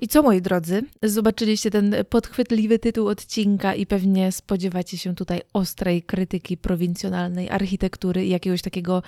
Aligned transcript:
I 0.00 0.08
co, 0.08 0.22
moi 0.22 0.42
drodzy, 0.42 0.82
zobaczyliście 1.02 1.70
ten 1.70 1.94
podchwytliwy 2.08 2.78
tytuł 2.78 3.08
odcinka 3.08 3.74
i 3.74 3.86
pewnie 3.86 4.32
spodziewacie 4.32 4.98
się 4.98 5.14
tutaj 5.14 5.40
ostrej 5.52 6.02
krytyki 6.02 6.56
prowincjonalnej 6.56 7.50
architektury 7.50 8.26
jakiegoś 8.26 8.62
takiego 8.62 9.02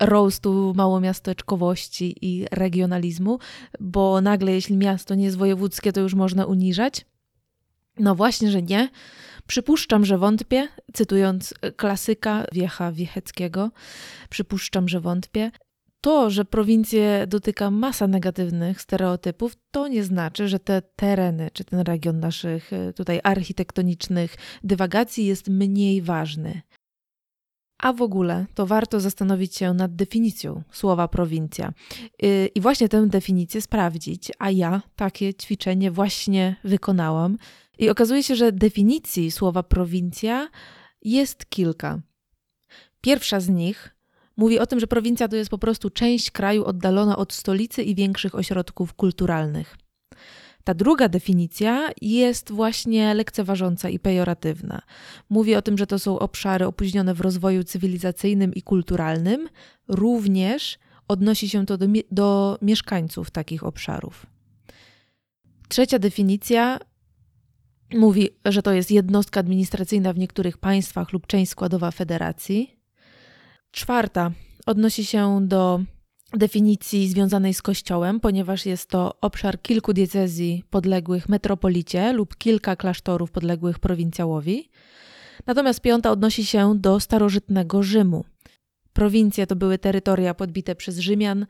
roastu 0.00 0.72
małomiasteczkowości 0.76 2.16
i 2.22 2.46
regionalizmu, 2.50 3.38
bo 3.80 4.20
nagle 4.20 4.52
jeśli 4.52 4.76
miasto 4.76 5.14
nie 5.14 5.24
jest 5.24 5.36
wojewódzkie, 5.36 5.92
to 5.92 6.00
już 6.00 6.14
można 6.14 6.46
uniżać. 6.46 7.06
No 7.98 8.14
właśnie, 8.14 8.50
że 8.50 8.62
nie. 8.62 8.88
Przypuszczam, 9.46 10.04
że 10.04 10.18
wątpię, 10.18 10.68
cytując 10.92 11.54
klasyka 11.76 12.44
Wiecha 12.52 12.92
Wiecheckiego, 12.92 13.70
przypuszczam, 14.30 14.88
że 14.88 15.00
wątpię. 15.00 15.50
To, 16.00 16.30
że 16.30 16.44
prowincję 16.44 17.26
dotyka 17.28 17.70
masa 17.70 18.06
negatywnych 18.06 18.80
stereotypów, 18.80 19.56
to 19.70 19.88
nie 19.88 20.04
znaczy, 20.04 20.48
że 20.48 20.58
te 20.58 20.82
tereny, 20.82 21.50
czy 21.52 21.64
ten 21.64 21.80
region 21.80 22.20
naszych 22.20 22.72
e, 22.72 22.92
tutaj 22.92 23.20
architektonicznych 23.24 24.34
dywagacji 24.64 25.26
jest 25.26 25.48
mniej 25.48 26.02
ważny. 26.02 26.62
A 27.78 27.92
w 27.92 28.02
ogóle 28.02 28.46
to 28.54 28.66
warto 28.66 29.00
zastanowić 29.00 29.56
się 29.56 29.74
nad 29.74 29.96
definicją 29.96 30.62
słowa 30.72 31.08
prowincja 31.08 31.72
y, 32.24 32.50
i 32.54 32.60
właśnie 32.60 32.88
tę 32.88 33.06
definicję 33.06 33.60
sprawdzić, 33.62 34.32
a 34.38 34.50
ja 34.50 34.82
takie 34.96 35.34
ćwiczenie 35.34 35.90
właśnie 35.90 36.56
wykonałam. 36.64 37.36
I 37.78 37.90
okazuje 37.90 38.22
się, 38.22 38.36
że 38.36 38.52
definicji 38.52 39.30
słowa 39.30 39.62
prowincja 39.62 40.48
jest 41.02 41.46
kilka. 41.50 42.00
Pierwsza 43.00 43.40
z 43.40 43.48
nich 43.48 43.96
mówi 44.36 44.58
o 44.58 44.66
tym, 44.66 44.80
że 44.80 44.86
prowincja 44.86 45.28
to 45.28 45.36
jest 45.36 45.50
po 45.50 45.58
prostu 45.58 45.90
część 45.90 46.30
kraju 46.30 46.64
oddalona 46.64 47.16
od 47.16 47.32
stolicy 47.32 47.82
i 47.82 47.94
większych 47.94 48.34
ośrodków 48.34 48.94
kulturalnych. 48.94 49.76
Ta 50.64 50.74
druga 50.74 51.08
definicja 51.08 51.90
jest 52.02 52.52
właśnie 52.52 53.14
lekceważąca 53.14 53.88
i 53.88 53.98
pejoratywna. 53.98 54.82
Mówi 55.30 55.54
o 55.54 55.62
tym, 55.62 55.78
że 55.78 55.86
to 55.86 55.98
są 55.98 56.18
obszary 56.18 56.66
opóźnione 56.66 57.14
w 57.14 57.20
rozwoju 57.20 57.64
cywilizacyjnym 57.64 58.54
i 58.54 58.62
kulturalnym, 58.62 59.48
również 59.88 60.78
odnosi 61.08 61.48
się 61.48 61.66
to 61.66 61.78
do, 61.78 61.86
do 62.10 62.58
mieszkańców 62.62 63.30
takich 63.30 63.64
obszarów. 63.64 64.26
Trzecia 65.68 65.98
definicja 65.98 66.78
mówi, 67.94 68.28
że 68.44 68.62
to 68.62 68.72
jest 68.72 68.90
jednostka 68.90 69.40
administracyjna 69.40 70.12
w 70.12 70.18
niektórych 70.18 70.58
państwach 70.58 71.12
lub 71.12 71.26
część 71.26 71.50
składowa 71.50 71.90
federacji. 71.90 72.76
Czwarta 73.70 74.30
odnosi 74.66 75.04
się 75.04 75.38
do 75.42 75.80
definicji 76.32 77.08
związanej 77.08 77.54
z 77.54 77.62
Kościołem, 77.62 78.20
ponieważ 78.20 78.66
jest 78.66 78.90
to 78.90 79.20
obszar 79.20 79.62
kilku 79.62 79.92
diecezji 79.92 80.64
podległych 80.70 81.28
metropolicie 81.28 82.12
lub 82.12 82.36
kilka 82.36 82.76
klasztorów 82.76 83.30
podległych 83.30 83.78
prowincjałowi. 83.78 84.70
Natomiast 85.46 85.80
piąta 85.80 86.10
odnosi 86.10 86.46
się 86.46 86.78
do 86.78 87.00
starożytnego 87.00 87.82
Rzymu. 87.82 88.24
Prowincje 88.92 89.46
to 89.46 89.56
były 89.56 89.78
terytoria 89.78 90.34
podbite 90.34 90.74
przez 90.74 90.98
Rzymian, 90.98 91.46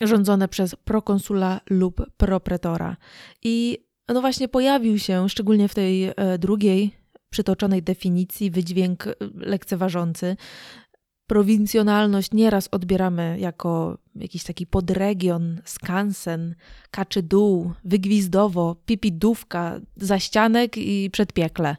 rządzone 0.00 0.48
przez 0.48 0.74
prokonsula 0.74 1.60
lub 1.70 2.10
propretora. 2.16 2.96
I 3.42 3.78
no 4.08 4.20
właśnie 4.20 4.48
pojawił 4.48 4.98
się, 4.98 5.28
szczególnie 5.28 5.68
w 5.68 5.74
tej 5.74 6.04
e, 6.04 6.14
drugiej 6.38 7.02
przytoczonej 7.30 7.82
definicji, 7.82 8.50
wydźwięk 8.50 9.06
e, 9.06 9.14
lekceważący, 9.34 10.36
prowincjonalność 11.32 12.32
nieraz 12.32 12.68
odbieramy 12.72 13.36
jako 13.40 13.98
jakiś 14.14 14.44
taki 14.44 14.66
podregion, 14.66 15.60
skansen, 15.64 16.54
kaczy 16.90 17.22
dół, 17.22 17.72
wygwizdowo, 17.84 18.76
pipidówka, 18.86 19.80
zaścianek 19.96 20.76
i 20.76 21.10
przedpiekle. 21.10 21.76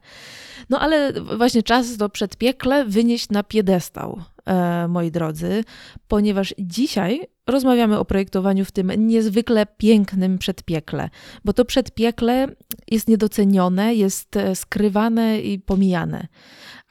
No 0.70 0.80
ale 0.80 1.14
właśnie 1.38 1.64
czas 1.64 1.98
to 1.98 2.10
przedpiekle 2.10 2.86
wynieść 2.86 3.30
na 3.30 3.44
piedestał, 3.44 4.22
e, 4.46 4.88
moi 4.88 5.12
drodzy, 5.12 5.64
ponieważ 6.08 6.56
dzisiaj 6.60 7.28
rozmawiamy 7.48 8.00
o 8.00 8.06
projektowaniu 8.06 8.66
w 8.66 8.72
tym 8.72 8.92
niezwykle 8.98 9.66
pięknym 9.66 10.38
przedpiekle, 10.38 11.10
bo 11.46 11.54
to 11.54 11.66
przedpiekle 11.66 12.48
jest 12.92 13.08
niedocenione, 13.08 13.96
jest 13.96 14.38
e, 14.38 14.56
skrywane 14.56 15.42
i 15.42 15.60
pomijane. 15.60 16.28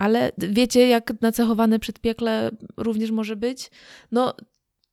Ale 0.02 0.32
wiecie, 0.38 0.88
jak 0.88 1.20
nacechowane 1.20 1.78
przedpiekle 1.78 2.50
również 2.76 3.10
może 3.10 3.36
być? 3.36 3.70
No, 4.12 4.34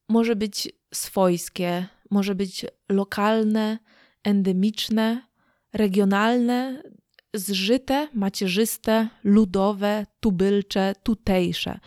może 0.09 0.35
być 0.35 0.71
swojskie, 0.93 1.87
może 2.11 2.35
być 2.35 2.65
lokalne, 2.89 3.79
endemiczne, 4.23 5.21
regionalne, 5.73 6.83
zżyte, 7.33 8.07
macierzyste, 8.13 9.07
ludowe, 9.23 10.05
tubylcze, 10.19 10.93
tutejsze. 11.03 11.79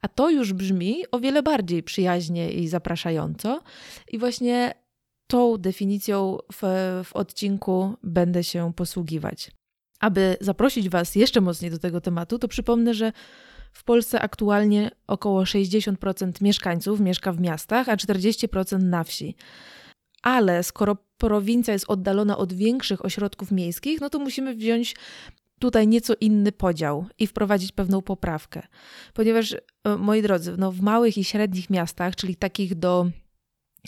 A 0.00 0.08
to 0.08 0.30
już 0.30 0.52
brzmi 0.52 0.96
o 1.12 1.20
wiele 1.20 1.42
bardziej 1.42 1.82
przyjaźnie 1.82 2.52
i 2.52 2.68
zapraszająco. 2.68 3.62
I 4.08 4.18
właśnie 4.18 4.74
tą 5.26 5.56
definicją 5.56 6.38
w, 6.52 6.62
w 7.04 7.12
odcinku 7.12 7.94
będę 8.02 8.44
się 8.44 8.72
posługiwać. 8.76 9.50
Aby 10.04 10.36
zaprosić 10.40 10.88
Was 10.88 11.14
jeszcze 11.14 11.40
mocniej 11.40 11.70
do 11.70 11.78
tego 11.78 12.00
tematu, 12.00 12.38
to 12.38 12.48
przypomnę, 12.48 12.94
że 12.94 13.12
w 13.72 13.84
Polsce 13.84 14.20
aktualnie 14.20 14.90
około 15.06 15.42
60% 15.42 16.42
mieszkańców 16.42 17.00
mieszka 17.00 17.32
w 17.32 17.40
miastach, 17.40 17.88
a 17.88 17.96
40% 17.96 18.82
na 18.82 19.04
wsi. 19.04 19.36
Ale 20.22 20.62
skoro 20.62 20.96
prowincja 21.18 21.72
jest 21.72 21.84
oddalona 21.88 22.36
od 22.36 22.52
większych 22.52 23.04
ośrodków 23.04 23.50
miejskich, 23.50 24.00
no 24.00 24.10
to 24.10 24.18
musimy 24.18 24.54
wziąć 24.54 24.96
tutaj 25.58 25.88
nieco 25.88 26.14
inny 26.20 26.52
podział 26.52 27.06
i 27.18 27.26
wprowadzić 27.26 27.72
pewną 27.72 28.02
poprawkę. 28.02 28.62
Ponieważ, 29.14 29.52
e, 29.52 29.96
moi 29.98 30.22
drodzy, 30.22 30.54
no 30.58 30.72
w 30.72 30.80
małych 30.80 31.18
i 31.18 31.24
średnich 31.24 31.70
miastach, 31.70 32.16
czyli 32.16 32.36
takich 32.36 32.74
do 32.74 33.06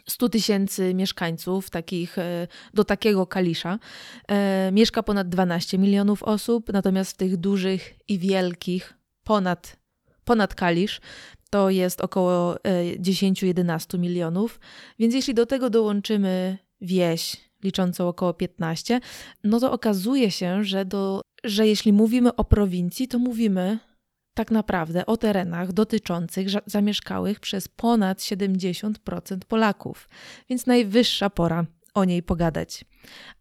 100 0.08 0.28
tysięcy 0.28 0.94
mieszkańców, 0.94 1.70
takich, 1.70 2.18
e, 2.18 2.48
do 2.74 2.84
takiego 2.84 3.26
Kalisza, 3.26 3.78
e, 4.28 4.70
mieszka 4.72 5.02
ponad 5.02 5.28
12 5.28 5.78
milionów 5.78 6.22
osób, 6.22 6.72
natomiast 6.72 7.12
w 7.12 7.16
tych 7.16 7.36
dużych 7.36 7.94
i 8.08 8.18
wielkich, 8.18 8.94
ponad, 9.24 9.76
ponad 10.24 10.54
Kalisz, 10.54 11.00
to 11.50 11.70
jest 11.70 12.00
około 12.00 12.56
10-11 12.98 13.98
milionów. 13.98 14.60
Więc 14.98 15.14
jeśli 15.14 15.34
do 15.34 15.46
tego 15.46 15.70
dołączymy 15.70 16.58
wieś, 16.80 17.36
liczącą 17.64 18.08
około 18.08 18.34
15, 18.34 19.00
no 19.44 19.60
to 19.60 19.72
okazuje 19.72 20.30
się, 20.30 20.64
że 20.64 20.84
do 20.84 21.20
że 21.44 21.66
jeśli 21.66 21.92
mówimy 21.92 22.36
o 22.36 22.44
prowincji, 22.44 23.08
to 23.08 23.18
mówimy 23.18 23.78
tak 24.36 24.50
naprawdę 24.50 25.06
o 25.06 25.16
terenach 25.16 25.72
dotyczących 25.72 26.46
zamieszkałych 26.66 27.40
przez 27.40 27.68
ponad 27.68 28.18
70% 28.18 29.38
Polaków, 29.48 30.08
więc 30.48 30.66
najwyższa 30.66 31.30
pora 31.30 31.64
o 31.94 32.04
niej 32.04 32.22
pogadać. 32.22 32.84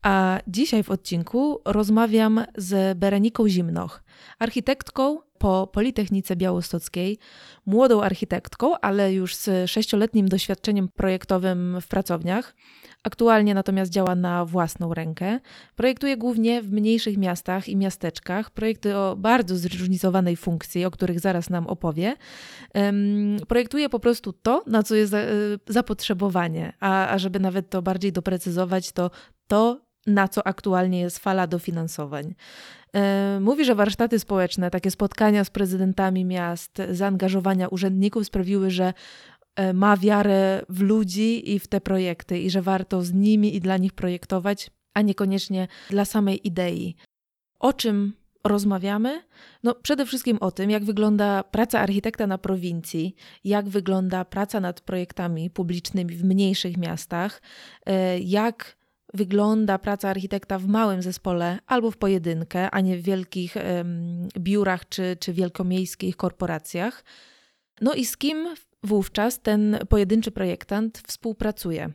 A 0.01 0.39
dzisiaj 0.47 0.83
w 0.83 0.91
odcinku 0.91 1.61
rozmawiam 1.65 2.45
z 2.57 2.97
Bereniką 2.97 3.49
Zimnoch, 3.49 4.03
architektką 4.39 5.19
po 5.37 5.67
Politechnice 5.67 6.35
Białostockiej, 6.35 7.17
młodą 7.65 8.01
architektką, 8.01 8.79
ale 8.79 9.13
już 9.13 9.35
z 9.35 9.69
sześcioletnim 9.69 10.27
doświadczeniem 10.27 10.87
projektowym 10.87 11.77
w 11.81 11.87
pracowniach. 11.87 12.55
Aktualnie 13.03 13.53
natomiast 13.53 13.91
działa 13.91 14.15
na 14.15 14.45
własną 14.45 14.93
rękę. 14.93 15.39
Projektuje 15.75 16.17
głównie 16.17 16.61
w 16.61 16.71
mniejszych 16.71 17.17
miastach 17.17 17.69
i 17.69 17.75
miasteczkach, 17.75 18.51
projekty 18.51 18.97
o 18.97 19.15
bardzo 19.15 19.57
zróżnicowanej 19.57 20.35
funkcji, 20.35 20.85
o 20.85 20.91
których 20.91 21.19
zaraz 21.19 21.49
nam 21.49 21.67
opowie. 21.67 22.15
projektuje 23.47 23.89
po 23.89 23.99
prostu 23.99 24.33
to, 24.33 24.63
na 24.67 24.83
co 24.83 24.95
jest 24.95 25.13
e, 25.13 25.27
zapotrzebowanie, 25.67 26.73
a, 26.79 27.07
a 27.07 27.17
żeby 27.17 27.39
nawet 27.39 27.69
to 27.69 27.81
bardziej 27.81 28.11
doprecyzować, 28.11 28.91
to 28.91 29.11
to, 29.47 29.81
na 30.07 30.27
co 30.27 30.47
aktualnie 30.47 30.99
jest 30.99 31.19
fala 31.19 31.47
dofinansowań. 31.47 32.35
E, 32.95 33.39
mówi, 33.41 33.65
że 33.65 33.75
warsztaty 33.75 34.19
społeczne, 34.19 34.71
takie 34.71 34.91
spotkania 34.91 35.43
z 35.43 35.49
prezydentami 35.49 36.25
miast, 36.25 36.81
zaangażowania 36.91 37.67
urzędników 37.67 38.25
sprawiły, 38.25 38.71
że 38.71 38.93
e, 39.55 39.73
ma 39.73 39.97
wiarę 39.97 40.61
w 40.69 40.81
ludzi 40.81 41.53
i 41.53 41.59
w 41.59 41.67
te 41.67 41.81
projekty, 41.81 42.39
i 42.39 42.49
że 42.49 42.61
warto 42.61 43.01
z 43.01 43.13
nimi 43.13 43.55
i 43.55 43.59
dla 43.59 43.77
nich 43.77 43.93
projektować, 43.93 44.71
a 44.93 45.01
niekoniecznie 45.01 45.67
dla 45.89 46.05
samej 46.05 46.47
idei. 46.47 46.95
O 47.59 47.73
czym 47.73 48.13
rozmawiamy? 48.43 49.23
No, 49.63 49.75
przede 49.75 50.05
wszystkim 50.05 50.37
o 50.41 50.51
tym, 50.51 50.69
jak 50.69 50.85
wygląda 50.85 51.43
praca 51.43 51.79
architekta 51.79 52.27
na 52.27 52.37
prowincji, 52.37 53.15
jak 53.43 53.69
wygląda 53.69 54.25
praca 54.25 54.59
nad 54.59 54.81
projektami 54.81 55.49
publicznymi 55.49 56.15
w 56.15 56.23
mniejszych 56.23 56.77
miastach, 56.77 57.41
e, 57.85 58.19
jak 58.19 58.77
wygląda 59.15 59.79
praca 59.79 60.09
architekta 60.09 60.59
w 60.59 60.67
małym 60.67 61.01
zespole 61.01 61.59
albo 61.67 61.91
w 61.91 61.97
pojedynkę, 61.97 62.71
a 62.71 62.81
nie 62.81 62.97
w 62.97 63.01
wielkich 63.01 63.55
um, 63.55 64.27
biurach 64.39 64.89
czy, 64.89 65.17
czy 65.19 65.33
wielkomiejskich 65.33 66.17
korporacjach. 66.17 67.03
No 67.81 67.93
i 67.93 68.05
z 68.05 68.17
kim 68.17 68.55
wówczas 68.83 69.41
ten 69.41 69.79
pojedynczy 69.89 70.31
projektant 70.31 71.03
współpracuje? 71.07 71.89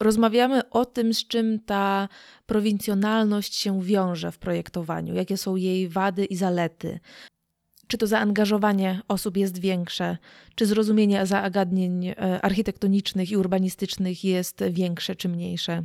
Rozmawiamy 0.00 0.70
o 0.70 0.84
tym, 0.84 1.14
z 1.14 1.26
czym 1.26 1.60
ta 1.60 2.08
prowincjonalność 2.46 3.54
się 3.54 3.82
wiąże 3.82 4.32
w 4.32 4.38
projektowaniu, 4.38 5.14
jakie 5.14 5.36
są 5.36 5.56
jej 5.56 5.88
wady 5.88 6.24
i 6.24 6.36
zalety. 6.36 7.00
Czy 7.86 7.98
to 7.98 8.06
zaangażowanie 8.06 9.00
osób 9.08 9.36
jest 9.36 9.58
większe, 9.58 10.16
czy 10.54 10.66
zrozumienie 10.66 11.26
zagadnień 11.26 12.06
e, 12.06 12.14
architektonicznych 12.42 13.30
i 13.30 13.36
urbanistycznych 13.36 14.24
jest 14.24 14.64
większe 14.70 15.16
czy 15.16 15.28
mniejsze? 15.28 15.84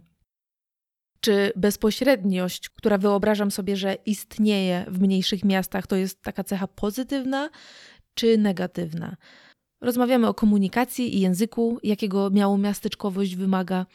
Czy 1.22 1.52
bezpośredniość, 1.56 2.70
która 2.70 2.98
wyobrażam 2.98 3.52
sobie, 3.52 3.76
że 3.76 3.98
istnieje 4.06 4.86
w 4.88 5.00
mniejszych 5.00 5.46
miastach, 5.46 5.88
to 5.88 5.96
jest 5.96 6.22
taka 6.22 6.44
cecha 6.44 6.68
pozytywna 6.68 7.50
czy 8.14 8.38
negatywna? 8.38 9.16
Rozmawiamy 9.82 10.28
o 10.28 10.34
komunikacji 10.34 11.18
i 11.18 11.20
języku, 11.20 11.80
jakiego 11.84 12.30
miało 12.30 12.58
miasteczkowość 12.58 13.36
wymaga, 13.36 13.86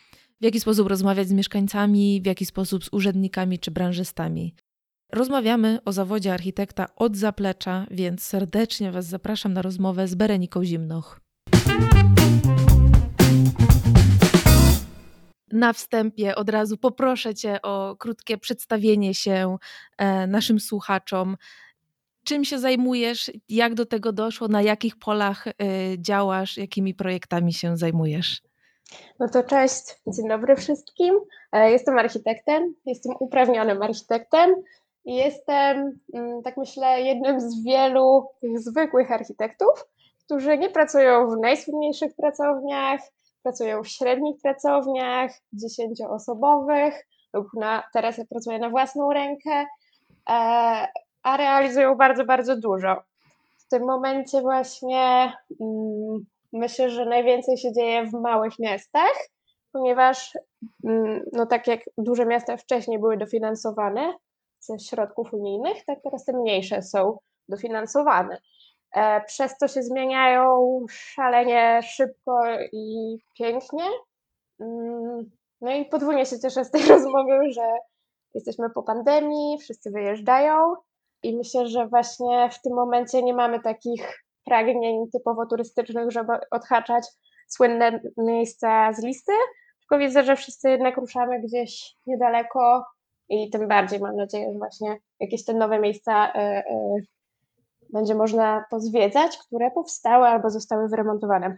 w 0.40 0.44
jaki 0.44 0.60
sposób 0.60 0.88
rozmawiać 0.88 1.28
z 1.28 1.32
mieszkańcami, 1.32 2.20
w 2.22 2.26
jaki 2.26 2.46
sposób 2.46 2.84
z 2.84 2.88
urzędnikami 2.92 3.58
czy 3.58 3.70
branżystami. 3.70 4.54
Rozmawiamy 5.12 5.78
o 5.84 5.92
zawodzie 5.92 6.34
architekta 6.34 6.94
od 6.96 7.16
zaplecza, 7.16 7.86
więc 7.90 8.24
serdecznie 8.24 8.92
Was 8.92 9.06
zapraszam 9.06 9.52
na 9.52 9.62
rozmowę 9.62 10.08
z 10.08 10.14
Bereniką 10.14 10.64
Zimnoch. 10.64 11.20
Na 15.54 15.72
wstępie 15.72 16.34
od 16.34 16.48
razu 16.50 16.76
poproszę 16.76 17.34
Cię 17.34 17.62
o 17.62 17.96
krótkie 17.98 18.38
przedstawienie 18.38 19.14
się 19.14 19.56
e, 19.98 20.26
naszym 20.26 20.60
słuchaczom. 20.60 21.36
Czym 22.24 22.44
się 22.44 22.58
zajmujesz? 22.58 23.30
Jak 23.48 23.74
do 23.74 23.86
tego 23.86 24.12
doszło? 24.12 24.48
Na 24.48 24.62
jakich 24.62 24.96
polach 24.96 25.46
e, 25.46 25.52
działasz? 25.98 26.56
Jakimi 26.56 26.94
projektami 26.94 27.52
się 27.52 27.76
zajmujesz? 27.76 28.42
No 29.18 29.28
to 29.28 29.42
cześć, 29.42 29.82
dzień 30.06 30.28
dobry 30.28 30.56
wszystkim. 30.56 31.14
E, 31.52 31.70
jestem 31.70 31.98
architektem, 31.98 32.74
jestem 32.86 33.12
uprawnionym 33.20 33.82
architektem 33.82 34.54
i 35.04 35.14
jestem, 35.14 35.98
mm, 36.14 36.42
tak 36.42 36.56
myślę, 36.56 37.00
jednym 37.00 37.40
z 37.40 37.64
wielu 37.64 38.26
zwykłych 38.56 39.12
architektów, 39.12 39.84
którzy 40.24 40.58
nie 40.58 40.70
pracują 40.70 41.30
w 41.30 41.40
najsłynniejszych 41.40 42.14
pracowniach, 42.16 43.00
pracują 43.44 43.82
w 43.82 43.88
średnich 43.88 44.42
pracowniach, 44.42 45.30
dziesięcioosobowych, 45.52 47.06
lub 47.32 47.46
na, 47.54 47.82
teraz 47.92 48.20
pracuję 48.30 48.58
na 48.58 48.70
własną 48.70 49.12
rękę, 49.12 49.66
e, 50.28 50.86
a 51.22 51.36
realizują 51.36 51.94
bardzo, 51.94 52.24
bardzo 52.24 52.56
dużo. 52.56 53.02
W 53.58 53.68
tym 53.68 53.84
momencie 53.84 54.40
właśnie 54.40 55.32
mm, 55.60 56.26
myślę, 56.52 56.90
że 56.90 57.06
najwięcej 57.06 57.58
się 57.58 57.72
dzieje 57.72 58.06
w 58.06 58.12
małych 58.12 58.58
miastach, 58.58 59.14
ponieważ 59.72 60.38
mm, 60.84 61.24
no 61.32 61.46
tak 61.46 61.66
jak 61.66 61.80
duże 61.98 62.26
miasta 62.26 62.56
wcześniej 62.56 62.98
były 62.98 63.16
dofinansowane 63.16 64.14
ze 64.60 64.78
środków 64.78 65.32
unijnych, 65.32 65.84
tak 65.84 65.98
teraz 66.02 66.24
te 66.24 66.32
mniejsze 66.32 66.82
są 66.82 67.18
dofinansowane. 67.48 68.38
E, 68.94 69.20
przez 69.20 69.58
to 69.58 69.68
się 69.68 69.82
zmieniają 69.82 70.78
szalenie 70.90 71.80
szybko 71.82 72.40
i 72.72 73.16
pięknie. 73.38 73.84
Mm, 74.60 75.30
no 75.60 75.74
i 75.74 75.84
podwójnie 75.84 76.26
się 76.26 76.40
cieszę 76.40 76.64
z 76.64 76.70
tej 76.70 76.82
rozmowy, 76.92 77.52
że 77.52 77.72
jesteśmy 78.34 78.70
po 78.70 78.82
pandemii, 78.82 79.58
wszyscy 79.58 79.90
wyjeżdżają 79.90 80.74
i 81.22 81.36
myślę, 81.36 81.66
że 81.66 81.86
właśnie 81.86 82.48
w 82.52 82.60
tym 82.62 82.74
momencie 82.74 83.22
nie 83.22 83.34
mamy 83.34 83.60
takich 83.60 84.24
pragnień 84.44 85.10
typowo 85.12 85.46
turystycznych, 85.46 86.10
żeby 86.10 86.32
odhaczać 86.50 87.06
słynne 87.48 88.00
miejsca 88.16 88.92
z 88.92 89.04
listy, 89.04 89.32
tylko 89.80 90.04
widzę, 90.04 90.24
że 90.24 90.36
wszyscy 90.36 90.70
jednak 90.70 90.96
ruszamy 90.96 91.40
gdzieś 91.40 91.96
niedaleko 92.06 92.84
i 93.28 93.50
tym 93.50 93.68
bardziej 93.68 94.00
mam 94.00 94.16
nadzieję, 94.16 94.52
że 94.52 94.58
właśnie 94.58 94.96
jakieś 95.20 95.44
te 95.44 95.54
nowe 95.54 95.80
miejsca 95.80 96.32
y, 96.32 96.40
y, 96.40 97.06
będzie 97.94 98.14
można 98.14 98.64
pozwiedzać, 98.70 99.38
które 99.38 99.70
powstały 99.70 100.26
albo 100.26 100.50
zostały 100.50 100.88
wyremontowane. 100.88 101.56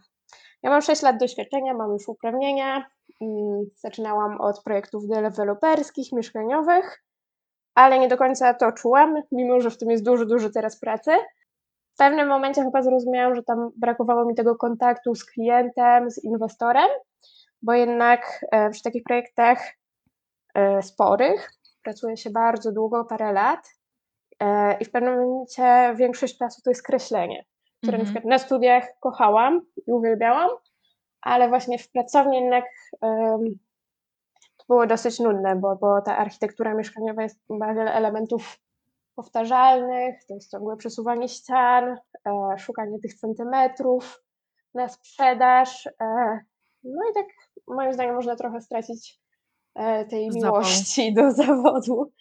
Ja 0.62 0.70
mam 0.70 0.82
6 0.82 1.02
lat 1.02 1.18
doświadczenia, 1.18 1.74
mam 1.74 1.92
już 1.92 2.08
uprawnienia. 2.08 2.86
Mm, 3.20 3.64
zaczynałam 3.74 4.40
od 4.40 4.62
projektów 4.62 5.08
deweloperskich, 5.08 6.12
mieszkaniowych, 6.12 7.04
ale 7.74 7.98
nie 7.98 8.08
do 8.08 8.16
końca 8.16 8.54
to 8.54 8.72
czułam, 8.72 9.22
mimo 9.32 9.60
że 9.60 9.70
w 9.70 9.78
tym 9.78 9.90
jest 9.90 10.04
dużo, 10.04 10.26
dużo 10.26 10.50
teraz 10.50 10.80
pracy. 10.80 11.10
W 11.94 11.96
pewnym 11.98 12.28
momencie 12.28 12.62
chyba 12.62 12.82
zrozumiałam, 12.82 13.34
że 13.34 13.42
tam 13.42 13.70
brakowało 13.76 14.24
mi 14.24 14.34
tego 14.34 14.56
kontaktu 14.56 15.14
z 15.14 15.24
klientem, 15.24 16.10
z 16.10 16.24
inwestorem, 16.24 16.88
bo 17.62 17.72
jednak 17.72 18.44
e, 18.52 18.70
przy 18.70 18.82
takich 18.82 19.02
projektach 19.02 19.58
e, 20.54 20.82
sporych 20.82 21.50
pracuje 21.82 22.16
się 22.16 22.30
bardzo 22.30 22.72
długo, 22.72 23.04
parę 23.04 23.32
lat 23.32 23.75
i 24.80 24.84
w 24.84 24.90
pewnym 24.90 25.18
momencie 25.18 25.94
większość 25.96 26.38
czasu 26.38 26.62
to 26.62 26.70
jest 26.70 26.82
kreślenie, 26.82 27.44
które 27.82 27.98
mm-hmm. 27.98 28.04
na 28.04 28.08
mhm. 28.08 28.28
na 28.28 28.38
studiach 28.38 28.84
kochałam 29.00 29.60
i 29.86 29.92
uwielbiałam, 29.92 30.50
ale 31.20 31.48
właśnie 31.48 31.78
w 31.78 31.90
pracowni 31.90 32.36
jednak 32.36 32.64
um, 33.00 33.58
to 34.56 34.64
było 34.68 34.86
dosyć 34.86 35.20
nudne, 35.20 35.56
bo, 35.56 35.76
bo 35.76 36.02
ta 36.02 36.16
architektura 36.16 36.74
mieszkaniowa 36.74 37.22
jest, 37.22 37.40
ma 37.48 37.74
wiele 37.74 37.92
elementów 37.92 38.58
powtarzalnych, 39.14 40.24
to 40.24 40.34
jest 40.34 40.50
ciągłe 40.50 40.76
przesuwanie 40.76 41.28
ścian, 41.28 41.96
e, 42.26 42.58
szukanie 42.58 42.98
tych 42.98 43.14
centymetrów 43.14 44.22
na 44.74 44.88
sprzedaż. 44.88 45.86
E, 45.86 46.38
no 46.84 47.00
i 47.10 47.14
tak 47.14 47.26
moim 47.68 47.92
zdaniem 47.92 48.14
można 48.14 48.36
trochę 48.36 48.60
stracić 48.60 49.20
e, 49.74 50.04
tej 50.04 50.30
miłości 50.30 51.14
do 51.14 51.32
zawodu. 51.42 52.12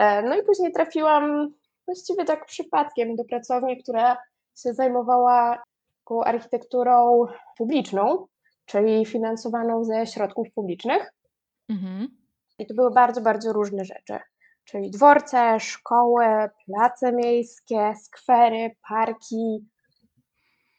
E, 0.00 0.22
no 0.22 0.36
i 0.36 0.42
później 0.42 0.72
trafiłam 0.72 1.54
właściwie 1.86 2.24
tak 2.24 2.46
przypadkiem 2.46 3.16
do 3.16 3.24
pracowni, 3.24 3.82
która 3.82 4.16
się 4.62 4.74
zajmowała 4.74 5.62
taką 5.98 6.24
architekturą 6.24 7.26
publiczną, 7.58 8.26
czyli 8.66 9.06
finansowaną 9.06 9.84
ze 9.84 10.06
środków 10.06 10.46
publicznych. 10.54 11.12
Mhm. 11.68 12.08
I 12.58 12.66
to 12.66 12.74
były 12.74 12.90
bardzo, 12.90 13.20
bardzo 13.20 13.52
różne 13.52 13.84
rzeczy 13.84 14.18
czyli 14.64 14.90
dworce, 14.90 15.60
szkoły, 15.60 16.24
place 16.66 17.12
miejskie, 17.12 17.94
skwery, 18.02 18.76
parki, 18.88 19.68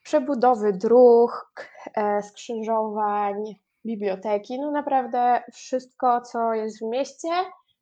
przebudowy 0.04 0.74
dróg, 0.74 1.56
e, 1.96 2.24
skrzyżowań, 2.24 3.44
biblioteki. 3.86 4.60
No 4.60 4.72
naprawdę 4.72 5.44
wszystko, 5.54 6.22
co 6.22 6.54
jest 6.54 6.80
w 6.80 6.90
mieście, 6.90 7.30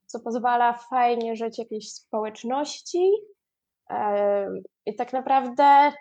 co 0.09 0.19
pozwala 0.19 0.73
fajnie 0.73 1.35
żyć 1.35 1.59
jakiejś 1.59 1.93
społeczności. 1.93 3.11
E, 3.89 4.47
I 4.85 4.95
tak 4.95 5.13
naprawdę 5.13 5.91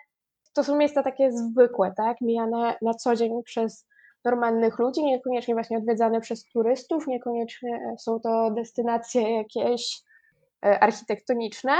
to 0.53 0.63
są 0.63 0.77
miejsca 0.77 1.03
takie 1.03 1.31
zwykłe, 1.31 1.93
tak, 1.97 2.21
mijane 2.21 2.77
na 2.81 2.93
co 2.93 3.15
dzień 3.15 3.43
przez 3.43 3.87
normalnych 4.25 4.79
ludzi, 4.79 5.03
niekoniecznie 5.03 5.53
właśnie 5.53 5.77
odwiedzane 5.77 6.21
przez 6.21 6.43
turystów, 6.43 7.07
niekoniecznie 7.07 7.95
są 7.99 8.19
to 8.19 8.51
destynacje 8.51 9.37
jakieś 9.37 10.01
e, 10.65 10.79
architektoniczne. 10.79 11.73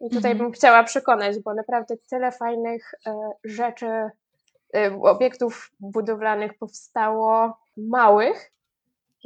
I 0.00 0.10
tutaj 0.10 0.32
mhm. 0.32 0.38
bym 0.38 0.52
chciała 0.52 0.84
przekonać, 0.84 1.38
bo 1.44 1.54
naprawdę 1.54 1.94
tyle 2.10 2.32
fajnych 2.32 2.94
e, 3.06 3.30
rzeczy, 3.44 3.86
e, 4.76 5.00
obiektów 5.02 5.70
budowlanych 5.80 6.58
powstało 6.58 7.58
małych, 7.76 8.52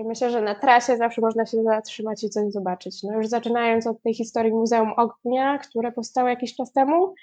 myślę, 0.04 0.30
że 0.30 0.42
na 0.42 0.54
trasie 0.54 0.96
zawsze 0.96 1.20
można 1.20 1.46
się 1.46 1.62
zatrzymać 1.62 2.24
i 2.24 2.30
coś 2.30 2.52
zobaczyć. 2.52 3.02
No 3.02 3.16
już 3.16 3.26
zaczynając 3.26 3.86
od 3.86 4.02
tej 4.02 4.14
historii 4.14 4.52
Muzeum 4.52 4.92
Ognia, 4.96 5.58
które 5.58 5.92
powstało 5.92 6.28
jakiś 6.28 6.56
czas 6.56 6.72
temu, 6.72 7.14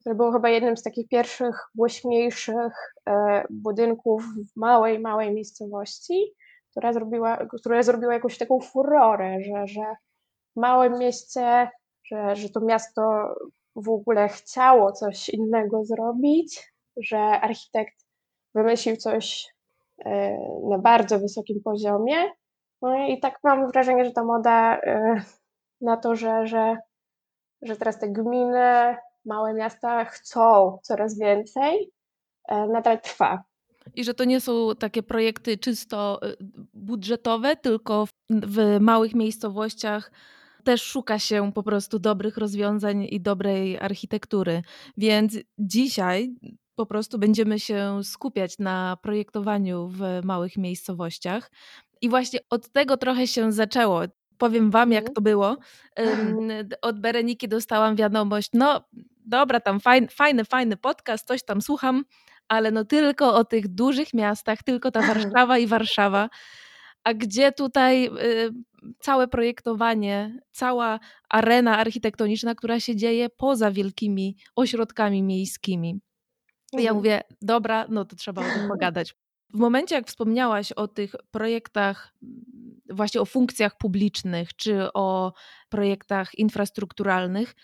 które 0.00 0.14
było 0.14 0.32
chyba 0.32 0.48
jednym 0.48 0.76
z 0.76 0.82
takich 0.82 1.08
pierwszych 1.08 1.56
głośniejszych 1.74 2.94
e, 3.08 3.44
budynków 3.50 4.24
w 4.24 4.56
małej, 4.56 4.98
małej 4.98 5.34
miejscowości, 5.34 6.34
która 6.70 6.92
zrobiła, 6.92 7.46
która 7.58 7.82
zrobiła 7.82 8.14
jakąś 8.14 8.38
taką 8.38 8.60
furorę, 8.60 9.38
że, 9.40 9.66
że 9.66 9.82
w 10.56 10.60
małym 10.60 10.98
mieście, 10.98 11.70
że, 12.04 12.36
że 12.36 12.48
to 12.48 12.60
miasto 12.60 13.34
w 13.76 13.88
ogóle 13.88 14.28
chciało 14.28 14.92
coś 14.92 15.28
innego 15.28 15.84
zrobić, 15.84 16.72
że 16.96 17.18
architekt 17.18 17.94
wymyślił 18.54 18.96
coś 18.96 19.53
na 20.70 20.78
bardzo 20.78 21.18
wysokim 21.18 21.60
poziomie. 21.64 22.16
No 22.82 23.06
i 23.06 23.20
tak 23.20 23.38
mam 23.44 23.70
wrażenie, 23.70 24.04
że 24.04 24.10
ta 24.10 24.24
moda 24.24 24.80
e, 24.80 25.22
na 25.80 25.96
to, 25.96 26.16
że, 26.16 26.46
że, 26.46 26.76
że 27.62 27.76
teraz 27.76 27.98
te 27.98 28.08
gminy 28.08 28.96
małe 29.24 29.54
miasta 29.54 30.04
chcą 30.04 30.78
coraz 30.82 31.18
więcej, 31.18 31.90
e, 32.48 32.66
nadal 32.66 33.00
trwa. 33.00 33.44
I 33.94 34.04
że 34.04 34.14
to 34.14 34.24
nie 34.24 34.40
są 34.40 34.76
takie 34.78 35.02
projekty 35.02 35.58
czysto 35.58 36.20
e, 36.22 36.34
budżetowe, 36.74 37.56
tylko 37.56 38.06
w 38.30 38.80
małych 38.80 39.14
miejscowościach 39.14 40.10
też 40.64 40.82
szuka 40.82 41.18
się 41.18 41.52
po 41.52 41.62
prostu 41.62 41.98
dobrych 41.98 42.36
rozwiązań 42.36 43.06
i 43.10 43.20
dobrej 43.20 43.78
architektury. 43.78 44.62
Więc 44.96 45.38
dzisiaj 45.58 46.34
po 46.74 46.86
prostu 46.86 47.18
będziemy 47.18 47.60
się 47.60 48.00
skupiać 48.04 48.58
na 48.58 48.96
projektowaniu 49.02 49.88
w 49.88 50.00
małych 50.24 50.56
miejscowościach. 50.56 51.50
I 52.00 52.08
właśnie 52.08 52.40
od 52.50 52.68
tego 52.68 52.96
trochę 52.96 53.26
się 53.26 53.52
zaczęło. 53.52 54.02
Powiem 54.38 54.70
Wam, 54.70 54.92
jak 54.92 55.02
mhm. 55.02 55.14
to 55.14 55.20
było. 55.20 55.56
Od 56.82 57.00
Bereniki 57.00 57.48
dostałam 57.48 57.96
wiadomość, 57.96 58.50
no 58.52 58.84
dobra, 59.26 59.60
tam 59.60 59.80
fajny, 59.80 60.08
fajny, 60.08 60.44
fajny 60.44 60.76
podcast, 60.76 61.26
coś 61.26 61.44
tam 61.44 61.62
słucham, 61.62 62.04
ale 62.48 62.70
no 62.70 62.84
tylko 62.84 63.34
o 63.34 63.44
tych 63.44 63.68
dużych 63.68 64.14
miastach, 64.14 64.62
tylko 64.62 64.90
ta 64.90 65.00
Warszawa 65.14 65.58
i 65.58 65.66
Warszawa. 65.66 66.28
A 67.04 67.14
gdzie 67.14 67.52
tutaj 67.52 68.06
y, 68.06 68.50
całe 68.98 69.28
projektowanie, 69.28 70.38
cała 70.52 71.00
arena 71.28 71.78
architektoniczna, 71.78 72.54
która 72.54 72.80
się 72.80 72.96
dzieje 72.96 73.28
poza 73.30 73.70
wielkimi 73.70 74.36
ośrodkami 74.56 75.22
miejskimi? 75.22 76.00
Ja 76.82 76.90
mhm. 76.90 76.96
mówię, 76.96 77.22
dobra, 77.42 77.86
no 77.88 78.04
to 78.04 78.16
trzeba 78.16 78.42
o 78.42 78.44
tym 78.44 78.68
pogadać. 78.74 79.14
W 79.54 79.58
momencie, 79.58 79.94
jak 79.94 80.06
wspomniałaś 80.06 80.72
o 80.72 80.88
tych 80.88 81.14
projektach, 81.30 82.14
właśnie 82.90 83.20
o 83.20 83.24
funkcjach 83.24 83.78
publicznych, 83.78 84.56
czy 84.56 84.92
o 84.92 85.32
projektach 85.68 86.34
infrastrukturalnych, 86.34 87.54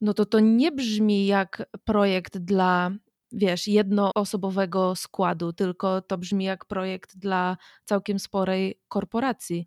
no 0.00 0.14
to 0.14 0.26
to 0.26 0.40
nie 0.40 0.72
brzmi 0.72 1.26
jak 1.26 1.66
projekt 1.84 2.38
dla, 2.38 2.90
wiesz, 3.32 3.68
jednoosobowego 3.68 4.94
składu, 4.96 5.52
tylko 5.52 6.02
to 6.02 6.18
brzmi 6.18 6.44
jak 6.44 6.64
projekt 6.64 7.16
dla 7.16 7.56
całkiem 7.84 8.18
sporej 8.18 8.80
korporacji. 8.88 9.66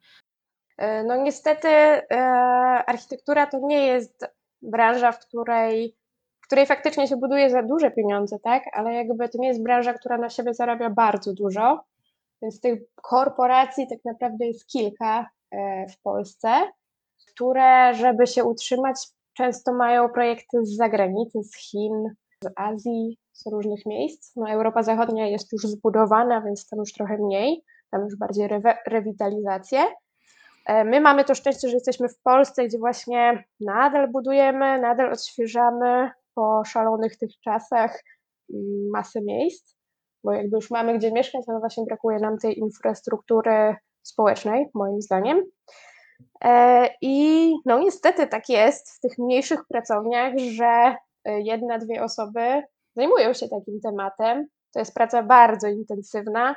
E, 0.78 1.04
no 1.04 1.16
niestety 1.16 1.68
e, 1.68 2.04
architektura 2.88 3.48
to 3.48 3.60
nie 3.64 3.88
jest 3.88 4.26
branża, 4.62 5.12
w 5.12 5.20
której 5.20 5.96
której 6.50 6.66
faktycznie 6.66 7.08
się 7.08 7.18
buduje 7.18 7.50
za 7.50 7.64
duże 7.64 7.92
pieniądze, 7.92 8.40
tak? 8.44 8.64
Ale 8.74 8.94
jakby 8.94 9.30
to 9.30 9.38
nie 9.38 9.48
jest 9.48 9.64
branża, 9.64 9.94
która 9.94 10.18
na 10.18 10.30
siebie 10.30 10.54
zarabia 10.54 10.90
bardzo 10.90 11.34
dużo, 11.34 11.84
więc 12.42 12.62
tych 12.62 12.80
korporacji 12.96 13.88
tak 13.88 14.00
naprawdę 14.06 14.48
jest 14.48 14.68
kilka 14.68 15.30
e, 15.52 15.88
w 15.88 16.02
Polsce, 16.02 16.50
które, 17.28 17.94
żeby 17.94 18.28
się 18.28 18.44
utrzymać, 18.44 19.08
często 19.34 19.74
mają 19.74 20.10
projekty 20.10 20.66
z 20.66 20.76
zagranicy, 20.76 21.44
z 21.44 21.56
Chin, 21.56 22.10
z 22.44 22.48
Azji, 22.56 23.18
z 23.34 23.48
różnych 23.48 23.86
miejsc. 23.86 24.36
No, 24.36 24.50
Europa 24.50 24.84
Zachodnia 24.84 25.28
jest 25.28 25.54
już 25.54 25.62
zbudowana, 25.62 26.42
więc 26.42 26.68
tam 26.70 26.80
już 26.80 26.94
trochę 26.94 27.18
mniej, 27.18 27.64
tam 27.92 28.02
już 28.02 28.16
bardziej 28.16 28.46
re 28.46 28.78
rewitalizację. 28.88 29.80
E, 30.66 30.84
my 30.84 31.02
mamy 31.02 31.26
to 31.26 31.36
szczęście, 31.36 31.68
że 31.68 31.74
jesteśmy 31.74 32.10
w 32.10 32.22
Polsce, 32.22 32.66
gdzie 32.66 32.78
właśnie 32.78 33.44
nadal 33.60 34.12
budujemy, 34.12 34.82
nadal 34.82 35.14
odświeżamy, 35.14 36.12
po 36.40 36.66
szalonych 36.66 37.18
tych 37.18 37.30
czasach 37.44 38.04
masę 38.94 39.22
miejsc, 39.22 39.76
bo 40.24 40.32
jakby 40.32 40.58
już 40.58 40.72
mamy 40.72 40.98
gdzie 40.98 41.12
mieszkać, 41.12 41.42
ale 41.48 41.60
właśnie 41.60 41.84
brakuje 41.84 42.20
nam 42.20 42.38
tej 42.38 42.60
infrastruktury 42.60 43.76
społecznej, 44.04 44.66
moim 44.74 45.02
zdaniem. 45.02 45.44
E, 46.44 46.90
I 47.02 47.54
no 47.66 47.80
niestety 47.80 48.28
tak 48.28 48.50
jest 48.50 48.90
w 48.90 49.00
tych 49.00 49.18
mniejszych 49.18 49.60
pracowniach, 49.70 50.34
że 50.38 50.96
e, 51.26 51.42
jedna, 51.42 51.78
dwie 51.78 52.04
osoby 52.04 52.64
zajmują 52.96 53.34
się 53.34 53.48
takim 53.50 53.80
tematem. 53.84 54.48
To 54.74 54.80
jest 54.80 54.94
praca 54.94 55.24
bardzo 55.24 55.68
intensywna. 55.68 56.56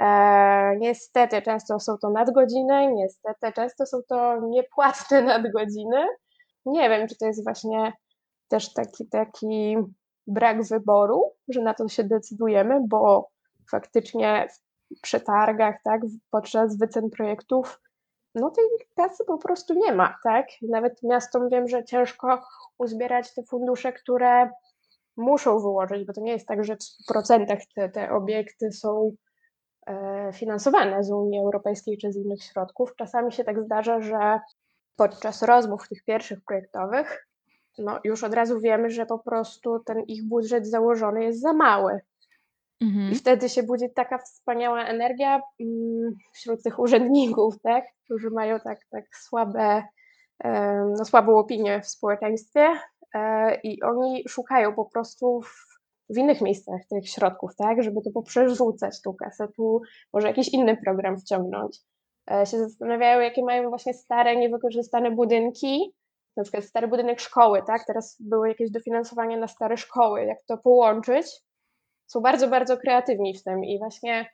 E, 0.00 0.76
niestety 0.78 1.42
często 1.42 1.80
są 1.80 1.98
to 2.02 2.10
nadgodziny, 2.10 2.92
niestety 2.92 3.52
często 3.52 3.86
są 3.86 3.98
to 4.08 4.40
niepłatne 4.40 5.22
nadgodziny. 5.32 6.06
Nie 6.66 6.88
wiem, 6.88 7.08
czy 7.08 7.16
to 7.16 7.26
jest 7.26 7.44
właśnie 7.44 7.92
też 8.48 8.72
taki, 8.72 9.08
taki 9.08 9.76
brak 10.26 10.62
wyboru, 10.62 11.32
że 11.48 11.62
na 11.62 11.74
to 11.74 11.88
się 11.88 12.04
decydujemy, 12.04 12.80
bo 12.88 13.30
faktycznie 13.70 14.48
w 14.98 15.00
przetargach, 15.00 15.76
tak, 15.84 16.00
podczas 16.30 16.78
wycen 16.78 17.10
projektów, 17.10 17.80
no 18.34 18.50
tej 18.50 18.64
pracy 18.94 19.24
po 19.24 19.38
prostu 19.38 19.74
nie 19.74 19.92
ma, 19.92 20.18
tak? 20.24 20.46
Nawet 20.62 21.02
miastom 21.02 21.48
wiem, 21.48 21.68
że 21.68 21.84
ciężko 21.84 22.42
uzbierać 22.78 23.34
te 23.34 23.42
fundusze, 23.42 23.92
które 23.92 24.50
muszą 25.16 25.58
wyłożyć, 25.60 26.06
bo 26.06 26.12
to 26.12 26.20
nie 26.20 26.32
jest 26.32 26.46
tak, 26.46 26.64
że 26.64 26.76
w 26.76 27.06
procentach 27.08 27.58
te, 27.74 27.88
te 27.88 28.10
obiekty 28.10 28.72
są 28.72 29.12
e, 29.86 30.30
finansowane 30.32 31.04
z 31.04 31.10
Unii 31.10 31.40
Europejskiej 31.40 31.98
czy 31.98 32.12
z 32.12 32.16
innych 32.16 32.42
środków. 32.42 32.96
Czasami 32.96 33.32
się 33.32 33.44
tak 33.44 33.64
zdarza, 33.64 34.00
że 34.00 34.40
podczas 34.96 35.42
rozmów 35.42 35.88
tych 35.88 36.04
pierwszych 36.04 36.44
projektowych 36.44 37.28
no 37.78 38.00
już 38.04 38.24
od 38.24 38.34
razu 38.34 38.60
wiemy, 38.60 38.90
że 38.90 39.06
po 39.06 39.18
prostu 39.18 39.80
ten 39.86 40.00
ich 40.00 40.28
budżet 40.28 40.66
założony 40.66 41.24
jest 41.24 41.40
za 41.40 41.52
mały. 41.52 42.00
Mhm. 42.80 43.12
I 43.12 43.14
wtedy 43.14 43.48
się 43.48 43.62
budzi 43.62 43.90
taka 43.94 44.18
wspaniała 44.18 44.84
energia 44.84 45.42
mm, 45.60 46.14
wśród 46.34 46.62
tych 46.62 46.78
urzędników, 46.78 47.54
tak, 47.62 47.84
którzy 48.04 48.30
mają 48.30 48.60
tak, 48.60 48.78
tak 48.90 49.04
słabe, 49.16 49.82
no, 50.98 51.04
słabą 51.04 51.38
opinię 51.38 51.80
w 51.80 51.88
społeczeństwie 51.88 52.68
e, 53.14 53.54
i 53.60 53.82
oni 53.82 54.24
szukają 54.28 54.74
po 54.74 54.84
prostu 54.84 55.40
w, 55.40 55.78
w 56.14 56.18
innych 56.18 56.40
miejscach 56.40 56.80
tych 56.90 57.08
środków, 57.08 57.56
tak, 57.56 57.82
żeby 57.82 58.02
to 58.02 58.10
poprzerzucać 58.10 59.02
tu 59.02 59.14
kasę, 59.14 59.48
tu 59.56 59.80
może 60.12 60.28
jakiś 60.28 60.48
inny 60.48 60.76
program 60.84 61.18
wciągnąć. 61.18 61.78
E, 62.30 62.46
się 62.46 62.58
zastanawiają, 62.58 63.20
jakie 63.20 63.44
mają 63.44 63.68
właśnie 63.68 63.94
stare, 63.94 64.36
niewykorzystane 64.36 65.10
budynki, 65.10 65.92
na 66.36 66.42
przykład 66.42 66.64
stary 66.64 66.88
budynek 66.88 67.20
szkoły, 67.20 67.62
tak? 67.66 67.84
Teraz 67.86 68.16
było 68.20 68.46
jakieś 68.46 68.70
dofinansowanie 68.70 69.36
na 69.36 69.48
stare 69.48 69.76
szkoły, 69.76 70.24
jak 70.24 70.38
to 70.48 70.58
połączyć. 70.58 71.26
Są 72.06 72.20
bardzo, 72.20 72.48
bardzo 72.48 72.76
kreatywni 72.76 73.38
w 73.38 73.42
tym 73.42 73.64
i 73.64 73.78
właśnie, 73.78 74.30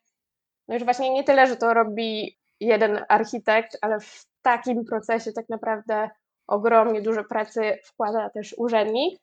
no 0.68 0.74
już 0.74 0.84
właśnie 0.84 1.10
nie 1.10 1.24
tyle, 1.24 1.46
że 1.46 1.56
to 1.56 1.74
robi 1.74 2.38
jeden 2.60 3.04
architekt, 3.08 3.78
ale 3.80 4.00
w 4.00 4.26
takim 4.42 4.84
procesie 4.84 5.32
tak 5.32 5.48
naprawdę 5.48 6.10
ogromnie 6.46 7.02
dużo 7.02 7.24
pracy 7.24 7.78
wkłada 7.84 8.30
też 8.30 8.54
urzędnik. 8.58 9.20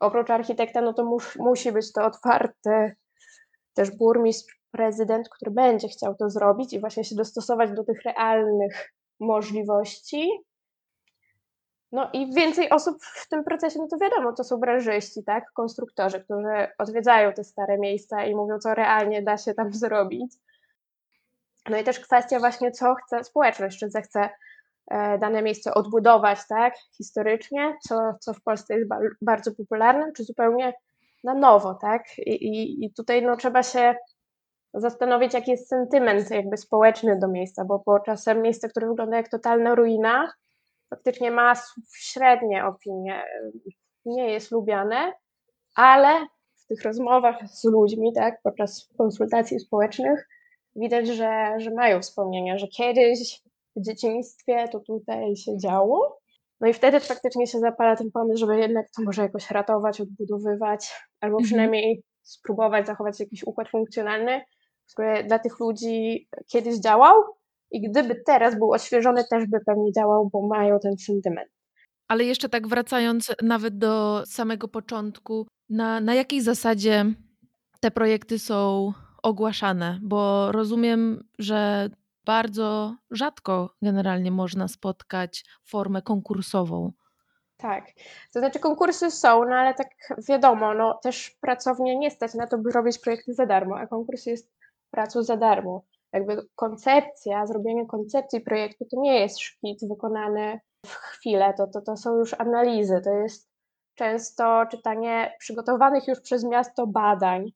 Oprócz 0.00 0.30
architekta, 0.30 0.80
no 0.80 0.92
to 0.92 1.04
mus, 1.04 1.36
musi 1.36 1.72
być 1.72 1.92
to 1.92 2.04
otwarty 2.04 2.96
też 3.74 3.90
burmistrz, 3.90 4.60
prezydent, 4.70 5.28
który 5.28 5.50
będzie 5.50 5.88
chciał 5.88 6.14
to 6.14 6.30
zrobić 6.30 6.72
i 6.72 6.80
właśnie 6.80 7.04
się 7.04 7.14
dostosować 7.14 7.70
do 7.72 7.84
tych 7.84 8.02
realnych 8.02 8.92
możliwości 9.20 10.30
no 11.94 12.10
i 12.12 12.34
więcej 12.34 12.70
osób 12.70 13.04
w 13.04 13.28
tym 13.28 13.44
procesie, 13.44 13.78
no 13.78 13.88
to 13.88 13.98
wiadomo, 13.98 14.32
to 14.32 14.44
są 14.44 14.56
branżyści, 14.56 15.24
tak, 15.24 15.52
konstruktorzy, 15.52 16.20
którzy 16.20 16.68
odwiedzają 16.78 17.32
te 17.32 17.44
stare 17.44 17.78
miejsca 17.78 18.24
i 18.24 18.34
mówią, 18.34 18.58
co 18.58 18.74
realnie 18.74 19.22
da 19.22 19.36
się 19.36 19.54
tam 19.54 19.72
zrobić. 19.84 20.32
No 21.70 21.76
i 21.78 21.84
też 21.84 22.00
kwestia 22.00 22.38
właśnie, 22.38 22.72
co 22.72 22.94
chce 22.94 23.24
społeczność, 23.24 23.78
czy 23.78 23.90
zechce 23.90 24.30
e, 24.90 25.18
dane 25.18 25.42
miejsce 25.42 25.74
odbudować, 25.74 26.38
tak, 26.48 26.74
historycznie, 26.96 27.76
co, 27.88 28.14
co 28.20 28.34
w 28.34 28.42
Polsce 28.42 28.78
jest 28.78 28.90
bardzo 29.22 29.54
popularne, 29.54 30.12
czy 30.12 30.24
zupełnie 30.24 30.74
na 31.24 31.34
nowo, 31.34 31.74
tak, 31.74 32.18
i, 32.18 32.30
i, 32.30 32.84
i 32.84 32.94
tutaj 32.94 33.22
no 33.22 33.36
trzeba 33.36 33.62
się 33.62 33.94
zastanowić, 34.74 35.34
jaki 35.34 35.50
jest 35.50 35.68
sentyment 35.68 36.30
jakby 36.30 36.56
społeczny 36.56 37.18
do 37.18 37.28
miejsca, 37.28 37.64
bo, 37.64 37.82
bo 37.86 38.00
czasem 38.00 38.42
miejsce, 38.42 38.68
które 38.68 38.88
wygląda 38.88 39.16
jak 39.16 39.28
totalna 39.28 39.74
ruina, 39.74 40.32
faktycznie 40.94 41.30
ma 41.30 41.52
średnie 41.98 42.64
opinie, 42.66 43.24
nie 44.04 44.32
jest 44.32 44.52
lubiane, 44.52 45.12
ale 45.76 46.26
w 46.56 46.66
tych 46.66 46.82
rozmowach 46.82 47.36
z 47.48 47.64
ludźmi, 47.64 48.12
tak, 48.12 48.40
podczas 48.42 48.88
konsultacji 48.98 49.60
społecznych, 49.60 50.28
widać, 50.76 51.08
że, 51.08 51.54
że 51.58 51.70
mają 51.70 52.00
wspomnienia, 52.00 52.58
że 52.58 52.68
kiedyś 52.68 53.42
w 53.76 53.86
dzieciństwie 53.86 54.68
to 54.72 54.80
tutaj 54.80 55.36
się 55.36 55.58
działo. 55.58 56.18
No 56.60 56.68
i 56.68 56.72
wtedy 56.72 57.00
faktycznie 57.00 57.46
się 57.46 57.58
zapala 57.58 57.96
ten 57.96 58.10
pomysł, 58.10 58.38
żeby 58.38 58.58
jednak 58.58 58.86
to 58.96 59.02
może 59.02 59.22
jakoś 59.22 59.50
ratować, 59.50 60.00
odbudowywać, 60.00 60.92
albo 61.20 61.36
mhm. 61.36 61.44
przynajmniej 61.44 62.02
spróbować 62.22 62.86
zachować 62.86 63.20
jakiś 63.20 63.46
układ 63.46 63.68
funkcjonalny, 63.68 64.40
który 64.92 65.24
dla 65.24 65.38
tych 65.38 65.60
ludzi 65.60 66.28
kiedyś 66.52 66.80
działał, 66.80 67.14
i 67.74 67.80
gdyby 67.80 68.22
teraz 68.26 68.58
był 68.58 68.72
odświeżony, 68.72 69.24
też 69.30 69.46
by 69.46 69.58
pewnie 69.66 69.92
działał, 69.92 70.30
bo 70.32 70.46
mają 70.46 70.78
ten 70.80 70.98
sentyment. 70.98 71.48
Ale 72.08 72.24
jeszcze 72.24 72.48
tak 72.48 72.68
wracając 72.68 73.32
nawet 73.42 73.78
do 73.78 74.22
samego 74.26 74.68
początku, 74.68 75.46
na, 75.68 76.00
na 76.00 76.14
jakiej 76.14 76.40
zasadzie 76.40 77.04
te 77.80 77.90
projekty 77.90 78.38
są 78.38 78.92
ogłaszane? 79.22 79.98
Bo 80.02 80.52
rozumiem, 80.52 81.28
że 81.38 81.88
bardzo 82.24 82.96
rzadko 83.10 83.74
generalnie 83.82 84.30
można 84.30 84.68
spotkać 84.68 85.44
formę 85.64 86.02
konkursową. 86.02 86.92
Tak, 87.56 87.84
to 88.32 88.38
znaczy 88.38 88.58
konkursy 88.58 89.10
są, 89.10 89.44
no 89.44 89.54
ale 89.56 89.74
tak 89.74 89.88
wiadomo, 90.28 90.74
no 90.74 90.98
też 91.02 91.36
pracownie 91.40 91.98
nie 91.98 92.10
stać 92.10 92.34
na 92.34 92.46
to, 92.46 92.58
by 92.58 92.70
robić 92.70 92.98
projekty 92.98 93.34
za 93.34 93.46
darmo, 93.46 93.76
a 93.78 93.86
konkurs 93.86 94.26
jest 94.26 94.52
pracą 94.90 95.22
za 95.22 95.36
darmo. 95.36 95.84
Jakby 96.14 96.46
koncepcja, 96.54 97.46
zrobienie 97.46 97.86
koncepcji 97.86 98.40
projektu 98.40 98.84
to 98.90 99.00
nie 99.00 99.20
jest 99.20 99.40
szkic 99.40 99.88
wykonany 99.88 100.60
w 100.86 100.94
chwilę, 100.94 101.54
to, 101.56 101.66
to, 101.66 101.80
to 101.80 101.96
są 101.96 102.18
już 102.18 102.34
analizy, 102.34 103.00
to 103.04 103.10
jest 103.10 103.48
często 103.94 104.66
czytanie 104.70 105.32
przygotowanych 105.38 106.08
już 106.08 106.20
przez 106.20 106.44
miasto 106.44 106.86
badań 106.86 107.52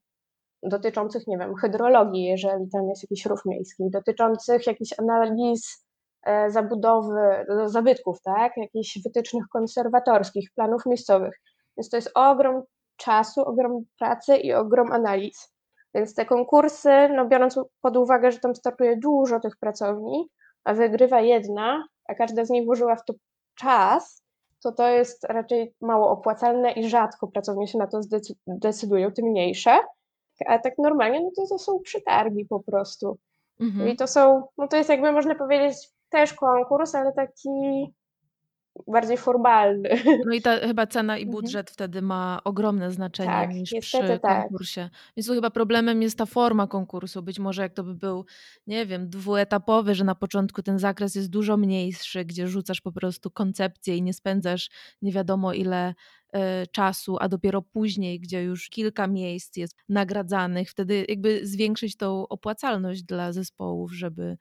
dotyczących, 0.62 1.26
nie 1.26 1.38
wiem, 1.38 1.54
hydrologii, 1.54 2.24
jeżeli 2.24 2.70
tam 2.70 2.88
jest 2.88 3.02
jakiś 3.02 3.26
rów 3.26 3.40
miejski, 3.46 3.90
dotyczących 3.90 4.66
jakichś 4.66 4.90
analiz 4.98 5.86
e, 6.22 6.50
zabudowy, 6.50 7.46
no, 7.48 7.68
zabytków, 7.68 8.22
tak, 8.22 8.52
jakichś 8.56 8.98
wytycznych 9.04 9.44
konserwatorskich, 9.52 10.50
planów 10.54 10.86
miejscowych. 10.86 11.40
Więc 11.76 11.88
to 11.88 11.96
jest 11.96 12.10
ogrom 12.14 12.62
czasu, 12.96 13.42
ogrom 13.42 13.84
pracy 13.98 14.36
i 14.36 14.52
ogrom 14.52 14.92
analiz. 14.92 15.57
Więc 15.94 16.14
te 16.14 16.26
konkursy, 16.26 17.08
no 17.08 17.26
biorąc 17.26 17.60
pod 17.80 17.96
uwagę, 17.96 18.32
że 18.32 18.38
tam 18.38 18.54
startuje 18.54 18.96
dużo 18.96 19.40
tych 19.40 19.56
pracowni, 19.56 20.28
a 20.64 20.74
wygrywa 20.74 21.20
jedna, 21.20 21.88
a 22.08 22.14
każda 22.14 22.44
z 22.44 22.50
nich 22.50 22.64
włożyła 22.64 22.96
w 22.96 23.04
to 23.04 23.14
czas, 23.54 24.22
to 24.62 24.72
to 24.72 24.88
jest 24.88 25.24
raczej 25.24 25.74
mało 25.80 26.10
opłacalne 26.10 26.72
i 26.72 26.88
rzadko 26.88 27.26
pracownie 27.26 27.68
się 27.68 27.78
na 27.78 27.86
to 27.86 28.00
zdecydują, 28.46 29.12
tym 29.12 29.26
mniejsze. 29.26 29.78
A 30.46 30.58
tak 30.58 30.78
normalnie, 30.78 31.20
no 31.20 31.30
to, 31.36 31.46
to 31.48 31.58
są 31.58 31.80
przetargi 31.84 32.44
po 32.44 32.60
prostu. 32.60 33.18
Mhm. 33.60 33.88
I 33.88 33.96
to 33.96 34.06
są, 34.06 34.42
no 34.58 34.68
to 34.68 34.76
jest 34.76 34.90
jakby 34.90 35.12
można 35.12 35.34
powiedzieć 35.34 35.76
też 36.08 36.34
konkurs, 36.34 36.94
ale 36.94 37.12
taki 37.12 37.50
bardziej 38.86 39.16
formalny. 39.16 39.88
No 40.26 40.34
i 40.34 40.42
ta 40.42 40.58
chyba 40.58 40.86
cena 40.86 41.18
i 41.18 41.22
mhm. 41.22 41.30
budżet 41.30 41.70
mhm. 41.70 41.72
wtedy 41.72 42.02
ma 42.02 42.40
ogromne 42.44 42.92
znaczenie 42.92 43.28
tak, 43.28 43.50
niż 43.50 43.74
przy 43.80 44.18
tak. 44.22 44.42
konkursie. 44.42 44.90
Więc 45.16 45.26
tu 45.26 45.34
chyba 45.34 45.50
problemem 45.50 46.02
jest 46.02 46.18
ta 46.18 46.26
forma 46.26 46.66
konkursu. 46.66 47.22
Być 47.22 47.38
może 47.38 47.62
jak 47.62 47.74
to 47.74 47.84
by 47.84 47.94
był, 47.94 48.24
nie 48.66 48.86
wiem, 48.86 49.10
dwuetapowy, 49.10 49.94
że 49.94 50.04
na 50.04 50.14
początku 50.14 50.62
ten 50.62 50.78
zakres 50.78 51.14
jest 51.14 51.30
dużo 51.30 51.56
mniejszy, 51.56 52.24
gdzie 52.24 52.48
rzucasz 52.48 52.80
po 52.80 52.92
prostu 52.92 53.30
koncepcję 53.30 53.96
i 53.96 54.02
nie 54.02 54.14
spędzasz 54.14 54.70
nie 55.02 55.12
wiadomo 55.12 55.52
ile 55.52 55.94
y, 56.36 56.38
czasu, 56.72 57.16
a 57.20 57.28
dopiero 57.28 57.62
później, 57.62 58.20
gdzie 58.20 58.42
już 58.42 58.68
kilka 58.68 59.06
miejsc 59.06 59.56
jest 59.56 59.76
nagradzanych, 59.88 60.70
wtedy 60.70 61.06
jakby 61.08 61.46
zwiększyć 61.46 61.96
tą 61.96 62.28
opłacalność 62.28 63.02
dla 63.02 63.32
zespołów, 63.32 63.92
żeby 63.92 64.36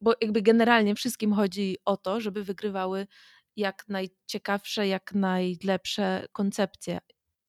bo 0.00 0.14
jakby 0.20 0.42
generalnie 0.42 0.94
wszystkim 0.94 1.32
chodzi 1.32 1.76
o 1.84 1.96
to, 1.96 2.20
żeby 2.20 2.44
wygrywały 2.44 3.06
jak 3.58 3.84
najciekawsze, 3.88 4.88
jak 4.88 5.14
najlepsze 5.14 6.26
koncepcje, 6.32 6.98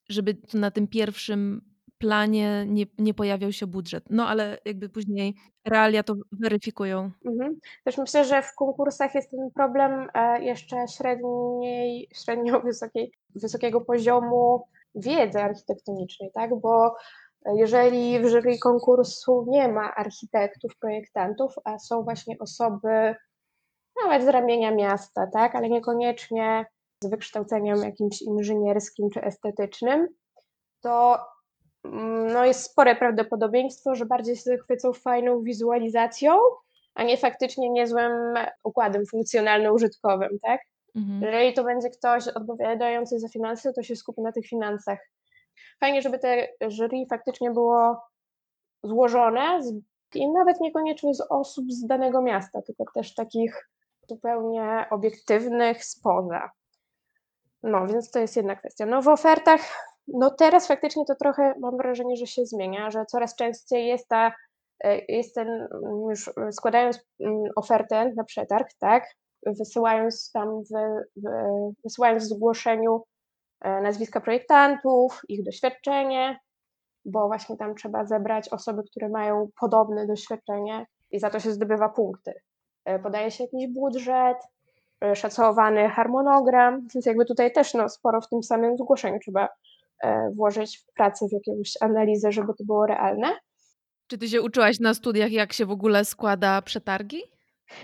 żeby 0.09 0.37
na 0.53 0.71
tym 0.71 0.87
pierwszym 0.87 1.61
planie 1.97 2.65
nie, 2.67 2.85
nie 2.97 3.13
pojawiał 3.13 3.51
się 3.51 3.67
budżet. 3.67 4.03
No 4.09 4.27
ale 4.27 4.57
jakby 4.65 4.89
później 4.89 5.35
realia 5.65 6.03
to 6.03 6.15
weryfikują. 6.31 7.11
Mhm. 7.25 7.59
Też 7.85 7.97
myślę, 7.97 8.25
że 8.25 8.41
w 8.41 8.55
konkursach 8.55 9.15
jest 9.15 9.31
ten 9.31 9.51
problem 9.55 10.07
e, 10.13 10.43
jeszcze 10.43 10.75
średniej, 10.97 12.09
średnio 12.23 12.59
wysokiej, 12.65 13.11
wysokiego 13.35 13.81
poziomu 13.81 14.63
wiedzy 14.95 15.39
architektonicznej, 15.39 16.31
tak? 16.33 16.49
Bo 16.61 16.95
jeżeli 17.55 18.19
w 18.19 18.29
jury 18.29 18.57
konkursu 18.59 19.45
nie 19.47 19.67
ma 19.67 19.95
architektów, 19.95 20.77
projektantów, 20.79 21.53
a 21.63 21.79
są 21.79 22.03
właśnie 22.03 22.35
osoby 22.39 23.15
nawet 24.03 24.23
z 24.23 24.27
ramienia 24.27 24.71
miasta, 24.71 25.27
tak, 25.27 25.55
ale 25.55 25.69
niekoniecznie 25.69 26.65
z 27.03 27.09
wykształceniem 27.09 27.83
jakimś 27.83 28.21
inżynierskim 28.21 29.09
czy 29.09 29.21
estetycznym, 29.21 30.07
to 30.81 31.19
mm, 31.83 32.27
no 32.33 32.45
jest 32.45 32.63
spore 32.63 32.95
prawdopodobieństwo, 32.95 33.95
że 33.95 34.05
bardziej 34.05 34.35
się 34.35 34.41
zachwycą 34.41 34.93
fajną 34.93 35.43
wizualizacją, 35.43 36.39
a 36.95 37.03
nie 37.03 37.17
faktycznie 37.17 37.69
niezłym 37.69 38.11
układem 38.63 39.05
funkcjonalno-użytkowym, 39.05 40.39
tak? 40.41 40.61
Mhm. 40.95 41.21
Jeżeli 41.21 41.53
to 41.53 41.63
będzie 41.63 41.89
ktoś 41.89 42.27
odpowiadający 42.27 43.19
za 43.19 43.27
finanse, 43.29 43.73
to 43.73 43.83
się 43.83 43.95
skupi 43.95 44.21
na 44.21 44.31
tych 44.31 44.47
finansach. 44.47 44.99
Fajnie, 45.79 46.01
żeby 46.01 46.19
te 46.19 46.47
jury 46.67 47.05
faktycznie 47.09 47.51
było 47.51 48.01
złożone 48.83 49.63
z, 49.63 49.73
i 50.15 50.31
nawet 50.31 50.61
niekoniecznie 50.61 51.15
z 51.15 51.21
osób 51.29 51.71
z 51.71 51.85
danego 51.85 52.21
miasta, 52.21 52.61
tylko 52.61 52.85
też 52.93 53.15
takich 53.15 53.69
zupełnie 54.09 54.85
obiektywnych 54.91 55.85
spoza. 55.85 56.49
No, 57.63 57.87
więc 57.87 58.11
to 58.11 58.19
jest 58.19 58.35
jedna 58.35 58.55
kwestia. 58.55 58.85
No 58.85 59.01
w 59.01 59.07
ofertach, 59.07 59.61
no 60.07 60.29
teraz 60.29 60.67
faktycznie 60.67 61.05
to 61.05 61.15
trochę 61.15 61.53
mam 61.59 61.77
wrażenie, 61.77 62.15
że 62.15 62.27
się 62.27 62.45
zmienia, 62.45 62.91
że 62.91 63.05
coraz 63.05 63.35
częściej 63.35 63.87
jest 63.87 64.07
ta, 64.07 64.31
e, 64.83 64.97
jest 65.07 65.35
ten, 65.35 65.67
już 66.09 66.29
składając 66.51 66.99
mm, 67.19 67.43
ofertę 67.55 68.13
na 68.15 68.23
przetarg, 68.23 68.67
tak, 68.79 69.03
wysyłając 69.45 70.31
tam, 70.31 70.61
w, 70.63 70.69
w, 71.15 71.29
wysyłając 71.83 72.23
w 72.23 72.27
zgłoszeniu 72.27 73.03
e, 73.61 73.81
nazwiska 73.81 74.21
projektantów, 74.21 75.21
ich 75.27 75.43
doświadczenie, 75.43 76.39
bo 77.05 77.27
właśnie 77.27 77.57
tam 77.57 77.75
trzeba 77.75 78.05
zebrać 78.05 78.49
osoby, 78.49 78.81
które 78.91 79.09
mają 79.09 79.49
podobne 79.59 80.07
doświadczenie 80.07 80.85
i 81.11 81.19
za 81.19 81.29
to 81.29 81.39
się 81.39 81.51
zdobywa 81.51 81.89
punkty. 81.89 82.33
E, 82.89 82.99
podaje 82.99 83.31
się 83.31 83.43
jakiś 83.43 83.67
budżet, 83.67 84.37
e, 85.01 85.15
szacowany 85.15 85.89
harmonogram, 85.89 86.87
więc 86.93 87.05
jakby 87.05 87.25
tutaj 87.25 87.51
też 87.53 87.73
no, 87.73 87.89
sporo 87.89 88.21
w 88.21 88.29
tym 88.29 88.43
samym 88.43 88.77
zgłoszeniu 88.77 89.19
trzeba 89.19 89.49
e, 90.03 90.29
włożyć 90.35 90.77
w 90.77 90.93
pracę, 90.93 91.25
w 91.27 91.31
jakąś 91.31 91.73
analizę, 91.81 92.31
żeby 92.31 92.53
to 92.53 92.63
było 92.63 92.85
realne. 92.85 93.27
Czy 94.07 94.17
ty 94.17 94.27
się 94.27 94.41
uczyłaś 94.41 94.79
na 94.79 94.93
studiach, 94.93 95.31
jak 95.31 95.53
się 95.53 95.65
w 95.65 95.71
ogóle 95.71 96.05
składa 96.05 96.61
przetargi? 96.61 97.21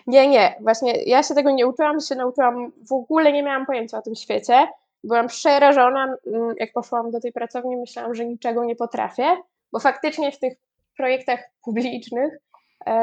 Nie, 0.08 0.28
nie. 0.28 0.56
Właśnie 0.62 1.04
ja 1.04 1.24
się 1.24 1.36
tego 1.36 1.52
nie 1.52 1.68
uczyłam, 1.68 2.00
się 2.00 2.16
nauczyłam, 2.16 2.72
w 2.90 2.94
ogóle 2.94 3.34
nie 3.34 3.44
miałam 3.44 3.66
pojęcia 3.66 3.98
o 3.98 4.02
tym 4.02 4.16
świecie. 4.16 4.68
Byłam 5.04 5.28
przerażona, 5.28 6.16
mm, 6.28 6.56
jak 6.60 6.74
poszłam 6.74 7.12
do 7.12 7.20
tej 7.20 7.32
pracowni, 7.32 7.78
myślałam, 7.78 8.16
że 8.16 8.26
niczego 8.26 8.66
nie 8.66 8.76
potrafię, 8.76 9.38
bo 9.72 9.80
faktycznie 9.80 10.32
w 10.32 10.40
tych 10.40 10.54
projektach 10.98 11.40
publicznych 11.64 12.38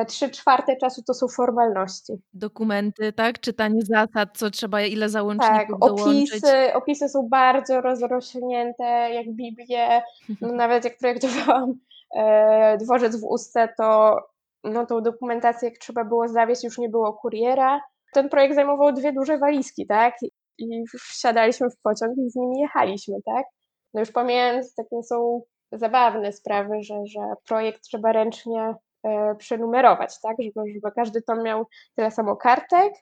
trzy 0.08 0.30
czwarte 0.30 0.76
czasu 0.76 1.02
to 1.02 1.14
są 1.14 1.28
formalności. 1.28 2.12
Dokumenty, 2.32 3.12
tak? 3.12 3.40
Czytanie 3.40 3.80
zasad, 3.82 4.28
co 4.34 4.50
trzeba, 4.50 4.82
ile 4.82 5.08
załączników 5.08 5.80
tak, 5.80 5.90
opisy, 5.90 6.74
opisy 6.74 7.08
są 7.08 7.28
bardzo 7.28 7.80
rozrośnięte, 7.80 8.84
jak 9.12 9.26
Biblię. 9.28 10.02
No, 10.40 10.52
nawet 10.62 10.84
jak 10.84 10.98
projektowałam 10.98 11.74
e, 12.16 12.78
dworzec 12.78 13.16
w 13.16 13.24
Ustce, 13.24 13.68
to 13.78 14.16
no, 14.64 14.86
tą 14.86 15.00
dokumentację, 15.00 15.68
jak 15.68 15.78
trzeba 15.78 16.04
było 16.04 16.28
zawieźć, 16.28 16.64
już 16.64 16.78
nie 16.78 16.88
było 16.88 17.12
kuriera. 17.12 17.80
Ten 18.12 18.28
projekt 18.28 18.54
zajmował 18.54 18.92
dwie 18.92 19.12
duże 19.12 19.38
walizki, 19.38 19.86
tak? 19.86 20.14
I 20.58 20.84
wsiadaliśmy 20.98 21.70
w 21.70 21.80
pociąg 21.82 22.18
i 22.18 22.30
z 22.30 22.36
nimi 22.36 22.60
jechaliśmy, 22.60 23.16
tak? 23.24 23.44
No 23.94 24.00
już 24.00 24.10
pomijając, 24.10 24.74
takie 24.74 25.02
są 25.02 25.42
zabawne 25.72 26.32
sprawy, 26.32 26.82
że, 26.82 26.94
że 27.06 27.20
projekt 27.44 27.82
trzeba 27.82 28.12
ręcznie 28.12 28.74
E, 28.74 28.74
przenumerować, 29.38 30.20
tak, 30.20 30.36
żeby, 30.42 30.72
żeby 30.74 30.92
każdy 30.94 31.22
tom 31.22 31.42
miał 31.42 31.66
tyle 31.94 32.10
samo 32.10 32.36
kartek 32.36 32.92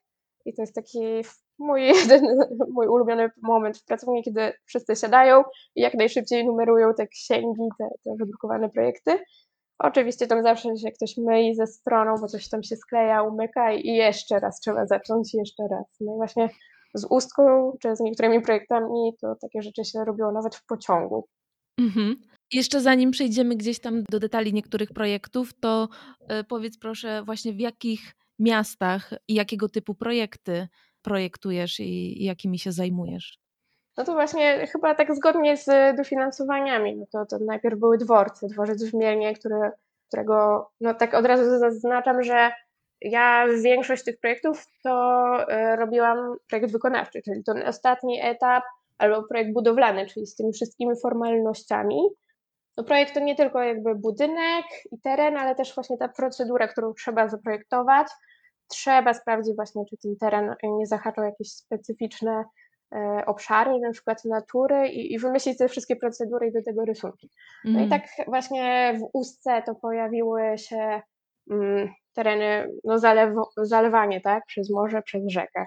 i 0.44 0.54
to 0.54 0.62
jest 0.62 0.74
taki 0.74 1.22
mój 1.58 1.86
jeden, 1.96 2.38
mój 2.72 2.86
ulubiony 2.86 3.30
moment 3.42 3.78
w 3.78 3.84
pracowni, 3.84 4.22
kiedy 4.22 4.52
wszyscy 4.64 4.96
siadają 4.96 5.44
i 5.76 5.80
jak 5.80 5.94
najszybciej 5.94 6.46
numerują 6.46 6.94
te 6.94 7.06
księgi, 7.06 7.68
te, 7.78 7.88
te 8.04 8.14
wydrukowane 8.18 8.70
projekty. 8.70 9.18
Oczywiście 9.78 10.26
tam 10.26 10.42
zawsze 10.42 10.76
się 10.76 10.90
ktoś 10.90 11.16
myli 11.16 11.54
ze 11.54 11.66
stroną, 11.66 12.14
bo 12.20 12.28
coś 12.28 12.48
tam 12.48 12.62
się 12.62 12.76
skleja, 12.76 13.22
umyka 13.22 13.72
i 13.72 13.86
jeszcze 13.86 14.40
raz 14.40 14.60
trzeba 14.60 14.86
zacząć, 14.86 15.34
jeszcze 15.34 15.62
raz. 15.70 15.86
No 16.00 16.14
i 16.14 16.16
właśnie 16.16 16.48
z 16.94 17.06
ustką 17.10 17.72
czy 17.80 17.96
z 17.96 18.00
niektórymi 18.00 18.40
projektami 18.40 19.12
to 19.20 19.34
takie 19.40 19.62
rzeczy 19.62 19.84
się 19.84 20.04
robiło 20.04 20.32
nawet 20.32 20.56
w 20.56 20.66
pociągu. 20.66 21.28
Mhm. 21.78 22.16
Jeszcze 22.52 22.80
zanim 22.80 23.10
przejdziemy 23.10 23.56
gdzieś 23.56 23.80
tam 23.80 24.02
do 24.10 24.20
detali 24.20 24.52
niektórych 24.52 24.92
projektów, 24.92 25.60
to 25.60 25.88
e, 26.28 26.44
powiedz 26.44 26.78
proszę 26.78 27.22
właśnie 27.22 27.52
w 27.52 27.60
jakich 27.60 28.00
miastach 28.38 29.10
i 29.28 29.34
jakiego 29.34 29.68
typu 29.68 29.94
projekty 29.94 30.68
projektujesz 31.02 31.80
i, 31.80 32.24
jakimi 32.24 32.58
się 32.58 32.72
zajmujesz? 32.72 33.38
No 33.96 34.04
to 34.04 34.12
właśnie 34.12 34.66
chyba 34.66 34.94
tak 34.94 35.14
zgodnie 35.14 35.56
z 35.56 35.96
dofinansowaniami. 35.96 36.96
No 36.96 37.06
to, 37.12 37.26
to 37.26 37.44
najpierw 37.44 37.78
były 37.78 37.98
dworce, 37.98 38.46
dworzec 38.46 38.84
w 38.84 38.94
Mielnie, 38.94 39.34
który, 39.34 39.70
którego 40.08 40.68
no 40.80 40.94
tak 40.94 41.14
od 41.14 41.26
razu 41.26 41.58
zaznaczam, 41.58 42.22
że 42.22 42.52
ja 43.00 43.46
większość 43.62 44.04
tych 44.04 44.20
projektów 44.20 44.66
to 44.82 44.92
e, 45.48 45.76
robiłam 45.76 46.36
projekt 46.48 46.72
wykonawczy, 46.72 47.22
czyli 47.22 47.44
ten 47.44 47.68
ostatni 47.68 48.20
etap 48.22 48.64
albo 48.98 49.22
projekt 49.22 49.52
budowlany, 49.52 50.06
czyli 50.06 50.26
z 50.26 50.34
tymi 50.34 50.52
wszystkimi 50.52 50.96
formalnościami. 51.02 52.00
No 52.76 52.84
projekt 52.84 53.14
to 53.14 53.20
nie 53.20 53.34
tylko 53.34 53.62
jakby 53.62 53.94
budynek 53.94 54.64
i 54.92 55.00
teren, 55.00 55.36
ale 55.36 55.54
też 55.54 55.74
właśnie 55.74 55.98
ta 55.98 56.08
procedura, 56.08 56.68
którą 56.68 56.94
trzeba 56.94 57.28
zaprojektować. 57.28 58.06
Trzeba 58.68 59.14
sprawdzić 59.14 59.56
właśnie, 59.56 59.84
czy 59.90 59.96
ten 59.96 60.16
teren 60.16 60.54
nie 60.62 60.86
zahaczał 60.86 61.24
jakieś 61.24 61.52
specyficzne 61.52 62.44
e, 62.94 63.22
obszary, 63.26 63.80
na 63.80 63.92
przykład 63.92 64.24
natury 64.24 64.88
i, 64.88 65.14
i, 65.14 65.18
wymyślić 65.18 65.58
te 65.58 65.68
wszystkie 65.68 65.96
procedury 65.96 66.46
i 66.46 66.52
do 66.52 66.62
tego 66.62 66.84
rysunki. 66.84 67.30
No 67.64 67.70
mm. 67.70 67.86
i 67.86 67.88
tak 67.88 68.02
właśnie 68.26 68.94
w 68.98 69.08
Ustce 69.12 69.62
to 69.66 69.74
pojawiły 69.74 70.58
się 70.58 71.00
mm, 71.50 71.88
tereny, 72.14 72.70
no 72.84 72.98
zalew, 72.98 73.34
zalewanie, 73.56 74.20
tak, 74.20 74.46
przez 74.46 74.70
morze, 74.70 75.02
przez 75.02 75.22
rzekę. 75.26 75.66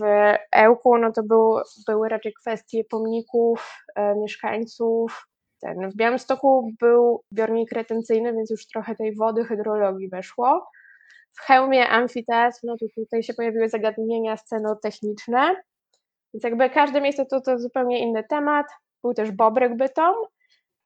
W 0.00 0.34
Ełku, 0.52 0.98
no 0.98 1.12
to 1.12 1.22
był, 1.22 1.56
były 1.86 2.08
raczej 2.08 2.32
kwestie 2.40 2.84
pomników, 2.84 3.84
e, 3.94 4.14
mieszkańców. 4.14 5.31
Ten, 5.62 5.90
w 5.90 5.96
Białymstoku 5.96 6.72
był 6.80 7.22
zbiornik 7.30 7.72
retencyjny, 7.72 8.32
więc 8.32 8.50
już 8.50 8.66
trochę 8.66 8.94
tej 8.94 9.14
wody, 9.16 9.44
hydrologii 9.44 10.08
weszło. 10.08 10.66
W 11.32 11.40
hełmie 11.40 11.88
amfiteatr, 11.88 12.58
no 12.62 12.76
to 12.76 12.86
tutaj 12.94 13.22
się 13.22 13.34
pojawiły 13.34 13.68
zagadnienia 13.68 14.36
scenotechniczne, 14.36 15.56
więc 16.34 16.44
jakby 16.44 16.70
każde 16.70 17.00
miejsce 17.00 17.26
to, 17.26 17.40
to 17.40 17.58
zupełnie 17.58 17.98
inny 17.98 18.24
temat. 18.24 18.66
Był 19.02 19.14
też 19.14 19.30
Bobrek 19.30 19.76
Bytom. 19.76 20.14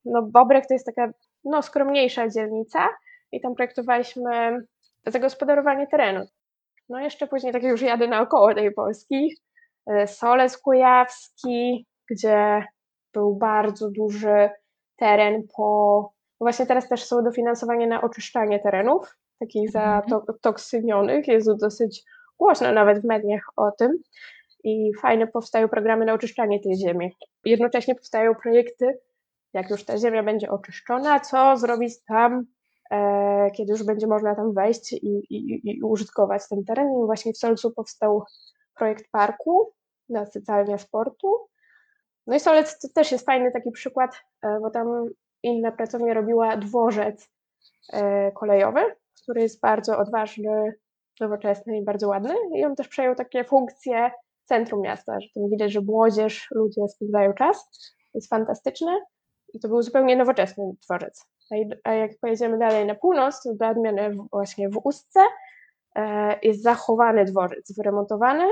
No 0.05 0.23
Bobrek 0.23 0.67
to 0.67 0.75
jest 0.75 0.87
taka 0.87 1.13
no, 1.45 1.63
skromniejsza 1.63 2.29
dzielnica 2.29 2.89
i 3.33 3.41
tam 3.41 3.55
projektowaliśmy 3.55 4.59
zagospodarowanie 5.07 5.87
terenu. 5.87 6.27
No 6.89 7.01
jeszcze 7.01 7.27
później 7.27 7.53
tak 7.53 7.63
już 7.63 7.83
jadę 7.83 8.09
naokoło 8.09 8.55
tej 8.55 8.73
Polski. 8.73 9.37
E, 9.87 10.07
Solec 10.07 10.59
Kujawski, 10.59 11.87
gdzie 12.11 12.65
był 13.15 13.37
bardzo 13.37 13.91
duży 13.91 14.51
teren 14.97 15.43
po... 15.57 16.13
Właśnie 16.41 16.67
teraz 16.67 16.89
też 16.89 17.05
są 17.05 17.25
dofinansowanie 17.25 17.87
na 17.87 18.03
oczyszczanie 18.03 18.61
terenów, 18.61 19.17
takich 19.39 19.77
mhm. 19.77 20.03
zatoksynionych. 20.09 21.29
Jest 21.29 21.53
dosyć 21.61 22.05
głośno 22.39 22.73
nawet 22.73 23.03
w 23.03 23.05
mediach 23.05 23.43
o 23.57 23.71
tym 23.71 23.99
i 24.65 24.93
fajne 25.01 25.27
powstają 25.27 25.69
programy 25.69 26.05
na 26.05 26.13
oczyszczanie 26.13 26.61
tej 26.61 26.77
ziemi. 26.77 27.13
Jednocześnie 27.45 27.95
powstają 27.95 28.35
projekty, 28.35 28.99
jak 29.53 29.71
już 29.71 29.85
ta 29.85 29.99
ziemia 29.99 30.23
będzie 30.23 30.51
oczyszczona, 30.51 31.21
co 31.21 31.57
zrobić 31.57 32.05
tam, 32.05 32.47
e, 32.91 33.51
kiedy 33.51 33.73
już 33.73 33.83
będzie 33.83 34.07
można 34.07 34.35
tam 34.35 34.55
wejść 34.55 34.93
i, 34.93 34.97
i, 35.31 35.71
i 35.71 35.83
użytkować 35.83 36.49
ten 36.49 36.65
teren. 36.65 36.87
I 36.87 37.07
właśnie 37.07 37.33
w 37.33 37.39
Solcu 37.39 37.71
powstał 37.71 38.25
projekt 38.75 39.05
parku 39.11 39.73
na 40.09 40.27
sycalnia 40.27 40.79
sportu. 40.79 41.49
No 42.27 42.37
i 42.37 42.41
Solec 42.41 42.79
to 42.79 42.89
też 42.95 43.13
jest 43.13 43.27
fajny 43.27 43.53
taki 43.53 43.71
przykład, 43.71 44.11
e, 44.43 44.59
bo 44.61 44.71
tam 44.71 45.09
inna 45.43 45.73
pracownia 45.73 46.15
robiła 46.15 46.57
dworzec 46.57 47.31
e, 47.93 48.33
kolejowy, 48.33 48.81
który 49.23 49.41
jest 49.41 49.61
bardzo 49.61 49.99
odważny, 49.99 50.75
nowoczesny 51.21 51.79
i 51.79 51.85
bardzo 51.85 52.09
ładny. 52.09 52.35
I 52.55 52.65
on 52.65 52.77
też 52.77 52.89
przejął 52.89 53.15
takie 53.15 53.45
funkcje 53.45 54.11
centrum 54.45 54.81
miasta, 54.81 55.21
że 55.21 55.29
tam 55.35 55.51
widać, 55.51 55.73
że 55.73 55.81
młodzież, 55.81 56.49
ludzie 56.51 56.89
spędzają 56.89 57.33
czas. 57.33 57.71
Jest 58.15 58.29
fantastyczne 58.29 59.01
i 59.55 59.61
to 59.61 59.69
był 59.69 59.83
zupełnie 59.83 60.17
nowoczesny 60.17 60.73
dworzec. 60.85 61.25
A 61.85 61.93
jak 61.93 62.11
pojedziemy 62.21 62.59
dalej 62.59 62.87
na 62.87 62.95
północ, 62.95 63.43
to 63.43 63.55
dla 63.55 63.71
odmiany 63.71 64.17
właśnie 64.33 64.69
w 64.69 64.81
Ustce 64.85 65.21
e, 65.97 66.39
jest 66.43 66.63
zachowany 66.63 67.25
dworzec, 67.25 67.77
wyremontowany 67.77 68.45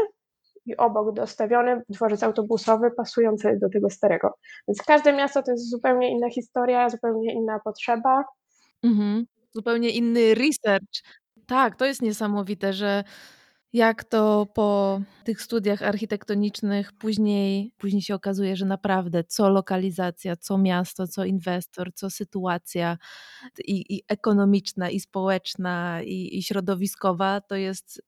i 0.66 0.76
obok 0.76 1.14
dostawiony 1.14 1.82
dworzec 1.88 2.22
autobusowy 2.22 2.90
pasujący 2.90 3.58
do 3.60 3.68
tego 3.68 3.90
starego. 3.90 4.34
Więc 4.68 4.82
każde 4.82 5.12
miasto 5.12 5.42
to 5.42 5.50
jest 5.50 5.70
zupełnie 5.70 6.10
inna 6.10 6.30
historia, 6.30 6.90
zupełnie 6.90 7.34
inna 7.34 7.60
potrzeba. 7.64 8.24
Mhm. 8.82 9.26
Zupełnie 9.52 9.90
inny 9.90 10.34
research. 10.34 11.02
Tak, 11.46 11.76
to 11.76 11.84
jest 11.84 12.02
niesamowite, 12.02 12.72
że 12.72 13.04
jak 13.72 14.04
to 14.04 14.46
po 14.54 15.00
tych 15.24 15.42
studiach 15.42 15.82
architektonicznych 15.82 16.92
później, 16.92 17.72
później 17.78 18.02
się 18.02 18.14
okazuje, 18.14 18.56
że 18.56 18.66
naprawdę 18.66 19.24
co 19.24 19.48
lokalizacja, 19.48 20.36
co 20.36 20.58
miasto, 20.58 21.06
co 21.06 21.24
inwestor, 21.24 21.92
co 21.94 22.10
sytuacja 22.10 22.98
i, 23.58 23.96
i 23.96 24.02
ekonomiczna, 24.08 24.90
i 24.90 25.00
społeczna, 25.00 26.02
i, 26.02 26.38
i 26.38 26.42
środowiskowa, 26.42 27.40
to 27.40 27.56
jest 27.56 28.02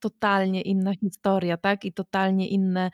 totalnie 0.00 0.62
inna 0.62 0.94
historia, 0.94 1.56
tak? 1.56 1.84
I 1.84 1.92
totalnie 1.92 2.48
inne 2.48 2.90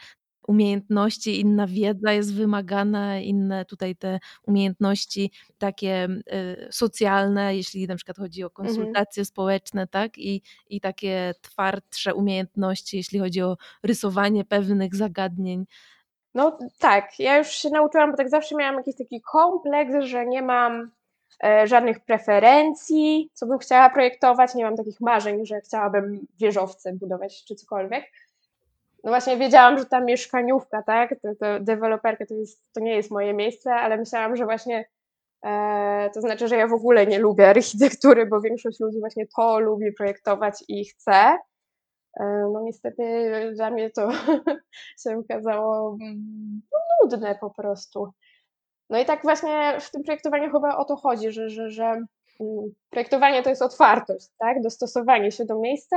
umiejętności, 0.49 1.41
inna 1.41 1.67
wiedza 1.67 2.13
jest 2.13 2.35
wymagana, 2.35 3.21
inne 3.21 3.65
tutaj 3.65 3.97
te 3.97 4.19
umiejętności 4.43 5.31
takie 5.59 6.09
y, 6.33 6.69
socjalne, 6.71 7.57
jeśli 7.57 7.87
na 7.87 7.97
przykład 7.97 8.19
chodzi 8.19 8.45
o 8.45 8.47
mhm. 8.47 8.67
konsultacje 8.67 9.21
mhm. 9.21 9.27
społeczne, 9.27 9.87
tak? 9.87 10.19
I, 10.19 10.43
I 10.69 10.81
takie 10.81 11.35
twardsze 11.41 12.15
umiejętności, 12.15 12.97
jeśli 12.97 13.19
chodzi 13.19 13.43
o 13.43 13.57
rysowanie 13.83 14.45
pewnych 14.45 14.95
zagadnień. 14.95 15.65
No 16.35 16.59
tak, 16.79 17.19
ja 17.19 17.39
już 17.39 17.49
się 17.49 17.71
nauczyłam, 17.71 18.11
bo 18.11 18.17
tak 18.17 18.31
zawsze 18.31 18.55
miałam 18.57 18.77
jakiś 18.77 18.97
taki 18.97 19.21
kompleks, 19.21 20.05
że 20.05 20.27
nie 20.27 20.43
mam 20.43 20.91
żadnych 21.65 22.01
preferencji, 22.01 23.31
co 23.35 23.47
bym 23.47 23.59
chciała 23.59 23.91
projektować, 23.91 24.55
nie 24.55 24.65
mam 24.65 24.77
takich 24.77 25.01
marzeń, 25.01 25.47
że 25.47 25.61
chciałabym 25.61 26.27
wieżowce 26.39 26.93
budować 26.93 27.45
czy 27.45 27.55
cokolwiek 27.55 28.05
no 29.07 29.11
właśnie 29.11 29.37
wiedziałam, 29.37 29.79
że 29.79 29.87
ta 29.87 30.01
mieszkaniówka, 30.01 30.83
tak, 30.83 31.15
to, 31.23 31.35
to 31.35 31.61
deweloperka 31.61 32.27
to, 32.27 32.35
jest, 32.35 32.73
to 32.73 32.81
nie 32.81 32.97
jest 32.97 33.11
moje 33.11 33.35
miejsce, 33.35 33.75
ale 33.75 33.97
myślałam, 33.97 34.37
że 34.37 34.45
właśnie 34.45 34.85
e, 35.45 36.11
to 36.15 36.21
znaczy, 36.21 36.49
że 36.49 36.57
ja 36.57 36.67
w 36.67 36.73
ogóle 36.73 37.07
nie 37.07 37.19
lubię 37.19 37.49
architektury, 37.49 38.27
bo 38.27 38.41
większość 38.41 38.81
ludzi 38.81 39.01
właśnie 39.01 39.27
to 39.37 39.61
lubi 39.61 39.93
projektować 39.93 40.65
i 40.69 40.85
chce. 40.85 41.39
E, 42.21 42.51
no 42.53 42.63
niestety 42.63 43.03
dla 43.55 43.71
mnie 43.71 43.91
to 43.91 44.09
się 45.03 45.19
okazało 45.19 45.97
mm, 46.03 46.63
nudne 47.03 47.39
po 47.41 47.51
prostu. 47.51 48.13
No 48.91 48.99
i 48.99 49.05
tak 49.05 49.23
właśnie 49.23 49.79
w 49.81 49.91
tym 49.91 50.03
projektowaniu 50.03 50.53
chyba 50.53 50.77
o 50.77 50.85
to 50.85 50.97
chodzi, 50.97 51.33
że, 51.33 51.49
że, 51.49 51.71
że 51.71 51.85
mm, 52.41 52.75
projektowanie 52.91 53.43
to 53.43 53.51
jest 53.51 53.63
otwartość, 53.63 54.29
tak? 54.39 54.63
Dostosowanie 54.63 55.33
się 55.33 55.45
do 55.45 55.59
miejsca 55.59 55.97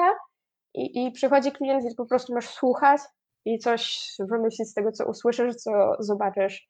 i, 0.73 1.05
i 1.05 1.11
przychodzi 1.11 1.51
klient 1.51 1.91
i 1.91 1.95
po 1.95 2.05
prostu 2.05 2.33
masz 2.33 2.49
słuchać 2.49 3.01
i 3.45 3.59
coś 3.59 4.13
wymyślić 4.19 4.69
z 4.69 4.73
tego, 4.73 4.91
co 4.91 5.05
usłyszysz, 5.05 5.55
co 5.55 5.71
zobaczysz. 5.99 6.69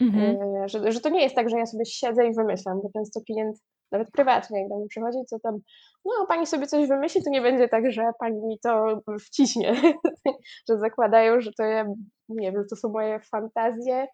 Mhm. 0.00 0.36
E, 0.64 0.68
że, 0.68 0.92
że 0.92 1.00
to 1.00 1.08
nie 1.08 1.22
jest 1.22 1.34
tak, 1.34 1.50
że 1.50 1.58
ja 1.58 1.66
sobie 1.66 1.86
siedzę 1.86 2.26
i 2.26 2.34
wymyślam, 2.34 2.80
bo 2.82 2.90
często 2.92 3.20
klient, 3.20 3.56
nawet 3.92 4.10
prywatnie, 4.10 4.60
jak 4.60 4.68
do 4.68 4.76
mnie 4.76 4.86
przychodzi, 4.88 5.18
co 5.26 5.38
tam, 5.38 5.58
no 6.04 6.26
pani 6.28 6.46
sobie 6.46 6.66
coś 6.66 6.88
wymyśli, 6.88 7.22
to 7.24 7.30
nie 7.30 7.40
będzie 7.40 7.68
tak, 7.68 7.92
że 7.92 8.02
pani 8.18 8.46
mi 8.46 8.58
to 8.58 9.00
wciśnie, 9.20 9.74
że 10.68 10.78
zakładają, 10.78 11.40
że 11.40 11.50
to 11.52 11.62
ja, 11.62 11.84
nie 12.28 12.52
wiem, 12.52 12.64
to 12.70 12.76
są 12.76 12.88
moje 12.88 13.20
fantazje 13.20 14.06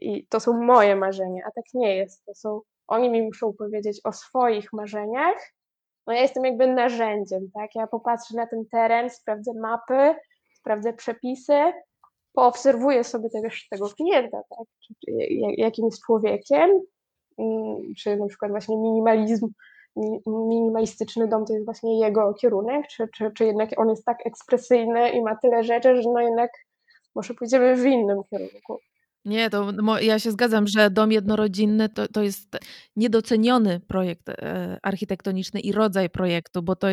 i 0.00 0.26
to 0.26 0.40
są 0.40 0.52
moje 0.52 0.96
marzenia, 0.96 1.42
a 1.46 1.50
tak 1.50 1.64
nie 1.74 1.96
jest. 1.96 2.24
To 2.24 2.34
są, 2.34 2.60
oni 2.86 3.10
mi 3.10 3.22
muszą 3.22 3.52
powiedzieć 3.52 4.00
o 4.04 4.12
swoich 4.12 4.72
marzeniach, 4.72 5.54
no 6.06 6.12
ja 6.12 6.20
jestem 6.20 6.44
jakby 6.44 6.66
narzędziem, 6.66 7.50
tak? 7.54 7.74
Ja 7.74 7.86
popatrzę 7.86 8.36
na 8.36 8.46
ten 8.46 8.64
teren, 8.72 9.10
sprawdzę 9.10 9.52
mapy, 9.54 10.14
sprawdzę 10.54 10.92
przepisy, 10.92 11.72
poobserwuję 12.32 13.04
sobie 13.04 13.30
też 13.30 13.68
tego 13.70 13.88
klienta, 13.88 14.42
tak? 14.50 14.66
Czy, 14.86 14.94
czy, 15.04 15.12
jakim 15.56 15.84
jest 15.84 16.04
człowiekiem, 16.04 16.70
mm, 17.38 17.94
czy 17.98 18.16
na 18.16 18.26
przykład 18.26 18.50
właśnie 18.50 18.76
minimalizm, 18.76 19.48
minimalistyczny 20.26 21.28
dom 21.28 21.44
to 21.44 21.52
jest 21.52 21.64
właśnie 21.64 22.00
jego 22.00 22.34
kierunek, 22.34 22.86
czy, 22.86 23.08
czy, 23.14 23.30
czy 23.36 23.44
jednak 23.44 23.70
on 23.76 23.88
jest 23.88 24.04
tak 24.04 24.26
ekspresyjny 24.26 25.10
i 25.10 25.22
ma 25.22 25.36
tyle 25.36 25.64
rzeczy, 25.64 26.02
że 26.02 26.08
no 26.12 26.20
jednak 26.20 26.50
może 27.14 27.34
pójdziemy 27.34 27.76
w 27.76 27.86
innym 27.86 28.22
kierunku. 28.30 28.78
Nie, 29.24 29.50
to 29.50 29.72
ja 30.00 30.18
się 30.18 30.30
zgadzam, 30.30 30.66
że 30.66 30.90
dom 30.90 31.12
jednorodzinny 31.12 31.88
to, 31.88 32.08
to 32.08 32.22
jest 32.22 32.56
niedoceniony 32.96 33.80
projekt 33.80 34.28
e, 34.28 34.78
architektoniczny 34.82 35.60
i 35.60 35.72
rodzaj 35.72 36.10
projektu, 36.10 36.62
bo 36.62 36.76
to 36.76 36.86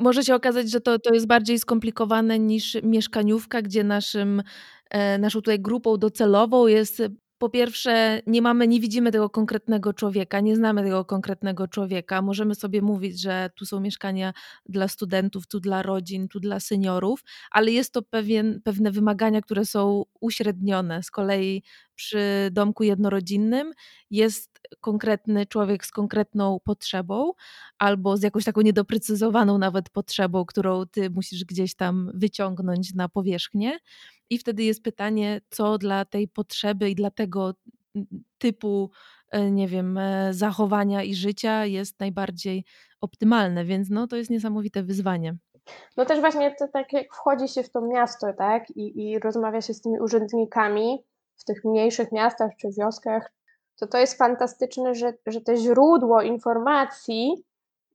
może 0.00 0.24
się 0.24 0.34
okazać, 0.34 0.70
że 0.70 0.80
to, 0.80 0.98
to 0.98 1.14
jest 1.14 1.26
bardziej 1.26 1.58
skomplikowane 1.58 2.38
niż 2.38 2.76
mieszkaniówka, 2.82 3.62
gdzie 3.62 3.84
naszym, 3.84 4.42
e, 4.90 5.18
naszą 5.18 5.38
tutaj 5.40 5.60
grupą 5.60 5.96
docelową 5.96 6.66
jest 6.66 7.02
po 7.38 7.48
pierwsze, 7.48 8.22
nie 8.26 8.42
mamy, 8.42 8.68
nie 8.68 8.80
widzimy 8.80 9.12
tego 9.12 9.30
konkretnego 9.30 9.92
człowieka, 9.92 10.40
nie 10.40 10.56
znamy 10.56 10.82
tego 10.82 11.04
konkretnego 11.04 11.68
człowieka. 11.68 12.22
Możemy 12.22 12.54
sobie 12.54 12.82
mówić, 12.82 13.20
że 13.20 13.50
tu 13.54 13.66
są 13.66 13.80
mieszkania 13.80 14.32
dla 14.66 14.88
studentów, 14.88 15.46
tu 15.46 15.60
dla 15.60 15.82
rodzin, 15.82 16.28
tu 16.28 16.40
dla 16.40 16.60
seniorów, 16.60 17.24
ale 17.50 17.70
jest 17.70 17.92
to 17.92 18.02
pewien, 18.02 18.60
pewne 18.64 18.90
wymagania, 18.90 19.40
które 19.42 19.64
są 19.64 20.04
uśrednione. 20.20 21.02
Z 21.02 21.10
kolei 21.10 21.62
przy 21.94 22.48
domku 22.52 22.82
jednorodzinnym 22.84 23.72
jest 24.10 24.60
konkretny 24.80 25.46
człowiek 25.46 25.86
z 25.86 25.90
konkretną 25.90 26.60
potrzebą 26.64 27.32
albo 27.78 28.16
z 28.16 28.22
jakąś 28.22 28.44
taką 28.44 28.60
niedoprecyzowaną 28.60 29.58
nawet 29.58 29.90
potrzebą, 29.90 30.44
którą 30.44 30.86
ty 30.86 31.10
musisz 31.10 31.44
gdzieś 31.44 31.74
tam 31.74 32.10
wyciągnąć 32.14 32.94
na 32.94 33.08
powierzchnię. 33.08 33.78
I 34.30 34.38
wtedy 34.38 34.62
jest 34.62 34.82
pytanie, 34.82 35.40
co 35.50 35.78
dla 35.78 36.04
tej 36.04 36.28
potrzeby 36.28 36.90
i 36.90 36.94
dla 36.94 37.10
tego 37.10 37.54
typu, 38.38 38.90
e, 39.30 39.50
nie 39.50 39.68
wiem, 39.68 39.98
e, 39.98 40.34
zachowania 40.34 41.02
i 41.02 41.14
życia 41.14 41.64
jest 41.64 42.00
najbardziej 42.00 42.64
optymalne, 43.00 43.64
więc 43.64 43.90
no 43.90 44.06
to 44.06 44.16
jest 44.16 44.30
niesamowite 44.30 44.82
wyzwanie. 44.82 45.36
No 45.96 46.04
też 46.04 46.20
właśnie 46.20 46.54
to 46.58 46.68
tak 46.68 46.92
jak 46.92 47.14
wchodzi 47.14 47.48
się 47.48 47.62
w 47.62 47.70
to 47.70 47.80
miasto, 47.80 48.32
tak, 48.32 48.70
i, 48.70 49.10
i 49.10 49.18
rozmawia 49.18 49.60
się 49.60 49.74
z 49.74 49.80
tymi 49.80 50.00
urzędnikami 50.00 51.04
w 51.36 51.44
tych 51.44 51.64
mniejszych 51.64 52.12
miastach 52.12 52.50
czy 52.56 52.68
wioskach, 52.78 53.32
to 53.76 53.86
to 53.86 53.98
jest 53.98 54.18
fantastyczne, 54.18 54.94
że, 54.94 55.12
że 55.26 55.40
to 55.40 55.56
źródło 55.56 56.22
informacji 56.22 57.44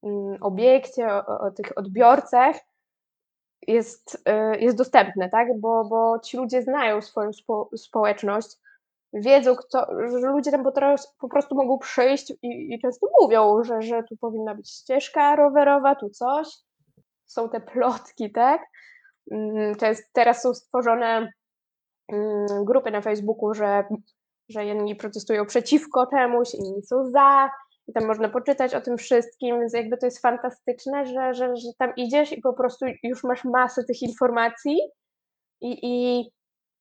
mm, 0.04 0.38
obiekcie, 0.42 1.08
o, 1.08 1.40
o 1.40 1.52
tych 1.52 1.78
odbiorcach 1.78 2.56
jest, 3.68 4.24
y, 4.56 4.60
jest 4.60 4.78
dostępne, 4.78 5.30
tak? 5.30 5.60
Bo, 5.60 5.86
bo 5.86 6.20
ci 6.20 6.38
ludzie 6.38 6.62
znają 6.62 7.02
swoją 7.02 7.34
spo, 7.34 7.70
społeczność, 7.78 8.58
wiedzą, 9.14 9.56
kto, 9.56 9.88
że 10.22 10.28
ludzie 10.28 10.52
tam 10.52 10.64
po 11.20 11.30
prostu 11.30 11.56
mogą 11.56 11.78
przyjść 11.80 12.34
i, 12.42 12.74
i 12.74 12.80
często 12.82 13.08
mówią, 13.22 13.64
że, 13.64 13.82
że 13.82 14.04
tu 14.04 14.18
powinna 14.18 14.56
być 14.56 14.72
ścieżka 14.72 15.36
rowerowa, 15.36 15.96
tu 15.96 16.10
coś. 16.10 16.48
Są 17.26 17.50
te 17.50 17.62
plotki, 17.62 18.32
tak? 18.32 18.62
Mm, 19.32 19.76
teraz 20.14 20.42
są 20.42 20.54
stworzone 20.54 21.32
mm, 22.12 22.66
grupy 22.66 22.92
na 22.92 23.02
Facebooku, 23.02 23.54
że, 23.54 23.84
że 24.50 24.66
jedni 24.66 24.96
protestują 24.96 25.46
przeciwko 25.46 26.08
czemuś, 26.08 26.54
inni 26.54 26.82
są 26.82 27.12
za, 27.12 27.50
i 27.88 27.94
tam 27.94 28.06
można 28.06 28.30
poczytać 28.30 28.76
o 28.76 28.82
tym 28.82 28.98
wszystkim, 28.98 29.60
więc 29.60 29.74
jakby 29.74 29.98
to 29.98 30.06
jest 30.06 30.22
fantastyczne, 30.22 31.06
że, 31.06 31.34
że, 31.34 31.56
że 31.56 31.70
tam 31.78 31.94
idziesz 31.96 32.32
i 32.32 32.42
po 32.42 32.54
prostu 32.54 32.86
już 33.04 33.24
masz 33.24 33.44
masę 33.44 33.84
tych 33.84 34.02
informacji 34.02 34.80
i, 35.62 35.80
i 35.84 36.30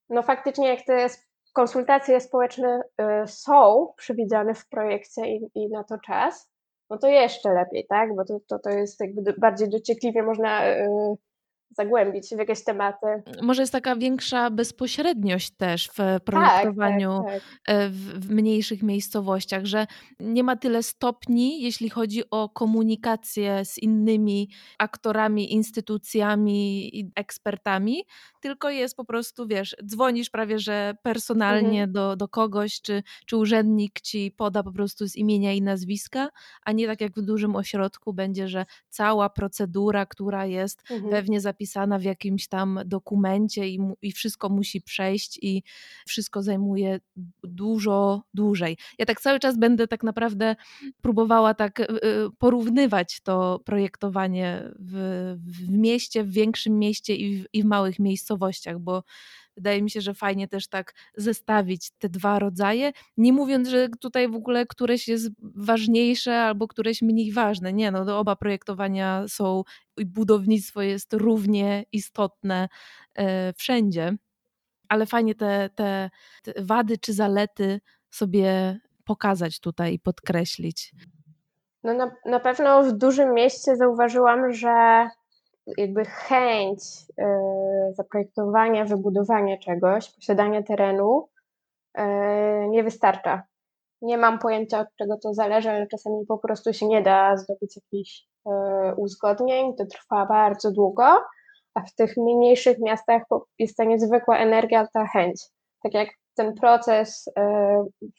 no 0.08 0.22
faktycznie 0.22 0.68
jak 0.68 0.82
te 0.86 1.06
konsultacje 1.52 2.20
społeczne 2.20 2.82
y, 3.22 3.26
są 3.26 3.92
przewidziane 3.96 4.54
w 4.54 4.68
projekcie 4.68 5.26
i, 5.26 5.50
i 5.54 5.68
na 5.68 5.84
to 5.84 5.98
czas, 6.06 6.50
no 6.90 6.98
to 6.98 7.08
jeszcze 7.08 7.52
lepiej, 7.52 7.86
tak? 7.88 8.16
Bo 8.16 8.24
to, 8.24 8.40
to, 8.48 8.58
to 8.58 8.70
jest 8.70 9.00
jakby 9.00 9.34
bardziej 9.38 9.70
dociekliwie 9.70 10.22
można 10.22 10.66
y, 10.66 10.88
zagłębić 11.76 12.28
się 12.28 12.36
w 12.36 12.38
jakieś 12.38 12.64
tematy. 12.64 13.06
Może 13.42 13.62
jest 13.62 13.72
taka 13.72 13.96
większa 13.96 14.50
bezpośredniość 14.50 15.50
też 15.50 15.88
w 15.88 16.20
projektowaniu 16.24 17.22
tak, 17.26 17.32
tak, 17.32 17.42
tak. 17.42 17.76
E, 17.76 17.88
w, 17.88 18.26
w, 18.26 18.30
mniejszych 18.30 18.82
miejscowościach, 18.82 19.64
że 19.64 19.86
nie 20.20 20.44
ma 20.44 20.56
tyle 20.56 20.82
stopni, 20.82 21.62
jeśli 21.62 21.90
chodzi 21.90 22.22
o 22.30 22.48
komunikację 22.48 23.64
z 23.64 23.78
innymi 23.78 24.48
aktorami, 24.78 25.52
instytucjami 25.52 26.98
i 26.98 27.10
ekspertami, 27.16 28.04
tylko 28.40 28.70
jest 28.70 28.96
po 28.96 29.04
prostu, 29.04 29.46
wiesz, 29.46 29.76
dzwonisz 29.84 30.30
prawie, 30.30 30.58
że 30.58 30.94
personalnie 31.02 31.82
mhm. 31.82 31.92
do, 31.92 32.16
do 32.16 32.28
kogoś, 32.28 32.80
czy, 32.80 33.02
czy 33.26 33.36
urzędnik 33.36 34.00
ci 34.00 34.34
poda 34.36 34.62
po 34.62 34.72
prostu 34.72 35.08
z 35.08 35.16
imienia 35.16 35.52
i 35.52 35.62
nazwiska, 35.62 36.28
a 36.64 36.72
nie 36.72 36.86
tak 36.86 37.00
jak 37.00 37.12
w 37.12 37.22
dużym 37.22 37.56
ośrodku 37.56 38.12
będzie, 38.12 38.48
że 38.48 38.66
cała 38.88 39.30
procedura, 39.30 40.06
która 40.06 40.46
jest 40.46 40.90
mhm. 40.90 41.10
pewnie 41.10 41.40
zapisana 41.40 41.61
w 41.98 42.02
jakimś 42.02 42.48
tam 42.48 42.80
dokumencie 42.84 43.68
i, 43.68 43.78
i 44.02 44.12
wszystko 44.12 44.48
musi 44.48 44.80
przejść 44.80 45.38
i 45.42 45.62
wszystko 46.06 46.42
zajmuje 46.42 47.00
dużo 47.44 48.22
dłużej. 48.34 48.76
Ja 48.98 49.06
tak 49.06 49.20
cały 49.20 49.40
czas 49.40 49.58
będę 49.58 49.88
tak 49.88 50.02
naprawdę 50.02 50.56
próbowała 51.02 51.54
tak 51.54 51.80
y, 51.80 51.84
y, 51.84 51.98
porównywać 52.38 53.20
to 53.20 53.60
projektowanie 53.64 54.62
w, 54.78 55.34
w 55.46 55.68
mieście, 55.68 56.24
w 56.24 56.32
większym 56.32 56.78
mieście 56.78 57.16
i 57.16 57.42
w, 57.42 57.46
i 57.52 57.62
w 57.62 57.66
małych 57.66 57.98
miejscowościach, 57.98 58.78
bo 58.78 59.02
wydaje 59.56 59.82
mi 59.82 59.90
się, 59.90 60.00
że 60.00 60.14
fajnie 60.14 60.48
też 60.48 60.68
tak 60.68 60.94
zestawić 61.16 61.90
te 61.98 62.08
dwa 62.08 62.38
rodzaje, 62.38 62.92
nie 63.16 63.32
mówiąc, 63.32 63.68
że 63.68 63.88
tutaj 64.00 64.28
w 64.28 64.34
ogóle 64.34 64.66
któreś 64.66 65.08
jest 65.08 65.30
ważniejsze 65.42 66.42
albo 66.42 66.68
któreś 66.68 67.02
mniej 67.02 67.32
ważne. 67.32 67.72
Nie, 67.72 67.90
no 67.90 68.18
oba 68.18 68.36
projektowania 68.36 69.24
są 69.28 69.62
i 69.96 70.06
budownictwo 70.06 70.82
jest 70.82 71.12
równie 71.12 71.84
istotne 71.92 72.68
e, 73.14 73.52
wszędzie, 73.52 74.16
ale 74.88 75.06
fajnie 75.06 75.34
te, 75.34 75.70
te, 75.74 76.10
te 76.42 76.52
wady 76.62 76.98
czy 76.98 77.12
zalety 77.12 77.80
sobie 78.10 78.78
pokazać 79.04 79.60
tutaj 79.60 79.94
i 79.94 79.98
podkreślić. 79.98 80.92
No 81.84 81.94
na, 81.94 82.10
na 82.26 82.40
pewno 82.40 82.82
w 82.82 82.92
dużym 82.92 83.34
mieście 83.34 83.76
zauważyłam, 83.76 84.52
że 84.52 85.08
jakby 85.66 86.04
chęć 86.04 86.80
y, 87.20 87.24
zaprojektowania, 87.94 88.84
wybudowania 88.84 89.58
czegoś, 89.58 90.14
posiadania 90.14 90.62
terenu 90.62 91.28
y, 91.98 92.02
nie 92.68 92.84
wystarcza. 92.84 93.42
Nie 94.02 94.18
mam 94.18 94.38
pojęcia, 94.38 94.80
od 94.80 94.88
czego 94.98 95.18
to 95.22 95.34
zależy, 95.34 95.70
ale 95.70 95.86
czasami 95.86 96.26
po 96.26 96.38
prostu 96.38 96.72
się 96.72 96.86
nie 96.86 97.02
da 97.02 97.36
zdobyć 97.36 97.76
jakichś 97.76 98.28
y, 98.46 98.50
uzgodnień, 98.96 99.74
to 99.76 99.86
trwa 99.86 100.26
bardzo 100.26 100.72
długo, 100.72 101.04
a 101.74 101.80
w 101.80 101.94
tych 101.94 102.16
mniejszych 102.16 102.78
miastach 102.78 103.22
jest 103.58 103.76
ta 103.76 103.84
niezwykła 103.84 104.38
energia, 104.38 104.86
ta 104.94 105.06
chęć. 105.06 105.42
Tak 105.82 105.94
jak 105.94 106.08
ten 106.36 106.54
proces 106.54 107.32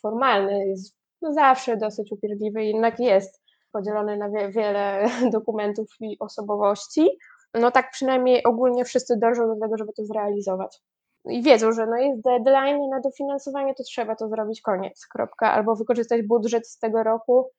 formalny 0.01 0.67
jest 0.67 0.95
zawsze 1.31 1.77
dosyć 1.77 2.11
upierdliwy, 2.11 2.63
jednak 2.63 2.99
jest 2.99 3.43
podzielony 3.71 4.17
na 4.17 4.29
wiele 4.49 5.05
dokumentów 5.37 5.87
i 5.99 6.17
osobowości, 6.19 7.09
no 7.53 7.71
tak 7.71 7.91
przynajmniej 7.91 8.43
ogólnie 8.43 8.85
wszyscy 8.85 9.17
dążą 9.17 9.47
do 9.47 9.59
tego, 9.59 9.77
żeby 9.77 9.93
to 9.93 10.05
zrealizować. 10.05 10.81
I 11.25 11.41
wiedzą, 11.41 11.71
że 11.71 11.85
no 11.85 11.97
jest 11.97 12.21
deadline 12.21 12.89
na 12.89 12.99
dofinansowanie, 12.99 13.75
to 13.75 13.83
trzeba 13.83 14.15
to 14.15 14.29
zrobić, 14.29 14.61
koniec, 14.61 15.07
kropka. 15.07 15.51
Albo 15.51 15.75
wykorzystać 15.75 16.21
budżet 16.21 16.67
z 16.67 16.79
tego 16.79 17.03
roku, 17.03 17.49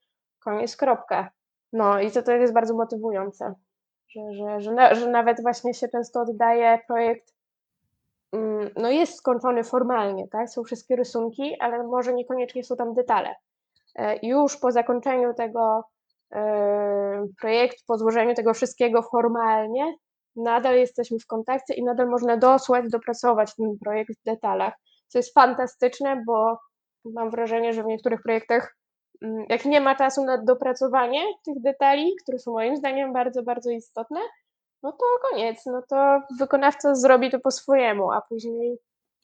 koniec, 0.45 0.77
kropka. 0.77 1.31
No 1.73 2.01
i 2.01 2.11
to, 2.11 2.23
to 2.23 2.33
jest 2.33 2.55
bardzo 2.55 2.75
motywujące, 2.75 3.55
że, 4.09 4.21
że, 4.33 4.61
że, 4.61 4.95
że 4.95 5.11
nawet 5.11 5.43
właśnie 5.43 5.75
się 5.75 5.89
często 5.89 6.21
oddaje 6.21 6.79
projekt, 6.87 7.35
mm, 8.33 8.71
no 8.77 8.91
jest 8.91 9.15
skończony 9.15 9.65
formalnie, 9.65 10.29
tak, 10.29 10.51
są 10.51 10.65
wszystkie 10.65 10.97
rysunki, 10.97 11.57
ale 11.61 11.83
może 11.83 12.15
niekoniecznie 12.15 12.65
są 12.65 12.77
tam 12.77 12.95
detale. 12.95 13.35
E, 13.97 14.27
już 14.27 14.57
po 14.57 14.73
zakończeniu 14.73 15.35
tego 15.35 15.85
projekt, 17.41 17.79
po 17.87 17.99
złożeniu 17.99 18.35
tego 18.35 18.55
wszystkiego 18.55 19.03
formalnie, 19.03 19.95
nadal 20.37 20.77
jesteśmy 20.77 21.19
w 21.19 21.27
kontakcie 21.27 21.75
i 21.75 21.85
nadal 21.85 22.09
można 22.09 22.37
dosłać, 22.37 22.85
dopracować 22.91 23.57
ten 23.57 23.79
projekt 23.85 24.11
w 24.21 24.25
detalach, 24.25 24.75
co 25.09 25.19
jest 25.19 25.35
fantastyczne, 25.35 26.23
bo 26.27 26.59
mam 27.05 27.31
wrażenie, 27.31 27.73
że 27.73 27.83
w 27.83 27.87
niektórych 27.87 28.23
projektach, 28.23 28.77
mm, 29.23 29.45
jak 29.49 29.65
nie 29.65 29.81
ma 29.81 29.95
czasu 29.95 30.25
na 30.25 30.39
dopracowanie 30.39 31.25
tych 31.45 31.63
detali, 31.63 32.13
które 32.23 32.39
są 32.39 32.53
moim 32.53 32.77
zdaniem 32.77 33.13
bardzo, 33.13 33.43
bardzo 33.43 33.71
istotne, 33.71 34.21
no 34.83 34.93
to 34.93 35.05
koniec, 35.31 35.67
no 35.67 35.83
to 35.89 36.21
wykonawca 36.39 36.95
zrobi 36.95 37.31
to 37.31 37.41
po 37.41 37.51
swojemu, 37.51 38.13
a 38.13 38.21
później 38.21 38.79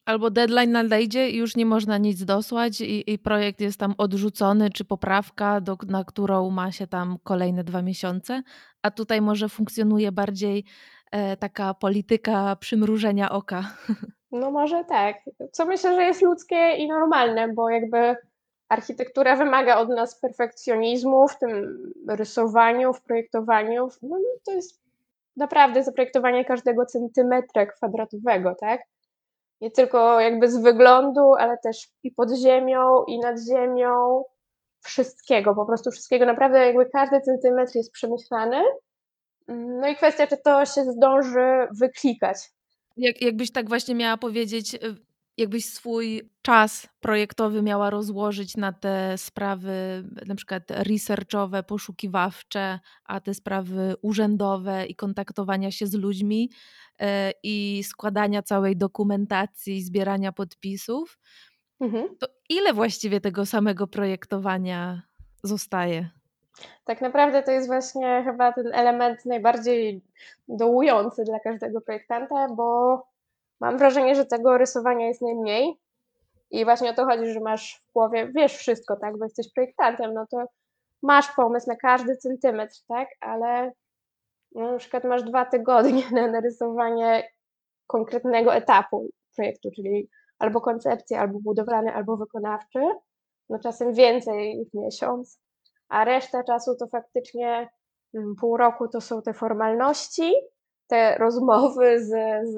Albo 0.05 0.31
deadline 0.31 0.73
nadejdzie 0.73 1.31
i 1.31 1.37
już 1.37 1.57
nie 1.57 1.67
można 1.67 1.99
nic 1.99 2.25
dosłać 2.25 2.81
i, 2.81 3.13
i 3.13 3.19
projekt 3.19 3.61
jest 3.61 3.81
tam 3.81 3.95
odrzucony, 3.99 4.71
czy 4.71 4.85
poprawka, 4.85 5.61
do, 5.61 5.77
na 5.89 6.05
którą 6.05 6.51
ma 6.51 6.73
się 6.73 6.87
tam 6.87 7.19
kolejne 7.25 7.65
dwa 7.65 7.83
miesiące, 7.83 8.43
a 8.83 8.91
tutaj 8.91 9.21
może 9.21 9.49
funkcjonuje 9.49 10.13
bardziej 10.13 10.65
e, 11.11 11.37
taka 11.37 11.75
polityka 11.75 12.57
przymrużenia 12.57 13.31
oka. 13.31 13.63
No 14.33 14.51
może 14.51 14.85
tak, 14.85 15.17
co 15.53 15.67
myślę, 15.67 15.95
że 15.95 16.03
jest 16.03 16.23
ludzkie 16.23 16.75
i 16.79 16.89
normalne, 16.89 17.49
bo 17.49 17.71
jakby 17.71 18.17
architektura 18.69 19.37
wymaga 19.37 19.79
od 19.79 19.89
nas 19.89 20.21
perfekcjonizmu 20.21 21.29
w 21.29 21.39
tym 21.39 21.79
rysowaniu, 22.09 22.93
w 22.93 23.03
projektowaniu. 23.03 23.89
No, 24.03 24.17
to 24.47 24.53
jest 24.53 24.81
naprawdę 25.37 25.83
zaprojektowanie 25.83 26.45
każdego 26.45 26.87
centymetra 26.87 27.67
kwadratowego, 27.67 28.55
tak? 28.61 28.81
Nie 29.61 29.71
tylko 29.71 30.21
jakby 30.21 30.51
z 30.51 30.63
wyglądu, 30.63 31.35
ale 31.39 31.59
też 31.65 31.89
i 32.03 32.11
pod 32.11 32.29
ziemią, 32.33 33.05
i 33.09 33.19
nad 33.19 33.37
ziemią, 33.51 34.25
wszystkiego, 34.83 35.55
po 35.55 35.67
prostu 35.67 35.91
wszystkiego. 35.91 36.27
Naprawdę 36.27 36.67
jakby 36.67 36.87
każdy 36.87 37.21
centymetr 37.21 37.73
jest 37.75 37.93
przemyślany. 37.93 38.63
No 39.49 39.89
i 39.89 39.97
kwestia, 39.97 40.27
czy 40.27 40.37
to 40.45 40.67
się 40.67 40.85
zdąży 40.85 41.69
wyklikać. 41.81 42.37
Jak, 42.97 43.23
jakbyś 43.23 43.53
tak 43.53 43.69
właśnie 43.69 43.95
miała 43.95 44.17
powiedzieć, 44.17 44.75
y, 44.75 44.79
jakbyś 45.41 45.65
swój 45.65 46.31
czas 46.43 46.89
projektowy 47.01 47.63
miała 47.63 47.91
rozłożyć 47.91 48.57
na 48.57 48.73
te 48.73 49.19
sprawy 49.19 50.05
na 50.27 50.35
przykład 50.35 50.63
researchowe, 50.69 51.63
poszukiwawcze, 51.63 52.81
a 53.05 53.21
te 53.21 53.35
sprawy 53.35 53.95
urzędowe 54.03 54.87
i 54.87 54.95
kontaktowania 54.95 55.71
się 55.71 55.87
z 55.87 55.95
ludźmi 55.95 56.51
e, 56.99 57.33
i 57.43 57.83
składania 57.85 58.43
całej 58.43 58.77
dokumentacji, 58.77 59.83
zbierania 59.83 60.33
podpisów, 60.33 61.19
mhm. 61.81 62.17
to 62.19 62.27
ile 62.49 62.75
właściwie 62.75 63.21
tego 63.21 63.47
samego 63.47 63.87
projektowania 63.87 65.03
zostaje? 65.43 66.11
Tak 66.85 67.01
naprawdę 67.01 67.43
to 67.43 67.51
jest 67.51 67.67
właśnie 67.67 68.23
chyba 68.25 68.53
ten 68.53 68.75
element 68.75 69.27
najbardziej 69.27 70.03
dołujący 70.49 71.25
dla 71.25 71.41
każdego 71.41 71.81
projektanta, 71.81 72.49
bo 72.49 73.10
mam 73.61 73.79
wrażenie, 73.79 74.15
że 74.15 74.27
tego 74.27 74.59
rysowania 74.59 75.07
jest 75.07 75.23
najmniej. 75.23 75.81
I 76.51 76.65
właśnie 76.65 76.91
o 76.91 76.95
to 76.95 77.05
chodzi, 77.05 77.33
że 77.33 77.41
masz 77.41 77.83
w 77.89 77.93
głowie, 77.93 78.33
wiesz 78.35 78.57
wszystko, 78.57 78.97
tak, 78.97 79.19
bo 79.19 79.25
jesteś 79.25 79.53
projektantem, 79.53 80.15
no 80.15 80.27
to 80.31 80.45
masz 81.03 81.35
pomysł 81.35 81.69
na 81.69 81.77
każdy 81.77 82.17
centymetr, 82.17 82.77
tak, 82.89 83.09
ale 83.21 83.73
no, 84.55 84.73
na 84.73 84.79
przykład 84.79 85.05
masz 85.05 85.23
dwa 85.23 85.45
tygodnie 85.45 86.03
na 86.13 86.27
narysowanie 86.27 87.29
konkretnego 87.87 88.55
etapu 88.55 89.09
projektu, 89.37 89.69
czyli 89.77 90.09
albo 90.39 90.61
koncepcji, 90.61 91.17
albo 91.17 91.39
budowlany, 91.41 91.95
albo 91.95 92.17
wykonawczy, 92.17 92.81
no 93.49 93.59
czasem 93.59 93.95
więcej 93.95 94.65
w 94.71 94.79
miesiąc, 94.79 95.41
a 95.89 96.05
reszta 96.05 96.45
czasu 96.45 96.77
to 96.77 96.87
faktycznie 96.87 97.69
mm, 98.15 98.35
pół 98.41 98.57
roku 98.57 98.89
to 98.89 99.01
są 99.01 99.23
te 99.23 99.35
formalności, 99.35 100.35
te 100.87 101.19
rozmowy 101.19 102.05
z, 102.05 102.09
z, 102.49 102.57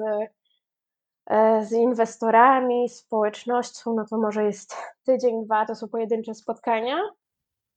z 1.61 1.71
inwestorami, 1.71 2.89
społecznością, 2.89 3.93
no 3.93 4.05
to 4.09 4.17
może 4.17 4.43
jest 4.43 4.75
tydzień, 5.05 5.45
dwa, 5.45 5.65
to 5.65 5.75
są 5.75 5.87
pojedyncze 5.87 6.35
spotkania, 6.35 6.97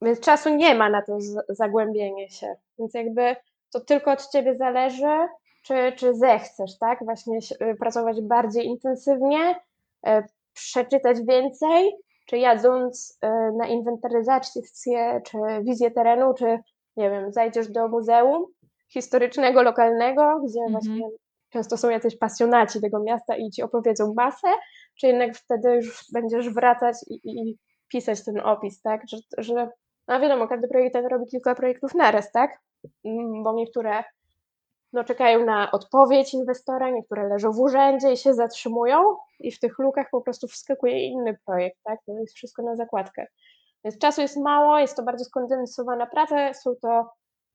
więc 0.01 0.19
czasu 0.19 0.55
nie 0.55 0.75
ma 0.75 0.89
na 0.89 1.01
to 1.01 1.17
zagłębienie 1.49 2.29
się. 2.29 2.55
Więc 2.79 2.93
jakby 2.93 3.35
to 3.73 3.79
tylko 3.79 4.11
od 4.11 4.27
ciebie 4.27 4.55
zależy, 4.55 5.27
czy, 5.63 5.93
czy 5.95 6.15
zechcesz, 6.15 6.77
tak? 6.77 7.03
Właśnie 7.05 7.39
y, 7.61 7.75
pracować 7.75 8.21
bardziej 8.21 8.65
intensywnie, 8.65 9.55
e, 10.05 10.23
przeczytać 10.53 11.17
więcej, 11.21 11.95
czy 12.25 12.37
jadąc 12.37 13.19
y, 13.23 13.57
na 13.57 13.67
inwentaryzację, 13.67 14.61
czy 15.25 15.37
wizję 15.61 15.91
terenu, 15.91 16.33
czy 16.33 16.59
nie 16.97 17.09
wiem, 17.09 17.31
zajdziesz 17.31 17.67
do 17.67 17.87
muzeum 17.87 18.45
historycznego, 18.89 19.63
lokalnego, 19.63 20.39
gdzie 20.45 20.59
-hmm. 20.59 20.71
właśnie 20.71 21.09
często 21.49 21.77
są 21.77 21.89
jacyś 21.89 22.17
pasjonaci 22.17 22.81
tego 22.81 22.99
miasta 23.03 23.35
i 23.35 23.49
ci 23.49 23.63
opowiedzą 23.63 24.13
masę, 24.13 24.47
czy 24.99 25.07
jednak 25.07 25.35
wtedy 25.35 25.75
już 25.75 26.05
będziesz 26.13 26.49
wracać 26.49 26.95
i, 27.07 27.19
i 27.25 27.57
pisać 27.87 28.25
ten 28.25 28.39
opis, 28.39 28.81
tak? 28.81 29.01
Że, 29.09 29.17
że 29.37 29.69
no 30.07 30.19
wiadomo, 30.19 30.47
każdy 30.47 30.67
projektant 30.67 31.07
robi 31.11 31.25
kilka 31.25 31.55
projektów 31.55 31.95
naraz, 31.95 32.31
tak? 32.31 32.59
Mm, 33.05 33.43
bo 33.43 33.53
niektóre 33.53 34.03
no, 34.93 35.03
czekają 35.03 35.45
na 35.45 35.71
odpowiedź 35.71 36.33
inwestora, 36.33 36.89
niektóre 36.89 37.27
leżą 37.27 37.51
w 37.51 37.59
urzędzie 37.59 38.11
i 38.11 38.17
się 38.17 38.33
zatrzymują 38.33 38.99
i 39.39 39.51
w 39.51 39.59
tych 39.59 39.79
lukach 39.79 40.07
po 40.11 40.21
prostu 40.21 40.47
wskakuje 40.47 41.07
inny 41.07 41.37
projekt, 41.45 41.77
tak? 41.83 41.99
To 42.05 42.19
jest 42.19 42.35
wszystko 42.35 42.63
na 42.63 42.75
zakładkę. 42.75 43.25
Więc 43.83 43.97
czasu 43.97 44.21
jest 44.21 44.37
mało, 44.37 44.79
jest 44.79 44.95
to 44.95 45.03
bardzo 45.03 45.25
skondensowana 45.25 46.05
praca, 46.07 46.53
są 46.53 46.75
to 46.81 47.09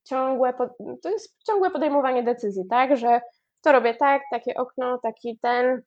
ciągłe, 0.05 0.55
to 1.03 1.11
jest 1.11 1.37
ciągłe 1.47 1.71
podejmowanie 1.71 2.23
decyzji, 2.23 2.63
tak? 2.71 2.97
Że 2.97 3.21
to 3.63 3.73
robię 3.73 3.95
tak, 3.95 4.23
takie 4.31 4.55
okno, 4.55 4.99
taki 4.99 5.39
ten, 5.43 5.83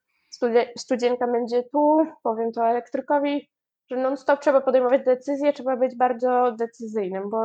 studzienka 0.78 1.28
będzie 1.28 1.64
tu, 1.64 1.98
powiem 2.24 2.52
to 2.52 2.68
elektrykowi, 2.68 3.50
że 3.92 3.98
non-stop 3.98 4.40
trzeba 4.40 4.62
podejmować 4.62 5.06
decyzje, 5.06 5.54
trzeba 5.54 5.78
być 5.78 5.98
bardzo 5.98 6.52
decyzyjnym, 6.60 7.30
bo 7.30 7.38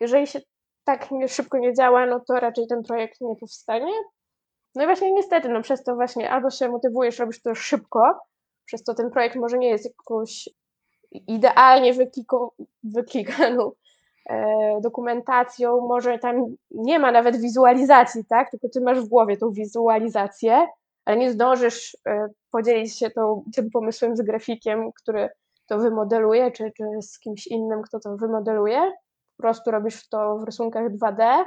jeżeli 0.00 0.26
się 0.26 0.40
tak 0.84 1.08
szybko 1.28 1.58
nie 1.58 1.74
działa, 1.74 2.06
no 2.06 2.20
to 2.20 2.34
raczej 2.34 2.66
ten 2.66 2.82
projekt 2.82 3.20
nie 3.20 3.36
powstanie. 3.40 3.92
No 4.74 4.82
i 4.82 4.86
właśnie 4.86 5.12
niestety, 5.12 5.48
no 5.48 5.62
przez 5.62 5.84
to 5.84 5.94
właśnie 5.94 6.30
albo 6.30 6.50
się 6.50 6.68
motywujesz, 6.68 7.18
robisz 7.18 7.42
to 7.42 7.54
szybko, 7.54 8.20
przez 8.64 8.84
to 8.84 8.94
ten 8.94 9.10
projekt 9.10 9.36
może 9.36 9.58
nie 9.58 9.68
jest 9.68 9.84
jakąś 9.84 10.48
idealnie 11.12 11.94
wykliko, 11.94 12.54
dokumentacją, 14.82 15.80
może 15.80 16.18
tam 16.18 16.44
nie 16.70 16.98
ma 16.98 17.12
nawet 17.12 17.36
wizualizacji, 17.36 18.24
tak, 18.24 18.50
tylko 18.50 18.68
ty 18.68 18.80
masz 18.80 19.00
w 19.00 19.08
głowie 19.08 19.36
tą 19.36 19.50
wizualizację, 19.50 20.66
ale 21.04 21.16
nie 21.16 21.30
zdążysz 21.30 21.96
e, 22.08 22.28
podzielić 22.50 22.98
się 22.98 23.10
tą, 23.10 23.42
tym 23.54 23.70
pomysłem 23.70 24.16
z 24.16 24.22
grafikiem, 24.22 24.92
który 24.92 25.28
to 25.66 25.78
wymodeluje, 25.78 26.50
czy, 26.50 26.72
czy 26.76 26.84
z 27.02 27.18
kimś 27.18 27.46
innym, 27.46 27.82
kto 27.82 28.00
to 28.00 28.16
wymodeluje. 28.16 28.92
Po 29.36 29.42
prostu 29.42 29.70
robisz 29.70 30.08
to 30.08 30.38
w 30.38 30.44
rysunkach 30.44 30.92
2D 30.92 31.44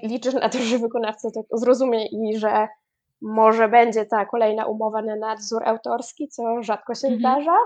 i 0.00 0.08
liczysz 0.08 0.34
na 0.34 0.48
to, 0.48 0.58
że 0.58 0.78
wykonawca 0.78 1.28
to 1.30 1.58
zrozumie 1.58 2.06
i 2.06 2.36
że 2.36 2.68
może 3.22 3.68
będzie 3.68 4.06
ta 4.06 4.26
kolejna 4.26 4.66
umowa 4.66 5.02
na 5.02 5.16
nadzór 5.16 5.64
autorski, 5.64 6.28
co 6.28 6.62
rzadko 6.62 6.94
się 6.94 7.08
mhm. 7.08 7.20
zdarza 7.20 7.56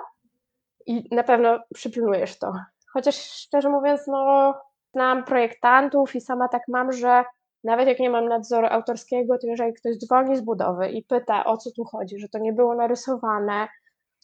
i 0.86 1.14
na 1.14 1.22
pewno 1.22 1.58
przypilnujesz 1.74 2.38
to. 2.38 2.52
Chociaż 2.96 3.16
szczerze 3.16 3.68
mówiąc, 3.68 4.06
no, 4.06 4.54
znam 4.92 5.24
projektantów 5.24 6.14
i 6.14 6.20
sama 6.20 6.48
tak 6.48 6.62
mam, 6.68 6.92
że 6.92 7.24
nawet 7.64 7.88
jak 7.88 7.98
nie 7.98 8.10
mam 8.10 8.28
nadzoru 8.28 8.66
autorskiego, 8.66 9.38
to 9.38 9.46
jeżeli 9.46 9.72
ktoś 9.72 9.96
dzwoni 9.96 10.36
z 10.36 10.40
budowy 10.40 10.88
i 10.88 11.02
pyta, 11.02 11.44
o 11.44 11.56
co 11.56 11.70
tu 11.70 11.84
chodzi, 11.84 12.18
że 12.18 12.28
to 12.28 12.38
nie 12.38 12.52
było 12.52 12.74
narysowane, 12.74 13.68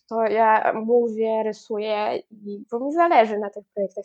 to 0.09 0.23
ja 0.23 0.73
mówię, 0.87 1.43
rysuję, 1.43 2.23
bo 2.71 2.81
mi 2.81 2.93
zależy 2.93 3.39
na 3.39 3.51
tych 3.51 3.65
projektach. 3.75 4.05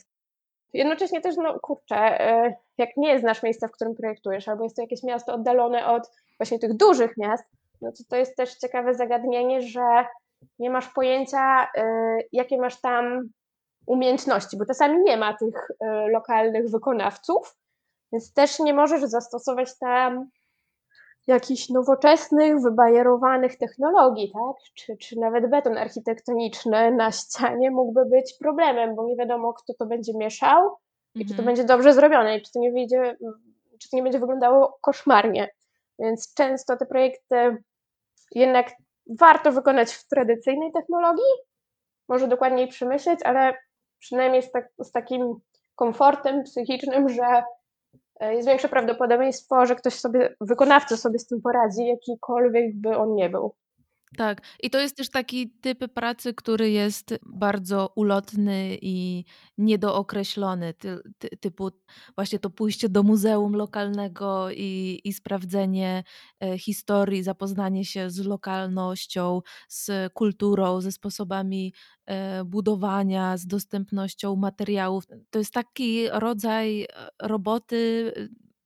Jednocześnie 0.74 1.22
też, 1.22 1.38
no 1.38 1.60
kurczę, 1.60 1.96
e, 1.96 2.56
jak 2.78 2.90
nie 2.98 3.20
znasz 3.20 3.44
miejsca, 3.44 3.68
w 3.68 3.72
którym 3.72 3.96
projektujesz, 3.96 4.48
albo 4.48 4.64
jest 4.64 4.76
to 4.76 4.82
jakieś 4.82 5.04
miasto 5.04 5.34
oddalone 5.34 5.86
od 5.86 6.12
właśnie 6.40 6.60
tych 6.60 6.74
dużych 6.74 7.18
miast, 7.18 7.44
no 7.82 7.92
to 7.92 8.04
to 8.10 8.16
jest 8.16 8.38
też 8.38 8.56
ciekawe 8.56 8.94
zagadnienie, 8.94 9.62
że 9.62 10.06
nie 10.60 10.70
masz 10.70 10.88
pojęcia, 10.94 11.68
e, 11.78 11.84
jakie 12.32 12.58
masz 12.58 12.82
tam 12.82 13.30
umiejętności, 13.88 14.58
bo 14.58 14.66
czasami 14.66 15.04
nie 15.04 15.18
ma 15.18 15.38
tych 15.38 15.68
e, 15.80 16.10
lokalnych 16.10 16.70
wykonawców, 16.72 17.58
więc 18.12 18.34
też 18.34 18.60
nie 18.60 18.74
możesz 18.74 19.02
zastosować 19.02 19.80
tam 19.80 20.30
jakichś 21.28 21.70
nowoczesnych, 21.70 22.62
wybajerowanych 22.62 23.58
technologii, 23.58 24.32
tak? 24.34 24.56
Czy, 24.74 24.98
czy 24.98 25.20
nawet 25.20 25.50
beton 25.50 25.78
architektoniczny 25.78 26.92
na 26.92 27.12
ścianie 27.12 27.72
mógłby 27.72 28.06
być 28.06 28.34
problemem, 28.40 28.96
bo 28.96 29.06
nie 29.06 29.16
wiadomo, 29.16 29.54
kto 29.54 29.74
to 29.74 29.86
będzie 29.86 30.14
mieszał 30.14 30.78
i 31.16 31.20
czy 31.20 31.30
to 31.30 31.40
mhm. 31.40 31.46
będzie 31.46 31.64
dobrze 31.64 31.94
zrobione 31.94 32.38
i 32.38 32.42
czy 32.42 32.52
to 32.52 32.60
nie 32.60 32.72
wyjdzie, 32.72 33.18
czy 33.80 33.90
to 33.90 33.98
nie 33.98 34.04
będzie 34.04 34.20
wyglądało 34.20 34.78
koszmarnie. 34.82 35.50
Więc 36.00 36.34
często 36.34 36.78
te 36.78 36.86
projekty 36.86 37.58
jednak 38.32 38.72
warto 39.20 39.52
wykonać 39.52 39.94
w 39.94 40.08
tradycyjnej 40.08 40.72
technologii, 40.72 41.34
może 42.10 42.28
dokładniej 42.28 42.68
przemyśleć, 42.68 43.20
ale 43.24 43.54
przynajmniej 44.00 44.44
z, 44.44 44.52
tak, 44.52 44.70
z 44.80 44.92
takim 44.92 45.36
komfortem 45.76 46.44
psychicznym, 46.44 47.10
że 47.10 47.44
E, 48.20 48.36
jest 48.36 48.48
większe 48.48 48.70
prawdopodobieństwo, 48.70 49.66
że 49.66 49.76
ktoś 49.76 49.94
sobie, 49.94 50.36
wykonawca 50.42 50.98
sobie 50.98 51.20
z 51.20 51.28
tym 51.28 51.42
poradzi, 51.42 51.86
jakikolwiek 51.86 52.76
by 52.76 52.98
on 52.98 53.16
nie 53.16 53.30
był. 53.30 53.56
Tak, 54.16 54.42
i 54.64 54.70
to 54.70 54.80
jest 54.80 54.96
też 54.98 55.10
taki 55.10 55.50
typ 55.50 55.94
pracy, 55.94 56.34
który 56.34 56.70
jest 56.72 57.14
bardzo 57.26 57.92
ulotny 57.96 58.78
i 58.82 59.26
niedookreślony, 59.58 60.74
ty, 60.74 61.00
ty, 61.18 61.30
typu 61.38 61.70
właśnie 62.16 62.40
to 62.40 62.50
pójście 62.50 62.90
do 62.90 63.04
muzeum 63.04 63.56
lokalnego 63.56 64.52
i, 64.52 65.02
i 65.04 65.14
sprawdzenie 65.14 66.04
e, 66.44 66.58
historii, 66.58 67.24
zapoznanie 67.24 67.86
się 67.86 68.10
z 68.10 68.20
lokalnością, 68.26 69.42
z 69.70 70.14
kulturą, 70.14 70.82
ze 70.82 70.92
sposobami 70.92 71.74
e, 72.06 72.44
budowania, 72.46 73.38
z 73.38 73.48
dostępnością 73.48 74.36
materiałów. 74.36 75.04
To 75.30 75.40
jest 75.40 75.54
taki 75.54 76.10
rodzaj 76.10 76.82
e, 76.84 76.88
roboty 77.22 78.12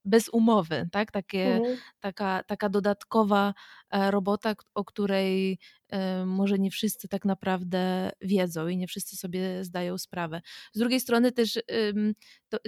bez 0.05 0.29
umowy, 0.29 0.89
tak? 0.91 1.11
Takie, 1.11 1.55
mhm. 1.55 1.77
taka, 1.99 2.43
taka 2.43 2.69
dodatkowa 2.69 3.53
e, 3.89 4.11
robota, 4.11 4.55
o 4.75 4.85
której 4.85 5.59
e, 5.89 6.25
może 6.25 6.59
nie 6.59 6.71
wszyscy 6.71 7.07
tak 7.07 7.25
naprawdę 7.25 8.11
wiedzą 8.21 8.67
i 8.67 8.77
nie 8.77 8.87
wszyscy 8.87 9.17
sobie 9.17 9.63
zdają 9.63 9.97
sprawę. 9.97 10.41
Z 10.73 10.79
drugiej 10.79 10.99
strony 10.99 11.31
też 11.31 11.59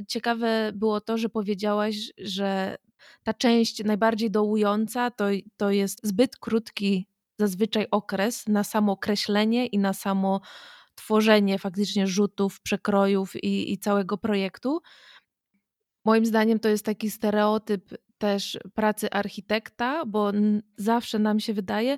ciekawe 0.07 0.71
było 0.75 1.01
to, 1.01 1.17
że 1.17 1.29
powiedziałaś, 1.29 1.95
że 2.17 2.77
ta 3.23 3.33
część 3.33 3.83
najbardziej 3.83 4.31
dołująca 4.31 5.11
to, 5.11 5.25
to 5.57 5.71
jest 5.71 5.99
zbyt 6.07 6.37
krótki 6.37 7.07
zazwyczaj 7.39 7.87
okres 7.91 8.47
na 8.47 8.63
samo 8.63 8.97
kreślenie 8.97 9.65
i 9.65 9.79
na 9.79 9.93
samo 9.93 10.41
tworzenie 10.95 11.59
faktycznie 11.59 12.07
rzutów, 12.07 12.61
przekrojów 12.61 13.35
i, 13.35 13.73
i 13.73 13.77
całego 13.77 14.17
projektu. 14.17 14.81
Moim 16.05 16.25
zdaniem 16.25 16.59
to 16.59 16.69
jest 16.69 16.85
taki 16.85 17.11
stereotyp 17.11 17.89
też 18.17 18.59
pracy 18.73 19.09
architekta, 19.11 20.05
bo 20.05 20.31
zawsze 20.77 21.19
nam 21.19 21.39
się 21.39 21.53
wydaje, 21.53 21.97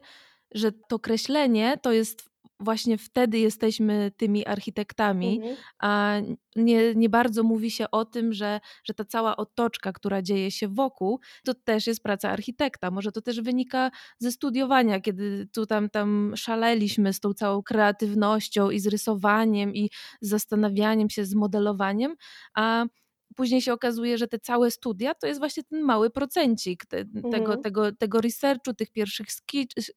że 0.52 0.72
to 0.72 1.00
kreślenie 1.00 1.78
to 1.82 1.92
jest 1.92 2.36
właśnie 2.60 2.98
wtedy 2.98 3.40
jesteśmy 3.40 4.12
tymi 4.18 4.46
architektami, 4.46 5.36
mhm. 5.36 5.56
a 5.80 6.22
nie, 6.56 6.96
nie 6.96 7.10
bardzo 7.10 7.44
mówi 7.44 7.72
się 7.72 7.92
o 7.92 8.06
tym, 8.06 8.34
że, 8.34 8.60
że 8.84 8.94
ta 8.94 9.06
cała 9.06 9.38
otoczka, 9.38 9.94
która 9.94 10.22
dzieje 10.22 10.52
się 10.52 10.68
wokół, 10.68 11.20
to 11.46 11.54
też 11.54 11.88
jest 11.88 12.04
praca 12.04 12.30
architekta. 12.30 12.92
Może 12.92 13.12
to 13.12 13.22
też 13.22 13.42
wynika 13.42 13.92
ze 14.20 14.32
studiowania, 14.32 15.00
kiedy 15.00 15.48
tu 15.54 15.66
tam, 15.66 15.90
tam 15.90 16.34
szaleliśmy 16.36 17.14
z 17.14 17.20
tą 17.20 17.34
całą 17.34 17.64
kreatywnością 17.64 18.70
i 18.70 18.80
z 18.80 18.88
rysowaniem 18.88 19.76
i 19.76 19.90
zastanawianiem 20.22 21.10
się, 21.10 21.26
z 21.26 21.36
modelowaniem, 21.36 22.16
a 22.56 22.86
później 23.36 23.62
się 23.62 23.74
okazuje, 23.74 24.18
że 24.18 24.28
te 24.28 24.40
całe 24.40 24.72
studia 24.72 25.16
to 25.16 25.28
jest 25.28 25.40
właśnie 25.40 25.64
ten 25.64 25.82
mały 25.82 26.10
procencik 26.10 26.86
te, 26.86 26.98
mhm. 27.00 27.32
tego, 27.32 27.58
tego, 27.58 27.92
tego 27.92 28.22
researchu, 28.22 28.74
tych 28.74 28.92
pierwszych 28.92 29.28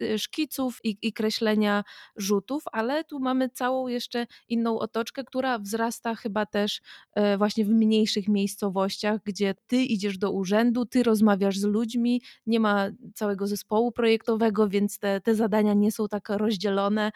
y, 0.03 0.19
szkiców 0.19 0.79
i, 0.85 0.99
i 1.03 1.13
kreślenia 1.13 1.85
rzutów, 2.17 2.63
ale 2.73 3.05
tu 3.05 3.21
mamy 3.21 3.49
całą 3.49 3.89
jeszcze 3.89 4.27
inną 4.49 4.79
otoczkę, 4.79 5.25
która 5.25 5.59
wzrasta 5.59 6.15
chyba 6.15 6.47
też 6.47 6.81
e, 7.15 7.39
właśnie 7.39 7.65
w 7.65 7.69
mniejszych 7.69 8.29
miejscowościach, 8.29 9.21
gdzie 9.25 9.55
ty 9.67 9.77
idziesz 9.77 10.19
do 10.19 10.33
urzędu, 10.33 10.87
ty 10.87 11.03
rozmawiasz 11.03 11.59
z 11.59 11.65
ludźmi, 11.65 12.23
nie 12.47 12.61
ma 12.61 12.89
całego 13.15 13.47
zespołu 13.47 13.93
projektowego, 13.93 14.69
więc 14.69 14.99
te, 14.99 15.21
te 15.21 15.35
zadania 15.35 15.75
nie 15.75 15.93
są 15.93 16.09
tak 16.09 16.29
rozdzielone, 16.29 17.11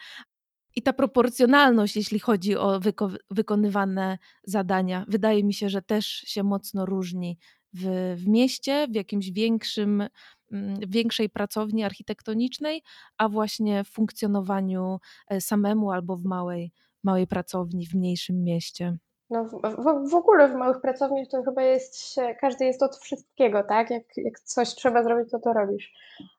i 0.75 0.81
ta 0.81 0.93
proporcjonalność, 0.93 1.95
jeśli 1.95 2.19
chodzi 2.19 2.57
o 2.57 2.79
wyko 2.79 3.09
wykonywane 3.31 4.17
zadania, 4.43 5.05
wydaje 5.07 5.43
mi 5.43 5.53
się, 5.53 5.69
że 5.69 5.81
też 5.81 6.05
się 6.07 6.43
mocno 6.43 6.85
różni 6.85 7.37
w, 7.73 8.15
w 8.17 8.27
mieście, 8.27 8.87
w 8.91 8.95
jakimś 8.95 9.31
większym, 9.31 10.07
mm, 10.51 10.79
większej 10.87 11.29
pracowni 11.29 11.83
architektonicznej, 11.83 12.83
a 13.17 13.29
właśnie 13.29 13.83
w 13.83 13.89
funkcjonowaniu 13.89 14.99
e, 15.27 15.41
samemu 15.41 15.91
albo 15.91 16.17
w 16.17 16.23
małej, 16.23 16.71
małej 17.03 17.27
pracowni 17.27 17.87
w 17.87 17.93
mniejszym 17.93 18.43
mieście. 18.43 18.97
No, 19.33 19.43
w, 19.43 19.51
w, 19.61 20.09
w 20.09 20.15
ogóle 20.15 20.47
w 20.47 20.55
małych 20.55 20.81
pracowniach 20.81 21.27
to 21.27 21.43
chyba 21.43 21.61
jest, 21.61 22.15
każdy 22.41 22.65
jest 22.65 22.83
od 22.83 22.97
wszystkiego, 22.97 23.63
tak? 23.63 23.89
Jak, 23.89 24.03
jak 24.17 24.39
coś 24.39 24.69
trzeba 24.69 25.03
zrobić, 25.03 25.31
to 25.31 25.39
to 25.39 25.53
robisz. 25.53 25.93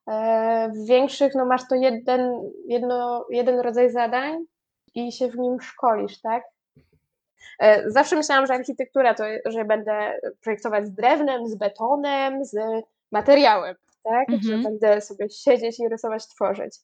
E, 0.08 0.70
w 0.74 0.86
większych, 0.86 1.34
no 1.34 1.46
masz 1.46 1.68
to 1.68 1.74
jeden, 1.74 2.50
jedno, 2.66 3.26
jeden 3.30 3.60
rodzaj 3.60 3.90
zadań 3.90 4.44
i 4.94 5.12
się 5.12 5.28
w 5.28 5.38
nim 5.38 5.60
szkolisz, 5.60 6.20
tak? 6.20 6.42
E, 7.58 7.90
zawsze 7.90 8.16
myślałam, 8.16 8.46
że 8.46 8.54
architektura 8.54 9.14
to, 9.14 9.24
że 9.44 9.64
będę 9.64 10.20
projektować 10.42 10.86
z 10.86 10.92
drewnem, 10.92 11.48
z 11.48 11.54
betonem, 11.54 12.44
z 12.44 12.56
materiałem, 13.12 13.76
tak? 14.02 14.30
Mhm. 14.30 14.42
Że 14.42 14.68
będę 14.68 15.00
sobie 15.00 15.30
siedzieć 15.30 15.80
i 15.80 15.88
rysować, 15.88 16.26
tworzyć. 16.26 16.76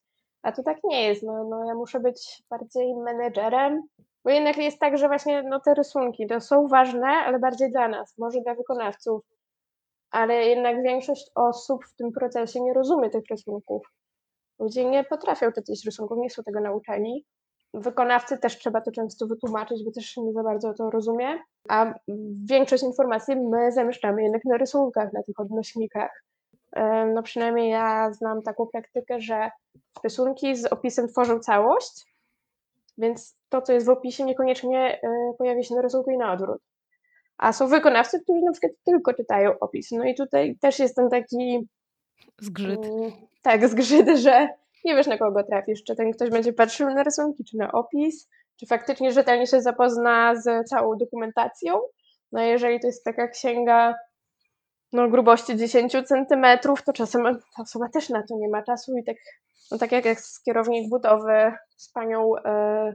A 0.43 0.53
to 0.53 0.63
tak 0.63 0.77
nie 0.85 1.09
jest. 1.09 1.23
No, 1.23 1.45
no 1.45 1.65
ja 1.65 1.75
muszę 1.75 2.01
być 2.01 2.43
bardziej 2.51 2.95
menedżerem, 2.95 3.83
bo 4.25 4.31
jednak 4.31 4.57
jest 4.57 4.79
tak, 4.79 4.99
że 4.99 5.09
właśnie 5.09 5.43
no, 5.43 5.61
te 5.61 5.75
rysunki 5.75 6.27
to 6.27 6.41
są 6.41 6.69
ważne, 6.69 7.07
ale 7.07 7.39
bardziej 7.39 7.71
dla 7.71 7.89
nas, 7.89 8.19
może 8.19 8.41
dla 8.41 8.55
wykonawców. 8.55 9.23
Ale 10.11 10.35
jednak 10.35 10.83
większość 10.83 11.31
osób 11.35 11.85
w 11.85 11.97
tym 11.97 12.13
procesie 12.13 12.61
nie 12.61 12.73
rozumie 12.73 13.11
tych 13.11 13.25
rysunków. 13.31 13.87
Ludzie 14.59 14.85
nie 14.85 15.05
potrafią 15.05 15.53
czytać 15.53 15.85
rysunków, 15.87 16.19
nie 16.19 16.31
są 16.31 16.43
tego 16.43 16.61
nauczeni. 16.61 17.25
Wykonawcy 17.75 18.39
też 18.39 18.59
trzeba 18.59 18.81
to 18.81 18.93
często 18.93 19.27
wytłumaczyć, 19.27 19.85
bo 19.85 19.91
też 19.93 20.17
nie 20.17 20.33
za 20.33 20.43
bardzo 20.43 20.75
to 20.75 20.91
rozumie. 20.91 21.39
A 21.69 21.95
większość 22.45 22.83
informacji 22.83 23.37
my 23.37 23.73
zamieszczamy 23.73 24.23
jednak 24.23 24.45
na 24.45 24.57
rysunkach, 24.57 25.13
na 25.13 25.23
tych 25.23 25.41
odnośnikach. 25.41 26.25
No 27.15 27.23
przynajmniej 27.23 27.71
ja 27.71 28.13
znam 28.13 28.43
taką 28.43 28.67
praktykę, 28.67 29.21
że 29.21 29.51
rysunki 30.05 30.57
z 30.57 30.67
opisem 30.67 31.09
tworzą 31.09 31.41
całość, 31.41 32.10
więc 32.99 33.37
to, 33.49 33.63
co 33.63 33.73
jest 33.73 33.87
w 33.87 33.91
opisie, 33.91 34.25
niekoniecznie 34.25 35.01
e, 35.03 35.35
pojawia 35.39 35.63
się 35.63 35.75
na 35.75 35.83
rysunku 35.83 36.11
i 36.11 36.19
na 36.19 36.33
odwrót. 36.33 36.63
A 37.39 37.53
są 37.53 37.69
wykonawcy, 37.69 38.21
którzy 38.21 38.41
na 38.41 38.53
przykład 38.53 38.73
tylko 38.85 39.15
czytają 39.15 39.59
opis. 39.59 39.91
No 39.91 40.05
i 40.05 40.15
tutaj 40.15 40.57
też 40.61 40.79
jest 40.79 40.97
ten 40.97 41.11
taki. 41.11 41.69
Zgrzyt. 42.41 42.87
Mm, 42.87 43.13
tak, 43.43 43.69
zgrzyt, 43.69 44.09
że 44.25 44.49
nie 44.85 44.97
wiesz 44.97 45.07
na 45.07 45.19
kogo 45.19 45.45
trafisz. 45.45 45.85
Czy 45.85 45.97
ten 45.97 46.13
ktoś 46.13 46.31
będzie 46.31 46.53
patrzył 46.53 46.91
na 46.91 47.03
rysunki, 47.03 47.45
czy 47.45 47.57
na 47.57 47.73
opis, 47.73 48.29
czy 48.57 48.67
faktycznie 48.67 49.13
rzetelnie 49.13 49.47
się 49.47 49.61
zapozna 49.61 50.35
z 50.37 50.69
całą 50.69 50.97
dokumentacją. 50.97 51.81
No 52.33 52.43
jeżeli 52.43 52.81
to 52.81 52.87
jest 52.87 53.05
taka 53.05 53.29
księga 53.29 53.95
no, 54.93 55.09
grubości 55.09 55.57
10 55.57 55.97
centymetrów, 56.05 56.83
to 56.83 56.93
czasem 56.93 57.23
ta 57.57 57.63
osoba 57.63 57.89
też 57.89 58.09
na 58.09 58.23
to 58.23 58.37
nie 58.37 58.49
ma 58.49 58.63
czasu 58.63 58.97
i 58.97 59.05
tak, 59.05 59.17
no, 59.71 59.79
tak 59.79 59.93
jak 59.93 60.05
kierownik 60.45 60.91
budowy 60.91 61.53
z 61.77 61.93
panią 61.93 62.37
e, 62.45 62.95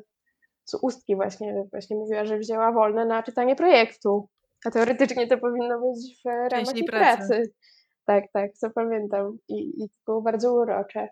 z 0.66 0.74
ustki 0.82 1.16
właśnie, 1.16 1.64
właśnie 1.72 1.96
mówiła, 1.96 2.26
że 2.26 2.38
wzięła 2.38 2.72
wolne 2.72 3.06
na 3.06 3.24
czytanie 3.24 3.56
projektu, 3.56 4.30
a 4.66 4.72
teoretycznie 4.72 5.28
to 5.28 5.38
powinno 5.38 5.82
być 5.82 6.22
w 6.26 6.52
ramach 6.52 6.76
jej 6.76 6.86
pracy. 6.86 7.28
pracy. 7.28 7.52
Tak, 8.06 8.24
tak, 8.34 8.54
co 8.54 8.70
pamiętam 8.70 9.38
I, 9.48 9.84
i 9.84 9.90
to 9.90 9.96
było 10.06 10.22
bardzo 10.22 10.54
urocze, 10.54 11.08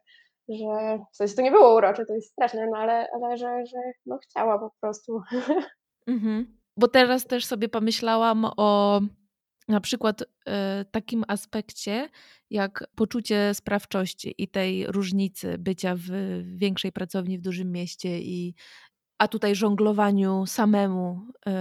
że 0.49 0.99
w 1.13 1.15
sensie 1.15 1.35
to 1.35 1.41
nie 1.41 1.51
było 1.51 1.75
urocze, 1.75 2.05
to 2.05 2.13
jest 2.13 2.31
straszne, 2.31 2.67
no 2.67 2.77
ale, 2.77 3.07
ale 3.13 3.37
że, 3.37 3.65
że 3.65 3.77
no 4.05 4.17
chciała 4.17 4.59
po 4.59 4.71
prostu. 4.81 5.21
Mhm. 6.07 6.57
Bo 6.77 6.87
teraz 6.87 7.25
też 7.25 7.45
sobie 7.45 7.69
pomyślałam 7.69 8.45
o 8.57 9.01
na 9.67 9.81
przykład 9.81 10.21
y, 10.21 10.25
takim 10.91 11.23
aspekcie 11.27 12.09
jak 12.49 12.83
poczucie 12.95 13.53
sprawczości 13.53 14.35
i 14.37 14.47
tej 14.47 14.87
różnicy 14.87 15.57
bycia 15.57 15.95
w 15.95 16.09
większej 16.55 16.91
pracowni 16.91 17.37
w 17.37 17.41
dużym 17.41 17.71
mieście 17.71 18.19
i 18.19 18.55
a 19.17 19.27
tutaj 19.27 19.55
żonglowaniu 19.55 20.45
samemu 20.45 21.21
y, 21.47 21.51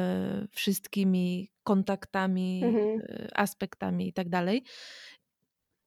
wszystkimi 0.51 1.51
kontaktami, 1.65 2.61
mhm. 2.65 3.01
y, 3.01 3.29
aspektami 3.35 4.09
i 4.09 4.13
tak 4.13 4.29
dalej. 4.29 4.63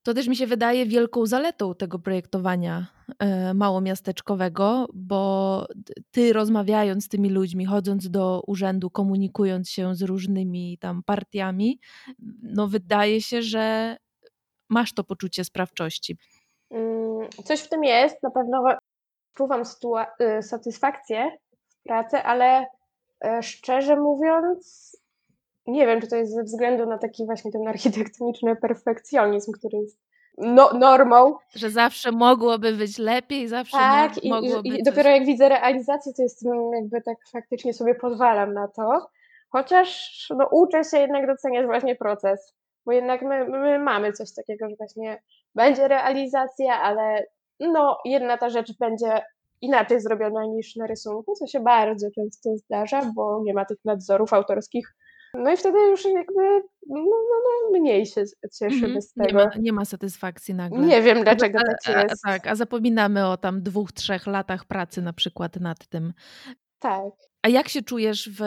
To 0.05 0.13
też 0.13 0.27
mi 0.27 0.35
się 0.35 0.47
wydaje 0.47 0.85
wielką 0.85 1.25
zaletą 1.25 1.75
tego 1.75 1.99
projektowania 1.99 2.87
y, 3.49 3.53
małomiasteczkowego, 3.53 4.87
bo 4.93 5.65
ty 6.11 6.33
rozmawiając 6.33 7.05
z 7.05 7.07
tymi 7.07 7.29
ludźmi, 7.29 7.65
chodząc 7.65 8.09
do 8.09 8.41
urzędu, 8.47 8.89
komunikując 8.89 9.69
się 9.69 9.95
z 9.95 10.01
różnymi 10.01 10.77
tam 10.81 11.03
partiami, 11.03 11.79
no 12.43 12.67
wydaje 12.67 13.21
się, 13.21 13.41
że 13.41 13.97
masz 14.69 14.93
to 14.93 15.03
poczucie 15.03 15.43
sprawczości. 15.43 16.17
Mm, 16.71 17.29
coś 17.45 17.59
w 17.61 17.69
tym 17.69 17.83
jest, 17.83 18.23
na 18.23 18.31
pewno 18.31 18.63
czuwam 19.33 19.63
satysfakcję 20.41 21.31
pracę, 21.83 22.23
ale 22.23 22.65
e, 23.25 23.43
szczerze 23.43 23.95
mówiąc, 23.95 24.91
nie 25.67 25.87
wiem, 25.87 26.01
czy 26.01 26.07
to 26.07 26.15
jest 26.15 26.33
ze 26.33 26.43
względu 26.43 26.85
na 26.85 26.97
taki 26.97 27.25
właśnie 27.25 27.51
ten 27.51 27.67
architektoniczny 27.67 28.55
perfekcjonizm, 28.55 29.51
który 29.51 29.77
jest 29.77 29.99
no, 30.37 30.73
normą. 30.73 31.35
Że 31.55 31.69
zawsze 31.69 32.11
mogłoby 32.11 32.73
być 32.73 32.97
lepiej, 32.97 33.47
zawsze 33.47 33.77
tak, 33.77 34.11
mogłoby 34.23 34.69
i, 34.69 34.79
i 34.79 34.83
dopiero 34.83 35.09
jak 35.09 35.25
widzę 35.25 35.49
realizację, 35.49 36.13
to 36.13 36.21
jest 36.21 36.45
jakby 36.73 37.01
tak 37.01 37.17
faktycznie 37.31 37.73
sobie 37.73 37.95
pozwalam 37.95 38.53
na 38.53 38.67
to. 38.67 39.07
Chociaż 39.49 40.27
no, 40.37 40.47
uczę 40.51 40.83
się 40.83 40.97
jednak 40.97 41.27
doceniać 41.27 41.65
właśnie 41.65 41.95
proces, 41.95 42.53
bo 42.85 42.91
jednak 42.91 43.21
my, 43.21 43.45
my 43.45 43.79
mamy 43.79 44.13
coś 44.13 44.33
takiego, 44.33 44.69
że 44.69 44.75
właśnie 44.75 45.21
będzie 45.55 45.87
realizacja, 45.87 46.81
ale 46.81 47.25
no 47.59 47.97
jedna 48.05 48.37
ta 48.37 48.49
rzecz 48.49 48.77
będzie 48.77 49.21
inaczej 49.61 50.01
zrobiona 50.01 50.45
niż 50.45 50.75
na 50.75 50.87
rysunku, 50.87 51.35
co 51.35 51.47
się 51.47 51.59
bardzo 51.59 52.07
często 52.15 52.57
zdarza, 52.57 53.01
bo 53.15 53.41
nie 53.43 53.53
ma 53.53 53.65
tych 53.65 53.85
nadzorów 53.85 54.33
autorskich. 54.33 54.95
No 55.37 55.51
i 55.51 55.57
wtedy 55.57 55.77
już 55.79 56.05
jakby 56.05 56.61
no, 56.87 56.99
no, 57.03 57.41
no 57.43 57.79
mniej 57.79 58.05
się 58.05 58.23
cieszymy 58.59 58.87
mm, 58.87 59.01
z 59.01 59.13
tego. 59.13 59.39
Nie 59.39 59.45
ma, 59.45 59.51
nie 59.59 59.73
ma 59.73 59.85
satysfakcji 59.85 60.53
nagle. 60.53 60.79
Nie 60.79 61.01
wiem 61.01 61.23
dlaczego 61.23 61.59
tak 61.59 61.95
jest. 61.95 62.25
A, 62.25 62.29
tak, 62.29 62.47
a 62.47 62.55
zapominamy 62.55 63.27
o 63.27 63.37
tam 63.37 63.63
dwóch, 63.63 63.91
trzech 63.91 64.27
latach 64.27 64.65
pracy 64.65 65.01
na 65.01 65.13
przykład 65.13 65.59
nad 65.59 65.87
tym. 65.87 66.13
Tak. 66.79 67.13
A 67.41 67.49
jak 67.49 67.69
się 67.69 67.81
czujesz 67.81 68.29
w, 68.29 68.41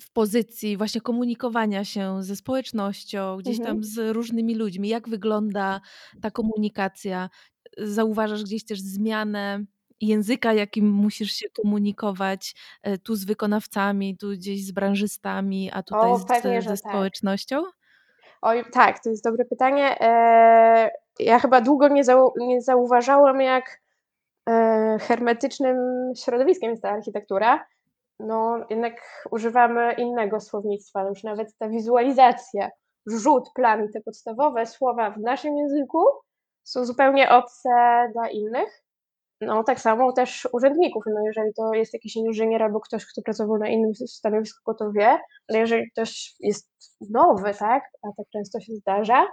w 0.00 0.12
pozycji 0.12 0.76
właśnie 0.76 1.00
komunikowania 1.00 1.84
się 1.84 2.22
ze 2.22 2.36
społecznością, 2.36 3.36
gdzieś 3.36 3.58
mhm. 3.58 3.76
tam 3.76 3.84
z 3.84 4.14
różnymi 4.14 4.54
ludźmi? 4.54 4.88
Jak 4.88 5.08
wygląda 5.08 5.80
ta 6.22 6.30
komunikacja? 6.30 7.30
Zauważasz 7.78 8.44
gdzieś 8.44 8.64
też 8.64 8.80
zmianę 8.80 9.64
języka, 10.06 10.52
jakim 10.52 10.90
musisz 10.90 11.32
się 11.32 11.48
komunikować 11.50 12.54
e, 12.82 12.98
tu 12.98 13.14
z 13.14 13.24
wykonawcami, 13.24 14.16
tu 14.16 14.30
gdzieś 14.30 14.66
z 14.66 14.72
branżystami, 14.72 15.70
a 15.72 15.82
tutaj 15.82 16.10
o, 16.10 16.18
pewnie, 16.28 16.62
z, 16.62 16.64
ze 16.64 16.70
tak. 16.70 16.78
społecznością? 16.78 17.62
Oj, 18.42 18.64
tak, 18.72 19.02
to 19.02 19.10
jest 19.10 19.24
dobre 19.24 19.44
pytanie. 19.44 20.00
E, 20.00 20.90
ja 21.18 21.38
chyba 21.38 21.60
długo 21.60 21.88
nie, 21.88 22.04
zau 22.04 22.32
nie 22.36 22.62
zauważałam, 22.62 23.40
jak 23.40 23.80
e, 24.48 24.98
hermetycznym 25.00 25.76
środowiskiem 26.16 26.70
jest 26.70 26.82
ta 26.82 26.90
architektura. 26.90 27.66
No, 28.20 28.66
jednak 28.70 29.26
używamy 29.30 29.92
innego 29.98 30.40
słownictwa, 30.40 31.02
już 31.08 31.22
nawet 31.22 31.58
ta 31.58 31.68
wizualizacja, 31.68 32.70
rzut, 33.06 33.50
plan, 33.54 33.88
te 33.92 34.00
podstawowe 34.00 34.66
słowa 34.66 35.10
w 35.10 35.18
naszym 35.18 35.56
języku 35.56 36.04
są 36.62 36.84
zupełnie 36.84 37.30
obce 37.30 37.70
dla 38.12 38.28
innych. 38.28 38.83
No, 39.40 39.64
tak 39.64 39.80
samo 39.80 40.12
też 40.12 40.48
urzędników. 40.52 41.04
No, 41.06 41.20
jeżeli 41.26 41.54
to 41.54 41.74
jest 41.74 41.92
jakiś 41.94 42.16
inżynier 42.16 42.62
albo 42.62 42.80
ktoś, 42.80 43.06
kto 43.06 43.22
pracował 43.22 43.58
na 43.58 43.68
innym 43.68 43.94
stanowisku, 43.94 44.74
to 44.74 44.92
wie, 44.92 45.18
ale 45.48 45.58
jeżeli 45.58 45.90
ktoś 45.90 46.34
jest 46.40 46.70
nowy, 47.10 47.54
tak, 47.54 47.82
a 48.02 48.08
tak 48.16 48.26
często 48.32 48.60
się 48.60 48.74
zdarza, 48.74 49.26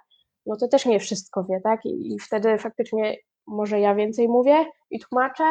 no 0.45 0.55
to 0.55 0.67
też 0.67 0.85
nie 0.85 0.99
wszystko 0.99 1.43
wie, 1.43 1.59
tak, 1.63 1.85
i, 1.85 2.13
i 2.13 2.19
wtedy 2.19 2.57
faktycznie 2.57 3.15
może 3.47 3.79
ja 3.79 3.95
więcej 3.95 4.27
mówię 4.27 4.65
i 4.91 4.99
tłumaczę, 4.99 5.43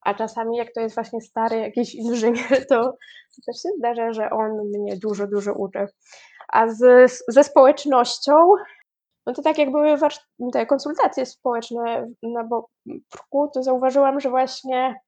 a 0.00 0.14
czasami 0.14 0.56
jak 0.56 0.72
to 0.74 0.80
jest 0.80 0.94
właśnie 0.94 1.20
stary 1.20 1.56
jakiś 1.56 1.94
inżynier, 2.04 2.66
to, 2.68 2.82
to 3.36 3.42
też 3.46 3.62
się 3.62 3.68
zdarza, 3.78 4.12
że 4.12 4.30
on 4.30 4.50
mnie 4.68 4.96
dużo, 4.96 5.26
dużo 5.26 5.52
uczy. 5.52 5.86
A 6.48 6.68
z, 6.68 7.12
ze 7.28 7.44
społecznością, 7.44 8.32
no 9.26 9.32
to 9.32 9.42
tak 9.42 9.58
jak 9.58 9.70
były 9.70 9.96
te 10.52 10.66
konsultacje 10.66 11.26
społeczne 11.26 12.08
na 12.22 12.44
Boprku, 12.44 13.50
to 13.54 13.62
zauważyłam, 13.62 14.20
że 14.20 14.30
właśnie 14.30 15.00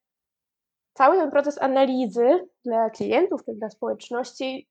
cały 0.93 1.17
ten 1.17 1.31
proces 1.31 1.61
analizy 1.61 2.47
dla 2.65 2.89
klientów, 2.89 3.41
dla 3.47 3.69
społeczności 3.69 4.67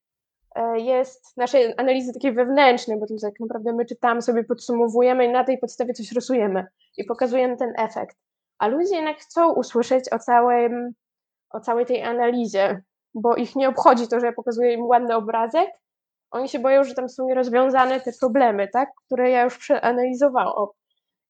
e, 0.54 0.80
jest 0.80 1.36
naszej 1.36 1.74
analizy 1.76 2.12
takiej 2.12 2.32
wewnętrznej, 2.32 2.98
bo 2.98 3.06
to 3.06 3.14
tak 3.22 3.40
naprawdę 3.40 3.72
my 3.72 3.84
czytamy 3.86 4.22
sobie, 4.22 4.44
podsumowujemy 4.44 5.24
i 5.24 5.32
na 5.32 5.44
tej 5.44 5.58
podstawie 5.58 5.94
coś 5.94 6.12
rysujemy 6.12 6.66
i 6.96 7.04
pokazujemy 7.04 7.56
ten 7.56 7.72
efekt. 7.76 8.16
A 8.58 8.68
ludzie 8.68 8.96
jednak 8.96 9.16
chcą 9.16 9.52
usłyszeć 9.52 10.12
o 10.12 10.18
całym, 10.18 10.94
o 11.50 11.60
całej 11.60 11.86
tej 11.86 12.02
analizie, 12.02 12.82
bo 13.14 13.36
ich 13.36 13.56
nie 13.56 13.68
obchodzi 13.68 14.08
to, 14.08 14.20
że 14.20 14.26
ja 14.26 14.32
pokazuję 14.32 14.72
im 14.72 14.84
ładny 14.84 15.16
obrazek, 15.16 15.70
oni 16.34 16.48
się 16.48 16.58
boją, 16.58 16.84
że 16.84 16.94
tam 16.94 17.08
są 17.08 17.26
nierozwiązane 17.26 18.00
te 18.00 18.12
problemy, 18.20 18.68
tak, 18.72 18.88
które 19.06 19.30
ja 19.30 19.42
już 19.42 19.58
przeanalizowałam. 19.58 20.68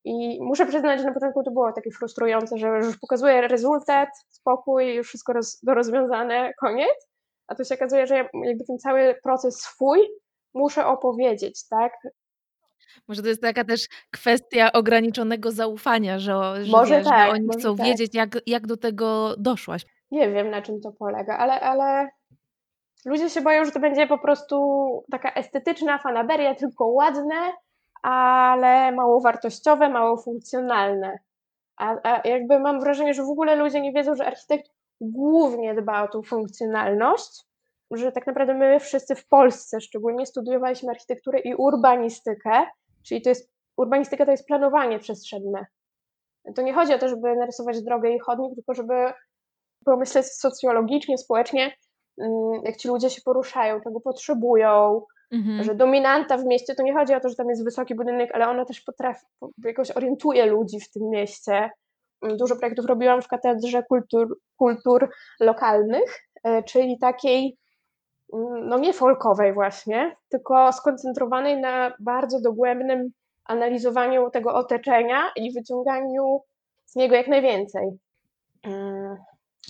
I 0.05 0.39
muszę 0.43 0.67
przyznać, 0.67 1.01
że 1.01 1.07
na 1.07 1.13
początku 1.13 1.43
to 1.43 1.51
było 1.51 1.73
takie 1.73 1.91
frustrujące, 1.91 2.59
że 2.59 2.69
już 2.69 2.99
pokazuję 2.99 3.49
rezultat, 3.49 4.09
spokój, 4.29 4.95
już 4.95 5.09
wszystko 5.09 5.33
roz, 5.33 5.61
do 5.63 5.75
rozwiązane, 5.75 6.53
koniec. 6.61 7.09
A 7.47 7.55
tu 7.55 7.65
się 7.65 7.75
okazuje, 7.75 8.07
że 8.07 8.15
ja 8.15 8.29
jakby 8.45 8.65
ten 8.65 8.79
cały 8.79 9.15
proces 9.23 9.61
swój 9.61 9.99
muszę 10.55 10.87
opowiedzieć, 10.87 11.69
tak? 11.69 11.93
Może 13.09 13.23
to 13.23 13.29
jest 13.29 13.43
taka 13.43 13.65
też 13.65 13.89
kwestia 14.11 14.73
ograniczonego 14.73 15.53
zaufania, 15.53 16.19
że, 16.19 16.65
że, 16.65 16.73
może 16.73 16.97
wiesz, 16.97 17.09
tak, 17.09 17.27
że 17.27 17.33
oni 17.33 17.47
może 17.47 17.59
chcą 17.59 17.77
tak. 17.77 17.87
wiedzieć, 17.87 18.15
jak, 18.15 18.39
jak 18.47 18.67
do 18.67 18.77
tego 18.77 19.35
doszłaś. 19.39 19.87
Nie 20.11 20.31
wiem, 20.31 20.51
na 20.51 20.63
czym 20.63 20.81
to 20.81 20.93
polega, 20.93 21.37
ale, 21.39 21.61
ale 21.61 22.09
ludzie 23.05 23.31
się 23.31 23.41
boją, 23.41 23.65
że 23.65 23.73
to 23.73 23.81
będzie 23.81 24.07
po 24.07 24.19
prostu 24.19 24.57
taka 25.11 25.33
estetyczna 25.33 25.99
fanaberia, 25.99 26.55
tylko 26.55 26.87
ładne, 26.87 27.53
ale 28.03 28.93
mało 28.93 29.21
wartościowe, 29.21 29.89
mało 29.89 30.17
funkcjonalne. 30.17 31.19
A, 31.77 31.97
a 32.03 32.29
jakby 32.29 32.59
mam 32.59 32.81
wrażenie, 32.81 33.15
że 33.15 33.23
w 33.23 33.31
ogóle 33.31 33.57
ludzie 33.57 33.81
nie 33.81 33.93
wiedzą, 33.93 34.15
że 34.15 34.27
architekt 34.27 34.71
głównie 35.01 35.75
dba 35.75 36.03
o 36.03 36.09
tą 36.09 36.23
funkcjonalność, 36.23 37.45
że 37.91 38.13
tak 38.13 38.27
naprawdę 38.27 38.55
my 38.55 38.81
wszyscy 38.81 39.15
w 39.15 39.29
Polsce 39.29 39.81
szczególnie 39.81 40.27
studiowaliśmy 40.27 40.91
architekturę 40.91 41.39
i 41.39 41.55
urbanistykę, 41.55 42.67
czyli 43.03 43.23
to 43.23 43.29
jest, 43.29 43.51
urbanistyka 43.77 44.25
to 44.25 44.31
jest 44.31 44.47
planowanie 44.47 44.99
przestrzenne. 44.99 45.67
To 46.55 46.63
nie 46.63 46.75
chodzi 46.75 46.95
o 46.95 46.99
to, 46.99 47.09
żeby 47.09 47.37
narysować 47.37 47.83
drogę 47.83 48.11
i 48.11 48.19
chodnik, 48.19 48.55
tylko 48.55 48.75
żeby 48.75 48.95
pomyśleć 49.85 50.27
socjologicznie, 50.27 51.19
społecznie, 51.19 51.73
jak 52.65 52.77
ci 52.77 52.89
ludzie 52.89 53.11
się 53.11 53.23
poruszają, 53.25 53.81
czego 53.81 54.01
potrzebują, 54.01 55.03
mhm. 55.33 55.65
że 55.65 55.75
dominanta 55.75 56.39
w 56.39 56.45
mieście 56.45 56.75
to 56.75 56.83
nie 56.83 56.95
chodzi 56.95 57.15
o 57.15 57.21
to, 57.21 57.29
że 57.29 57.35
tam 57.35 57.49
jest 57.49 57.65
wysoki 57.65 57.95
budynek, 57.95 58.31
ale 58.35 58.49
ona 58.49 58.65
też 58.65 58.81
potrafi, 58.81 59.27
jakoś 59.65 59.91
orientuje 59.91 60.47
ludzi 60.47 60.81
w 60.81 60.91
tym 60.91 61.11
mieście. 61.11 61.71
Mm, 62.23 62.37
dużo 62.37 62.57
projektów 62.57 62.87
robiłam 62.87 63.23
w 63.23 63.29
Katedrze 63.29 63.83
Kultur, 63.83 64.39
kultur 64.57 65.11
Lokalnych, 65.41 66.21
e, 66.45 66.63
czyli 66.63 66.99
takiej, 66.99 67.57
mm, 68.33 68.69
no 68.69 68.79
nie 68.79 68.93
folkowej 68.93 69.53
właśnie, 69.53 70.17
tylko 70.29 70.73
skoncentrowanej 70.73 71.61
na 71.61 71.93
bardzo 72.01 72.41
dogłębnym 72.41 73.11
analizowaniu 73.45 74.31
tego 74.31 74.55
otoczenia 74.55 75.31
i 75.37 75.53
wyciąganiu 75.53 76.41
z 76.87 76.97
niego 76.97 77.15
jak 77.15 77.29
najwięcej. 77.29 77.99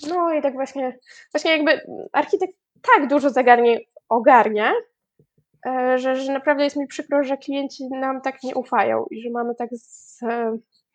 No 0.09 0.33
i 0.33 0.41
tak 0.41 0.53
właśnie, 0.53 0.99
właśnie 1.33 1.51
jakby 1.51 1.81
architekt 2.13 2.53
tak 2.81 3.07
dużo 3.07 3.29
zagadnień 3.29 3.79
ogarnia, 4.09 4.73
e, 5.65 5.97
że, 5.97 6.15
że 6.15 6.33
naprawdę 6.33 6.63
jest 6.63 6.75
mi 6.75 6.87
przykro, 6.87 7.23
że 7.23 7.37
klienci 7.37 7.87
nam 7.89 8.21
tak 8.21 8.43
nie 8.43 8.55
ufają 8.55 9.05
i 9.11 9.21
że 9.21 9.29
mamy 9.29 9.55
tak 9.55 9.69
z, 9.73 10.19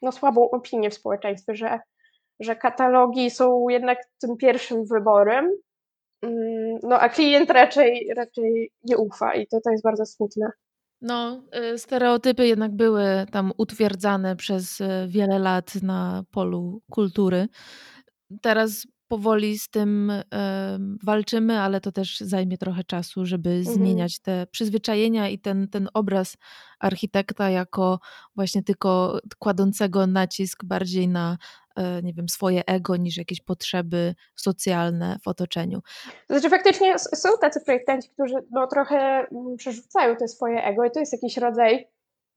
no, 0.03 0.13
słabą 0.13 0.51
opinię 0.51 0.91
w 0.91 0.95
społeczeństwie, 0.95 1.55
że, 1.55 1.81
że 2.41 2.57
katalogi 2.57 3.31
są 3.31 3.69
jednak 3.69 3.99
tym 4.21 4.37
pierwszym 4.37 4.85
wyborem, 4.85 5.51
mm, 6.23 6.79
no 6.83 7.01
a 7.01 7.09
klient 7.09 7.51
raczej, 7.51 8.11
raczej 8.17 8.73
nie 8.85 8.97
ufa 8.97 9.35
i 9.35 9.47
to, 9.47 9.61
to 9.65 9.71
jest 9.71 9.85
bardzo 9.85 10.07
smutne. 10.07 10.51
No, 11.03 11.43
y, 11.75 11.79
stereotypy 11.79 12.47
jednak 12.47 12.73
były 12.73 13.05
tam 13.33 13.53
utwierdzane 13.57 14.37
przez 14.37 14.81
y, 14.81 14.87
wiele 15.09 15.39
lat 15.39 15.83
na 15.83 16.25
polu 16.31 16.83
kultury. 16.91 17.49
Teraz 18.43 18.87
powoli 19.11 19.59
z 19.59 19.69
tym 19.71 20.13
walczymy, 21.03 21.59
ale 21.59 21.81
to 21.81 21.93
też 21.93 22.21
zajmie 22.21 22.59
trochę 22.59 22.85
czasu, 22.85 23.27
żeby 23.27 23.51
mhm. 23.51 23.77
zmieniać 23.77 24.19
te 24.19 24.47
przyzwyczajenia 24.47 25.29
i 25.29 25.39
ten, 25.39 25.69
ten 25.69 25.89
obraz 25.95 26.37
architekta 26.81 27.51
jako 27.51 27.99
właśnie 28.37 28.63
tylko 28.63 29.19
kładącego 29.39 30.07
nacisk 30.07 30.65
bardziej 30.65 31.09
na 31.09 31.39
e, 31.77 32.03
nie 32.03 32.15
wiem, 32.15 32.29
swoje 32.29 32.67
ego 32.67 32.97
niż 32.97 33.17
jakieś 33.17 33.41
potrzeby 33.41 34.15
socjalne 34.37 35.19
w 35.23 35.29
otoczeniu. 35.29 35.81
To 36.29 36.35
znaczy 36.35 36.51
faktycznie 36.51 36.99
są 36.99 37.29
tacy 37.41 37.61
projektanci, 37.61 38.11
którzy 38.11 38.35
no, 38.51 38.67
trochę 38.67 38.97
mm, 38.97 39.57
przerzucają 39.57 40.17
te 40.17 40.29
swoje 40.29 40.65
ego 40.65 40.85
i 40.85 40.91
to 40.91 41.01
jest 41.01 41.13
jakiś 41.13 41.37
rodzaj, 41.37 41.89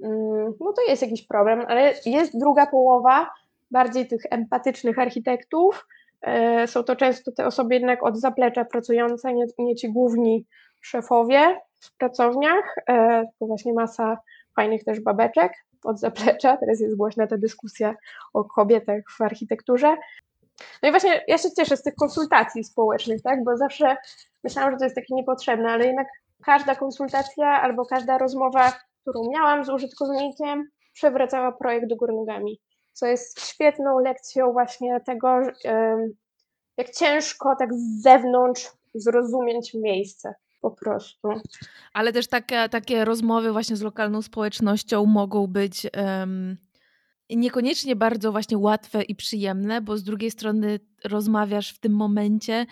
mm, 0.04 0.54
no 0.60 0.74
to 0.74 0.82
jest 0.90 1.02
jakiś 1.02 1.28
problem, 1.28 1.66
ale 1.68 1.94
jest 2.06 2.40
druga 2.40 2.66
połowa 2.66 3.30
bardziej 3.74 4.08
tych 4.08 4.22
empatycznych 4.32 5.00
architektów, 5.00 5.88
E, 6.24 6.68
są 6.68 6.84
to 6.84 6.96
często 6.96 7.32
te 7.32 7.46
osoby 7.46 7.74
jednak 7.74 8.04
od 8.04 8.18
zaplecza 8.18 8.66
pracujące, 8.66 9.34
nie, 9.34 9.46
nie 9.58 9.76
ci 9.76 9.92
główni 9.92 10.46
szefowie 10.82 11.60
w 11.82 11.98
pracowniach, 11.98 12.76
e, 12.88 13.26
tylko 13.26 13.46
właśnie 13.46 13.74
masa 13.74 14.18
fajnych 14.56 14.84
też 14.84 15.00
babeczek 15.00 15.52
od 15.84 16.00
zaplecza. 16.00 16.58
Teraz 16.58 16.80
jest 16.80 16.98
głośna 16.98 17.28
ta 17.28 17.38
dyskusja 17.38 17.96
o 18.34 18.44
kobietach 18.44 19.02
w 19.18 19.22
architekturze. 19.22 19.96
No 20.84 20.90
i 20.90 20.92
właśnie 20.92 21.22
ja 21.28 21.38
się 21.38 21.52
cieszę 21.52 21.78
z 21.78 21.84
tych 21.84 21.96
konsultacji 21.96 22.64
społecznych, 22.64 23.22
tak? 23.22 23.44
bo 23.44 23.58
zawsze 23.58 23.98
myślałam, 24.44 24.72
że 24.72 24.78
to 24.78 24.84
jest 24.84 24.96
takie 24.96 25.16
niepotrzebne, 25.16 25.72
ale 25.72 25.86
jednak 25.88 26.08
każda 26.46 26.76
konsultacja 26.76 27.62
albo 27.62 27.86
każda 27.86 28.18
rozmowa, 28.18 28.74
którą 29.02 29.30
miałam 29.30 29.66
z 29.66 29.70
użytkownikiem, 29.70 30.68
przewracała 30.94 31.52
projekt 31.52 31.88
do 31.88 31.96
góry 31.96 32.14
nogami 32.14 32.60
co 32.94 33.06
jest 33.06 33.48
świetną 33.48 34.00
lekcją 34.00 34.52
właśnie 34.52 35.00
tego, 35.06 35.28
jak 36.78 36.90
ciężko 36.90 37.56
tak 37.60 37.74
z 37.74 38.02
zewnątrz 38.02 38.72
zrozumieć 38.94 39.74
miejsce 39.74 40.34
po 40.62 40.72
prostu. 40.72 41.28
Ale 41.94 42.14
też 42.14 42.28
takie, 42.28 43.06
rozmowy 43.06 43.52
właśnie 43.52 43.76
z 43.76 43.82
lokalną 43.82 44.22
społecznością 44.22 45.06
mogą 45.06 45.48
być 45.48 45.88
um, 45.98 46.58
niekoniecznie 47.30 47.96
bardzo 47.96 48.32
właśnie 48.32 48.58
łatwe 48.58 49.04
i 49.04 49.16
przyjemne, 49.16 49.82
bo 49.82 49.98
z 49.98 50.04
drugiej 50.04 50.32
strony 50.32 50.80
rozmawiasz 51.04 51.74
w 51.74 51.80
tym 51.80 51.96
momencie 51.96 52.66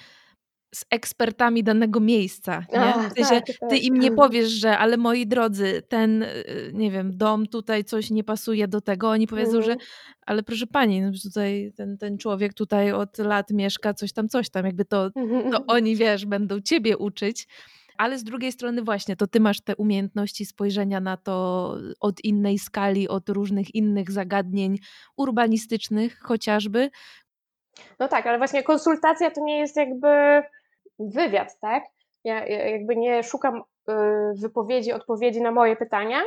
z 0.75 0.85
ekspertami 0.89 1.63
danego 1.63 1.99
miejsca. 1.99 2.65
Nie? 2.73 3.09
w 3.09 3.27
sensie, 3.27 3.41
tak, 3.59 3.69
ty 3.69 3.77
im 3.77 3.99
nie 3.99 4.07
tak. 4.07 4.17
powiesz, 4.17 4.49
że 4.49 4.77
ale 4.77 4.97
moi 4.97 5.27
drodzy, 5.27 5.81
ten, 5.87 6.23
y, 6.23 6.71
nie 6.73 6.91
wiem, 6.91 7.17
dom 7.17 7.47
tutaj 7.47 7.83
coś 7.83 8.09
nie 8.09 8.23
pasuje 8.23 8.67
do 8.67 8.81
tego. 8.81 9.09
Oni 9.09 9.27
powiedzą, 9.27 9.51
mm. 9.51 9.63
że 9.63 9.71
mhm. 9.71 9.89
ale 10.25 10.43
proszę 10.43 10.67
pani, 10.67 11.01
no 11.01 11.11
tutaj 11.23 11.73
ten, 11.75 11.97
ten 11.97 12.17
człowiek 12.17 12.53
tutaj 12.53 12.91
od 12.91 13.17
lat 13.17 13.51
mieszka, 13.51 13.93
coś 13.93 14.13
tam, 14.13 14.29
coś 14.29 14.49
tam. 14.49 14.65
Jakby 14.65 14.85
to, 14.85 15.09
to 15.51 15.65
oni, 15.75 15.95
wiesz, 15.95 16.25
będą 16.25 16.61
ciebie 16.61 16.97
uczyć. 16.97 17.47
Ale 17.97 18.19
z 18.19 18.23
drugiej 18.23 18.51
strony 18.51 18.81
właśnie, 18.81 19.15
to 19.15 19.27
ty 19.27 19.39
masz 19.39 19.61
te 19.61 19.75
umiejętności 19.75 20.45
spojrzenia 20.45 20.99
na 20.99 21.17
to 21.17 21.75
od 21.99 22.23
innej 22.23 22.59
skali, 22.59 23.07
od 23.07 23.29
różnych 23.29 23.75
innych 23.75 24.11
zagadnień 24.11 24.77
urbanistycznych 25.17 26.19
chociażby. 26.19 26.89
No 27.99 28.07
tak, 28.07 28.27
ale 28.27 28.37
właśnie 28.37 28.63
konsultacja 28.63 29.31
to 29.31 29.41
nie 29.43 29.57
jest 29.59 29.75
jakby 29.75 30.07
wywiad, 31.09 31.59
tak? 31.59 31.83
Ja, 32.23 32.45
jakby 32.47 32.95
nie 32.95 33.23
szukam 33.23 33.55
y, 33.89 33.93
wypowiedzi, 34.41 34.93
odpowiedzi 34.93 35.41
na 35.41 35.51
moje 35.51 35.75
pytania, 35.75 36.21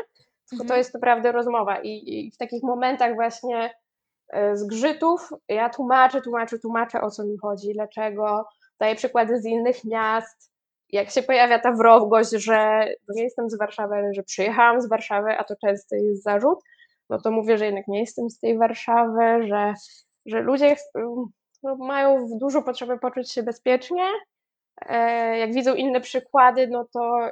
tylko 0.51 0.65
mhm. 0.65 0.69
to 0.69 0.77
jest 0.77 0.95
naprawdę 0.95 1.33
rozmowa. 1.33 1.77
I, 1.83 1.89
I, 2.07 2.31
w 2.31 2.37
takich 2.37 2.63
momentach 2.63 3.15
właśnie 3.15 3.75
y, 4.35 4.57
zgrzytów 4.57 5.29
ja 5.49 5.71
tłumaczę, 5.71 6.21
tłumaczę, 6.21 6.59
tłumaczę 6.59 7.01
o 7.01 7.11
co 7.11 7.25
mi 7.25 7.39
chodzi, 7.39 7.73
dlaczego, 7.73 8.45
daję 8.81 8.95
przykłady 8.95 9.39
z 9.41 9.47
innych 9.47 9.85
miast. 9.85 10.55
Jak 10.89 11.11
się 11.11 11.23
pojawia 11.23 11.59
ta 11.59 11.73
wrogość, 11.73 12.31
że 12.31 12.89
nie 13.09 13.23
jestem 13.23 13.51
z 13.51 13.59
Warszawy, 13.59 13.95
ale 13.95 14.15
że 14.15 14.23
przyjechałam 14.23 14.81
z 14.81 14.89
Warszawy, 14.89 15.31
a 15.39 15.45
to 15.45 15.55
często 15.57 15.97
jest 15.97 16.23
zarzut, 16.23 16.59
no 17.11 17.21
to 17.21 17.31
mówię, 17.31 17.59
że 17.59 17.67
jednak 17.67 17.89
nie 17.89 18.01
jestem 18.01 18.31
z 18.31 18.39
tej 18.39 18.59
Warszawy, 18.59 19.47
że, 19.49 19.75
że 20.27 20.41
ludzie 20.41 20.73
y, 20.73 20.77
no, 21.63 21.77
mają 21.77 22.29
dużo 22.41 22.63
potrzeby 22.63 22.99
poczuć 22.99 23.33
się 23.33 23.43
bezpiecznie 23.43 24.05
jak 25.39 25.55
widzą 25.55 25.75
inne 25.75 26.01
przykłady, 26.01 26.69
no 26.69 26.87
to 26.93 27.29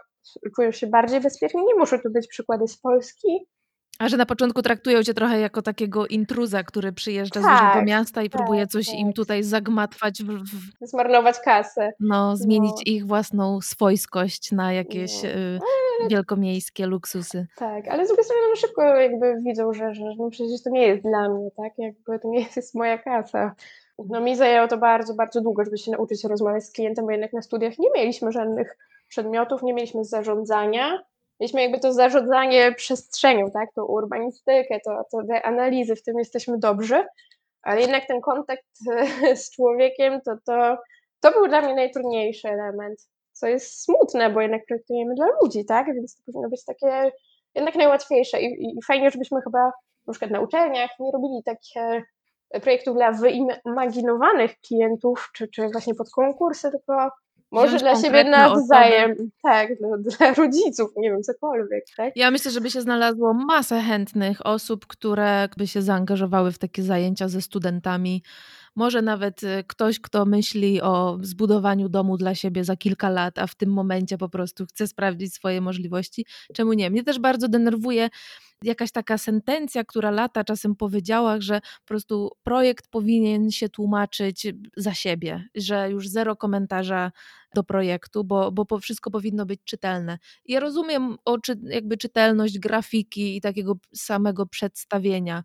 czują 0.56 0.72
się 0.72 0.86
bardziej 0.86 1.20
bezpiecznie. 1.20 1.64
Nie 1.64 1.74
muszą 1.74 1.98
tu 1.98 2.10
być 2.10 2.28
przykłady 2.28 2.68
z 2.68 2.78
Polski. 2.78 3.46
A 3.98 4.08
że 4.08 4.16
na 4.16 4.26
początku 4.26 4.62
traktują 4.62 5.02
cię 5.02 5.14
trochę 5.14 5.40
jako 5.40 5.62
takiego 5.62 6.06
intruza, 6.06 6.62
który 6.62 6.92
przyjeżdża 6.92 7.40
tak, 7.40 7.58
z 7.58 7.62
dużego 7.62 7.86
miasta 7.86 8.22
i 8.22 8.30
tak, 8.30 8.40
próbuje 8.40 8.66
coś 8.66 8.86
tak. 8.86 8.98
im 8.98 9.12
tutaj 9.12 9.42
zagmatwać. 9.42 10.22
W, 10.22 10.26
w... 10.26 10.88
Zmarnować 10.88 11.40
kasę. 11.44 11.90
No, 12.00 12.36
zmienić 12.36 12.72
no. 12.76 12.82
ich 12.86 13.06
własną 13.06 13.60
swojskość 13.60 14.52
na 14.52 14.72
jakieś 14.72 15.22
no. 15.22 15.28
y, 15.28 15.58
wielkomiejskie 16.10 16.86
luksusy. 16.86 17.46
Tak, 17.56 17.88
ale 17.88 18.04
z 18.04 18.08
drugiej 18.08 18.24
strony 18.24 18.42
no, 18.50 18.56
szybko 18.56 18.82
jakby 18.82 19.34
widzą, 19.46 19.72
że, 19.72 19.94
że 19.94 20.04
no 20.18 20.30
przecież 20.30 20.62
to 20.62 20.70
nie 20.70 20.86
jest 20.86 21.02
dla 21.02 21.28
mnie, 21.28 21.50
tak? 21.56 21.72
Jakby 21.78 22.18
to 22.18 22.28
nie 22.28 22.46
jest 22.56 22.74
moja 22.74 22.98
kasa. 22.98 23.54
No 23.98 24.20
mi 24.20 24.36
zajęło 24.36 24.68
to 24.68 24.78
bardzo, 24.78 25.14
bardzo 25.14 25.40
długo, 25.40 25.64
żeby 25.64 25.78
się 25.78 25.90
nauczyć 25.90 26.24
rozmawiać 26.24 26.64
z 26.64 26.72
klientem, 26.72 27.04
bo 27.04 27.10
jednak 27.10 27.32
na 27.32 27.42
studiach 27.42 27.78
nie 27.78 27.90
mieliśmy 27.94 28.32
żadnych 28.32 28.78
przedmiotów, 29.08 29.62
nie 29.62 29.74
mieliśmy 29.74 30.04
zarządzania. 30.04 31.02
Mieliśmy 31.40 31.62
jakby 31.62 31.80
to 31.80 31.92
zarządzanie 31.92 32.72
przestrzenią, 32.72 33.50
tak, 33.50 33.72
to 33.74 33.86
urbanistykę, 33.86 34.80
to, 34.84 35.04
to 35.10 35.26
te 35.28 35.42
analizy, 35.42 35.96
w 35.96 36.02
tym 36.02 36.18
jesteśmy 36.18 36.58
dobrzy, 36.58 37.06
ale 37.62 37.80
jednak 37.80 38.06
ten 38.06 38.20
kontakt 38.20 38.66
z 39.42 39.50
człowiekiem, 39.50 40.20
to, 40.20 40.36
to, 40.46 40.78
to 41.20 41.32
był 41.32 41.48
dla 41.48 41.60
mnie 41.60 41.74
najtrudniejszy 41.74 42.48
element. 42.48 43.08
co 43.32 43.46
jest 43.46 43.84
smutne, 43.84 44.30
bo 44.30 44.40
jednak 44.40 44.66
projektujemy 44.66 45.14
dla 45.14 45.26
ludzi, 45.42 45.64
tak? 45.64 45.86
Więc 45.86 46.16
to 46.16 46.22
powinno 46.26 46.48
być 46.48 46.64
takie 46.64 47.12
jednak 47.54 47.74
najłatwiejsze 47.74 48.40
i, 48.42 48.76
i 48.78 48.82
fajnie, 48.86 49.10
żebyśmy 49.10 49.40
chyba 49.42 49.72
na 50.06 50.12
przykład 50.12 50.30
na 50.30 50.40
uczelniach 50.40 50.90
nie 51.00 51.10
robili 51.12 51.42
takich 51.44 52.02
projektów 52.62 52.96
dla 52.96 53.12
wyimaginowanych 53.12 54.60
klientów, 54.60 55.30
czy, 55.34 55.48
czy 55.48 55.68
właśnie 55.68 55.94
pod 55.94 56.10
konkursy, 56.10 56.70
tylko 56.70 57.10
może 57.52 57.78
dla 57.78 58.02
siebie 58.02 58.24
nawzajem, 58.24 59.12
osoby. 59.12 59.30
tak, 59.42 59.78
dla, 59.78 59.88
dla, 59.98 60.34
rodziców, 60.34 60.90
nie 60.96 61.10
wiem, 61.10 61.22
cokolwiek, 61.22 61.84
tak? 61.96 62.16
Ja 62.16 62.30
myślę, 62.30 62.50
żeby 62.50 62.70
się 62.70 62.80
znalazło 62.80 63.34
masę 63.34 63.80
chętnych 63.80 64.46
osób, 64.46 64.86
które 64.86 65.48
by 65.56 65.66
się 65.66 65.82
zaangażowały 65.82 66.52
w 66.52 66.58
takie 66.58 66.82
zajęcia 66.82 67.28
ze 67.28 67.42
studentami. 67.42 68.22
Może 68.76 69.02
nawet 69.02 69.42
y, 69.42 69.64
ktoś, 69.66 70.00
kto 70.00 70.24
myśli 70.24 70.82
o 70.82 71.18
zbudowaniu 71.22 71.88
domu 71.88 72.16
dla 72.16 72.34
siebie 72.34 72.64
za 72.64 72.76
kilka 72.76 73.10
lat, 73.10 73.38
a 73.38 73.46
w 73.46 73.54
tym 73.54 73.70
momencie 73.70 74.18
po 74.18 74.28
prostu 74.28 74.66
chce 74.66 74.86
sprawdzić 74.86 75.34
swoje 75.34 75.60
możliwości. 75.60 76.26
Czemu 76.54 76.72
nie? 76.72 76.90
Mnie 76.90 77.04
też 77.04 77.18
bardzo 77.18 77.48
denerwuje 77.48 78.08
jakaś 78.64 78.92
taka 78.92 79.18
sentencja, 79.18 79.84
która 79.84 80.10
lata 80.10 80.44
czasem 80.44 80.76
powiedziała, 80.76 81.40
że 81.40 81.60
po 81.60 81.86
prostu 81.86 82.30
projekt 82.42 82.88
powinien 82.88 83.50
się 83.50 83.68
tłumaczyć 83.68 84.46
za 84.76 84.94
siebie, 84.94 85.48
że 85.54 85.90
już 85.90 86.08
zero 86.08 86.36
komentarza 86.36 87.12
do 87.54 87.64
projektu, 87.64 88.24
bo, 88.24 88.52
bo 88.52 88.78
wszystko 88.78 89.10
powinno 89.10 89.46
być 89.46 89.60
czytelne. 89.64 90.18
Ja 90.46 90.60
rozumiem 90.60 91.16
o 91.24 91.38
czy, 91.38 91.60
jakby 91.62 91.96
czytelność 91.96 92.58
grafiki 92.58 93.36
i 93.36 93.40
takiego 93.40 93.74
samego 93.94 94.46
przedstawienia, 94.46 95.44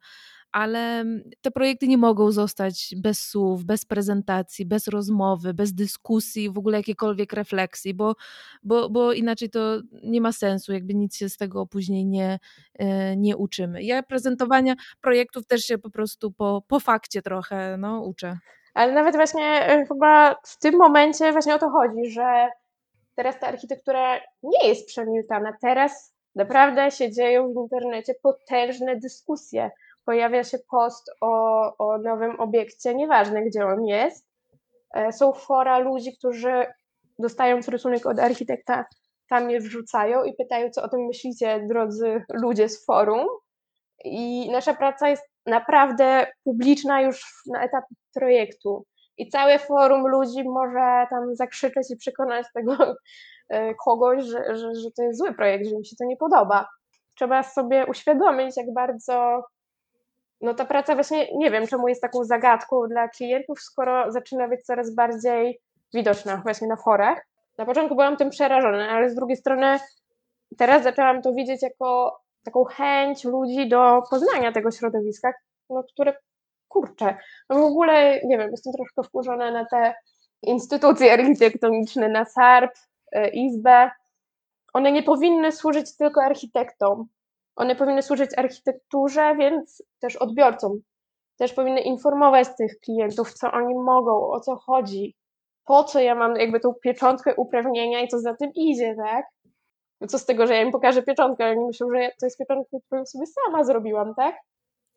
ale 0.52 1.06
te 1.42 1.52
projekty 1.52 1.88
nie 1.88 1.98
mogą 1.98 2.32
zostać 2.32 2.96
bez 2.98 3.20
słów, 3.20 3.66
bez 3.66 3.86
prezentacji, 3.86 4.66
bez 4.66 4.88
rozmowy, 4.88 5.54
bez 5.54 5.74
dyskusji, 5.74 6.50
w 6.50 6.58
ogóle 6.58 6.78
jakiejkolwiek 6.78 7.34
refleksji, 7.34 7.94
bo, 7.94 8.16
bo, 8.64 8.90
bo 8.90 9.14
inaczej 9.14 9.50
to 9.50 9.60
nie 10.04 10.22
ma 10.22 10.32
sensu, 10.32 10.74
jakby 10.74 10.94
nic 10.94 11.18
się 11.18 11.30
z 11.30 11.38
tego 11.38 11.66
później 11.66 12.06
nie, 12.06 12.40
e, 12.80 13.18
nie 13.18 13.38
uczymy. 13.38 13.84
Ja 13.84 14.04
prezentowania 14.04 14.76
projektów 15.02 15.48
też 15.48 15.62
się 15.62 15.78
po 15.78 15.90
prostu 15.90 16.32
po, 16.32 16.64
po 16.68 16.80
fakcie 16.80 17.22
trochę 17.22 17.78
no, 17.78 18.02
uczę. 18.02 18.38
Ale 18.74 18.94
nawet 18.94 19.16
właśnie 19.16 19.44
e, 19.44 19.86
chyba 19.86 20.36
w 20.44 20.60
tym 20.60 20.78
momencie 20.78 21.32
właśnie 21.32 21.56
o 21.56 21.60
to 21.60 21.70
chodzi, 21.70 22.12
że 22.12 22.50
teraz 23.16 23.40
ta 23.40 23.48
architektura 23.48 24.20
nie 24.44 24.68
jest 24.68 24.88
przemilczana. 24.88 25.54
Teraz 25.62 26.14
naprawdę 26.36 26.92
się 26.92 27.12
dzieją 27.12 27.54
w 27.54 27.62
internecie 27.62 28.14
potężne 28.24 28.96
dyskusje 28.96 29.72
pojawia 30.08 30.44
się 30.44 30.58
post 30.72 31.12
o, 31.22 31.32
o 31.78 31.98
nowym 31.98 32.40
obiekcie, 32.40 32.96
nieważne 32.96 33.44
gdzie 33.44 33.66
on 33.66 33.86
jest. 33.86 34.28
E, 34.94 35.12
są 35.12 35.34
fora 35.34 35.80
ludzi, 35.80 36.18
którzy 36.18 36.66
dostając 37.20 37.68
rysunek 37.68 38.06
od 38.06 38.20
architekta, 38.20 38.86
tam 39.30 39.50
je 39.52 39.60
wrzucają 39.60 40.24
i 40.24 40.34
pytają, 40.34 40.70
co 40.70 40.84
o 40.84 40.90
tym 40.90 41.06
myślicie, 41.06 41.68
drodzy 41.70 42.24
ludzie 42.34 42.70
z 42.70 42.86
forum. 42.86 43.28
I 44.06 44.50
nasza 44.52 44.74
praca 44.74 45.10
jest 45.10 45.24
naprawdę 45.46 46.28
publiczna 46.44 47.02
już 47.02 47.26
na 47.48 47.64
etapie 47.64 47.96
projektu. 48.14 48.86
I 49.18 49.30
całe 49.30 49.60
forum 49.60 50.08
ludzi 50.08 50.44
może 50.44 51.08
tam 51.10 51.36
zakrzyczeć 51.36 51.92
i 51.92 51.98
przekonać 51.98 52.46
tego 52.54 52.78
e, 53.50 53.76
kogoś, 53.76 54.24
że, 54.24 54.56
że, 54.56 54.76
że 54.76 54.92
to 54.98 55.04
jest 55.04 55.20
zły 55.20 55.34
projekt, 55.34 55.70
że 55.70 55.76
mi 55.76 55.86
się 55.86 55.96
to 56.00 56.06
nie 56.06 56.18
podoba. 56.18 56.68
Trzeba 57.16 57.44
sobie 57.44 57.86
uświadomić, 57.86 58.58
jak 58.58 58.74
bardzo 58.74 59.44
no 60.42 60.54
ta 60.54 60.66
praca 60.66 60.96
właśnie 60.96 61.38
nie 61.38 61.52
wiem, 61.52 61.68
czemu 61.68 61.88
jest 61.88 62.02
taką 62.02 62.24
zagadką 62.24 62.88
dla 62.88 63.08
klientów, 63.08 63.62
skoro 63.62 64.12
zaczyna 64.12 64.48
być 64.48 64.66
coraz 64.66 64.96
bardziej 64.96 65.62
widoczna 65.94 66.38
właśnie 66.38 66.68
na 66.68 66.76
forach. 66.76 67.28
Na 67.58 67.66
początku 67.66 67.96
byłam 67.96 68.18
tym 68.18 68.30
przerażona, 68.30 68.90
ale 68.90 69.10
z 69.10 69.16
drugiej 69.16 69.38
strony 69.38 69.80
teraz 70.58 70.84
zaczęłam 70.84 71.22
to 71.22 71.34
widzieć 71.34 71.62
jako 71.64 72.20
taką 72.44 72.64
chęć 72.64 73.24
ludzi 73.24 73.70
do 73.70 74.02
poznania 74.10 74.52
tego 74.52 74.72
środowiska, 74.72 75.34
no, 75.70 75.84
które 75.84 76.14
kurczę, 76.68 77.18
no 77.50 77.60
w 77.60 77.64
ogóle 77.64 78.22
nie 78.24 78.38
wiem, 78.38 78.52
jestem 78.52 78.74
troszkę 78.74 79.04
wkurzona 79.04 79.52
na 79.52 79.66
te 79.66 79.94
instytucje 80.44 81.14
architektoniczne, 81.14 82.10
na 82.10 82.26
SARP, 82.26 82.72
e, 83.12 83.30
Izbę. 83.30 83.92
One 84.74 84.92
nie 84.92 85.04
powinny 85.04 85.52
służyć 85.52 85.98
tylko 85.98 86.22
architektom. 86.22 87.08
One 87.58 87.76
powinny 87.76 88.02
służyć 88.02 88.38
architekturze, 88.38 89.36
więc 89.36 89.84
też 90.00 90.16
odbiorcom. 90.16 90.80
Też 91.38 91.54
powinny 91.54 91.82
informować 91.82 92.48
tych 92.58 92.80
klientów, 92.80 93.34
co 93.34 93.52
oni 93.52 93.76
mogą, 93.76 94.30
o 94.30 94.40
co 94.40 94.56
chodzi, 94.56 95.16
po 95.66 95.84
co 95.84 96.00
ja 96.00 96.16
mam 96.16 96.36
jakby 96.36 96.60
tą 96.60 96.74
pieczątkę 96.74 97.36
uprawnienia 97.36 98.02
i 98.02 98.08
co 98.08 98.20
za 98.20 98.36
tym 98.36 98.52
idzie, 98.56 98.96
tak? 98.96 99.26
No 100.02 100.08
co 100.08 100.20
z 100.20 100.26
tego, 100.26 100.48
że 100.48 100.54
ja 100.54 100.62
im 100.62 100.72
pokażę 100.72 101.04
pieczątkę, 101.04 101.44
ale 101.44 101.54
oni 101.54 101.66
myślą, 101.66 101.88
że 101.96 102.10
to 102.20 102.26
jest 102.26 102.38
pieczątka, 102.38 102.78
którą 102.86 103.06
sobie 103.06 103.26
sama 103.26 103.64
zrobiłam, 103.64 104.16
tak? 104.16 104.36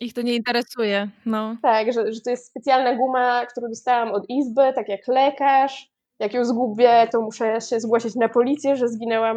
Ich 0.01 0.15
to 0.15 0.23
nie 0.23 0.35
interesuje, 0.35 1.09
no. 1.27 1.57
Tak, 1.63 1.93
że, 1.93 2.13
że 2.13 2.21
to 2.21 2.31
jest 2.31 2.47
specjalna 2.47 2.97
guma, 2.97 3.47
którą 3.47 3.69
dostałam 3.69 4.13
od 4.13 4.25
izby, 4.29 4.73
tak 4.75 4.89
jak 4.89 5.09
lekarz. 5.09 5.91
Jak 6.19 6.35
ją 6.35 6.45
zgubię, 6.45 7.09
to 7.13 7.21
muszę 7.21 7.61
się 7.61 7.81
zgłosić 7.81 8.15
na 8.15 8.29
policję, 8.29 8.77
że 8.77 8.89
zginęła 8.89 9.35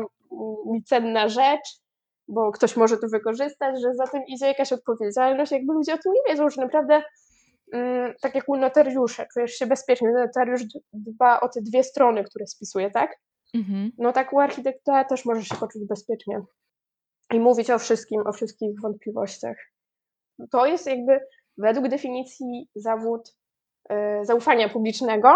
mi 0.65 0.83
cenna 0.83 1.29
rzecz 1.29 1.82
bo 2.27 2.51
ktoś 2.51 2.75
może 2.75 2.97
to 2.97 3.07
wykorzystać, 3.07 3.81
że 3.81 3.93
za 3.93 4.07
tym 4.07 4.21
idzie 4.27 4.47
jakaś 4.47 4.73
odpowiedzialność, 4.73 5.51
jakby 5.51 5.73
ludzie 5.73 5.93
o 5.93 5.97
tym 5.97 6.13
nie 6.13 6.21
wiedzą, 6.29 6.49
że 6.49 6.61
naprawdę 6.61 7.03
mm, 7.73 8.13
tak 8.21 8.35
jak 8.35 8.49
u 8.49 8.55
notariusza, 8.55 9.25
czujesz 9.33 9.51
się 9.51 9.65
bezpiecznie, 9.65 10.11
notariusz 10.11 10.61
dba 10.93 11.39
o 11.39 11.49
te 11.49 11.61
dwie 11.61 11.83
strony, 11.83 12.23
które 12.23 12.47
spisuje, 12.47 12.91
tak? 12.91 13.19
Mhm. 13.53 13.91
No 13.97 14.13
tak 14.13 14.33
u 14.33 14.39
architekta 14.39 15.03
też 15.03 15.25
możesz 15.25 15.47
się 15.47 15.55
poczuć 15.55 15.85
bezpiecznie 15.85 16.41
i 17.33 17.39
mówić 17.39 17.69
o 17.69 17.79
wszystkim, 17.79 18.27
o 18.27 18.33
wszystkich 18.33 18.81
wątpliwościach. 18.81 19.57
To 20.51 20.65
jest 20.65 20.87
jakby 20.87 21.19
według 21.57 21.87
definicji 21.87 22.69
zawód 22.75 23.35
y, 23.91 24.25
zaufania 24.25 24.69
publicznego, 24.69 25.35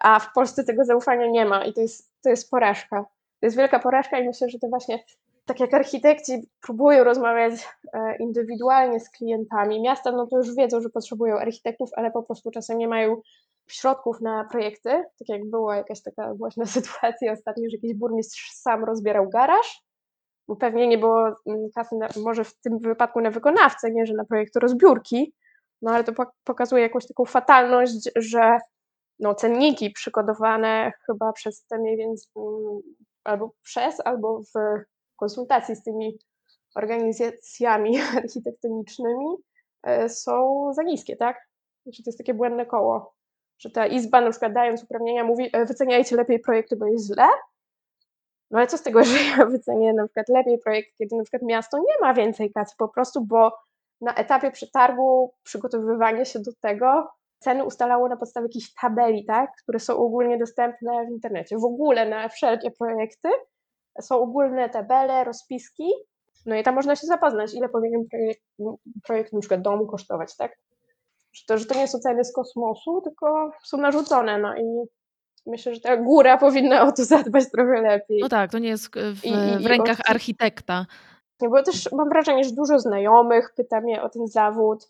a 0.00 0.20
w 0.20 0.32
Polsce 0.32 0.64
tego 0.64 0.84
zaufania 0.84 1.26
nie 1.26 1.44
ma 1.44 1.64
i 1.64 1.72
to 1.72 1.80
jest, 1.80 2.12
to 2.22 2.30
jest 2.30 2.50
porażka. 2.50 3.04
To 3.40 3.46
jest 3.46 3.56
wielka 3.56 3.78
porażka 3.78 4.18
i 4.18 4.26
myślę, 4.26 4.50
że 4.50 4.58
to 4.58 4.68
właśnie 4.68 5.04
tak 5.44 5.60
jak 5.60 5.74
architekci 5.74 6.48
próbują 6.62 7.04
rozmawiać 7.04 7.68
e, 7.92 8.16
indywidualnie 8.16 9.00
z 9.00 9.10
klientami, 9.10 9.82
miasta 9.82 10.12
no 10.12 10.26
to 10.26 10.36
już 10.36 10.54
wiedzą, 10.54 10.80
że 10.80 10.88
potrzebują 10.88 11.36
architektów, 11.36 11.90
ale 11.96 12.10
po 12.10 12.22
prostu 12.22 12.50
czasem 12.50 12.78
nie 12.78 12.88
mają 12.88 13.20
środków 13.68 14.20
na 14.20 14.44
projekty, 14.44 14.90
tak 14.90 15.28
jak 15.28 15.50
była 15.50 15.76
jakaś 15.76 16.02
taka 16.02 16.34
głośna 16.34 16.66
sytuacja 16.76 17.32
ostatnio, 17.32 17.70
że 17.70 17.76
jakiś 17.76 17.94
burmistrz 17.94 18.50
sam 18.52 18.84
rozbierał 18.84 19.28
garaż, 19.28 19.82
bo 20.48 20.56
pewnie 20.56 20.88
nie 20.88 20.98
było 20.98 21.26
mm, 21.26 21.68
kasy, 21.74 21.96
na, 21.96 22.08
może 22.22 22.44
w 22.44 22.60
tym 22.60 22.78
wypadku 22.78 23.20
na 23.20 23.30
wykonawcę, 23.30 23.90
nie, 23.90 24.06
że 24.06 24.14
na 24.14 24.24
projekt 24.24 24.56
rozbiórki, 24.56 25.34
no 25.82 25.90
ale 25.90 26.04
to 26.04 26.12
pokazuje 26.44 26.82
jakąś 26.82 27.06
taką 27.06 27.24
fatalność, 27.24 28.10
że 28.16 28.58
no, 29.18 29.34
cenniki 29.34 29.90
przygotowane 29.90 30.92
chyba 31.06 31.32
przez 31.32 31.66
te 31.66 31.78
mniej 31.78 31.96
więcej 31.96 32.28
mm, 32.36 32.80
albo 33.24 33.50
przez, 33.62 34.00
albo 34.04 34.40
w 34.42 34.84
konsultacji 35.16 35.76
z 35.76 35.82
tymi 35.82 36.18
organizacjami 36.74 38.00
architektonicznymi 38.22 39.26
e, 39.82 40.08
są 40.08 40.64
za 40.74 40.82
niskie, 40.82 41.16
tak? 41.16 41.48
Znaczy 41.82 42.02
to 42.02 42.08
jest 42.08 42.18
takie 42.18 42.34
błędne 42.34 42.66
koło, 42.66 43.14
że 43.58 43.70
ta 43.70 43.86
izba 43.86 44.20
na 44.20 44.30
przykład 44.30 44.52
dając 44.52 44.82
uprawnienia 44.82 45.24
mówi 45.24 45.50
e, 45.52 45.64
wyceniajcie 45.64 46.16
lepiej 46.16 46.40
projekty, 46.40 46.76
bo 46.76 46.86
jest 46.86 47.06
źle, 47.06 47.26
no 48.50 48.58
ale 48.58 48.66
co 48.66 48.78
z 48.78 48.82
tego, 48.82 49.04
że 49.04 49.16
ja 49.38 49.46
wycenię 49.46 49.92
na 49.92 50.04
przykład 50.04 50.28
lepiej 50.28 50.58
projekt, 50.58 50.88
kiedy 50.98 51.16
na 51.16 51.22
przykład 51.22 51.42
miasto 51.42 51.78
nie 51.78 52.00
ma 52.00 52.14
więcej 52.14 52.52
kasy 52.52 52.74
po 52.78 52.88
prostu, 52.88 53.24
bo 53.24 53.52
na 54.00 54.14
etapie 54.14 54.50
przetargu 54.50 55.34
przygotowywania 55.42 56.24
się 56.24 56.38
do 56.38 56.50
tego 56.60 57.08
ceny 57.38 57.64
ustalało 57.64 58.08
na 58.08 58.16
podstawie 58.16 58.46
jakichś 58.46 58.74
tabeli, 58.80 59.24
tak, 59.24 59.50
które 59.62 59.80
są 59.80 59.96
ogólnie 59.96 60.38
dostępne 60.38 61.06
w 61.06 61.10
internecie. 61.10 61.58
W 61.58 61.64
ogóle 61.64 62.08
na 62.08 62.28
wszelkie 62.28 62.70
projekty 62.70 63.28
są 64.00 64.20
ogólne 64.20 64.70
tabele, 64.70 65.24
rozpiski, 65.24 65.90
no 66.46 66.56
i 66.56 66.62
tam 66.62 66.74
można 66.74 66.96
się 66.96 67.06
zapoznać, 67.06 67.54
ile 67.54 67.68
powinien 67.68 68.04
projekt, 68.10 68.42
projekt 69.04 69.32
na 69.32 69.40
przykład 69.40 69.62
domu 69.62 69.86
kosztować, 69.86 70.36
tak? 70.36 70.58
Że 71.32 71.42
to, 71.46 71.58
że 71.58 71.66
to 71.66 71.74
nie 71.74 71.88
są 71.88 71.98
ceny 71.98 72.24
z 72.24 72.32
kosmosu, 72.32 73.00
tylko 73.00 73.50
są 73.64 73.78
narzucone, 73.78 74.38
no 74.38 74.56
i 74.56 74.64
myślę, 75.46 75.74
że 75.74 75.80
ta 75.80 75.96
góra 75.96 76.38
powinna 76.38 76.82
o 76.82 76.92
to 76.92 77.04
zadbać 77.04 77.50
trochę 77.50 77.82
lepiej. 77.82 78.18
No 78.20 78.28
tak, 78.28 78.50
to 78.50 78.58
nie 78.58 78.68
jest 78.68 78.88
w, 78.96 79.24
I, 79.24 79.32
w 79.62 79.66
rękach 79.66 79.98
architekta. 80.06 80.86
Nie, 81.40 81.48
bo 81.48 81.62
też 81.62 81.92
mam 81.92 82.08
wrażenie, 82.08 82.44
że 82.44 82.50
dużo 82.50 82.78
znajomych 82.78 83.52
pyta 83.56 83.80
mnie 83.80 84.02
o 84.02 84.08
ten 84.08 84.26
zawód, 84.26 84.88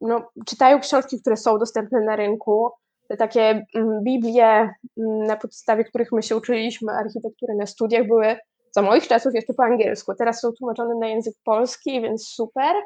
no, 0.00 0.30
czytają 0.46 0.80
książki, 0.80 1.20
które 1.20 1.36
są 1.36 1.58
dostępne 1.58 2.00
na 2.00 2.16
rynku, 2.16 2.70
takie 3.18 3.66
mm, 3.74 4.02
Biblie, 4.04 4.70
mm, 4.98 5.24
na 5.26 5.36
podstawie 5.36 5.84
których 5.84 6.12
my 6.12 6.22
się 6.22 6.36
uczyliśmy 6.36 6.92
architektury 6.92 7.54
na 7.54 7.66
studiach, 7.66 8.06
były 8.06 8.36
za 8.70 8.82
moich 8.82 9.08
czasów 9.08 9.34
jeszcze 9.34 9.54
po 9.54 9.64
angielsku. 9.64 10.14
Teraz 10.14 10.40
są 10.40 10.52
tłumaczone 10.52 10.94
na 10.94 11.08
język 11.08 11.34
polski, 11.44 12.00
więc 12.00 12.28
super, 12.28 12.76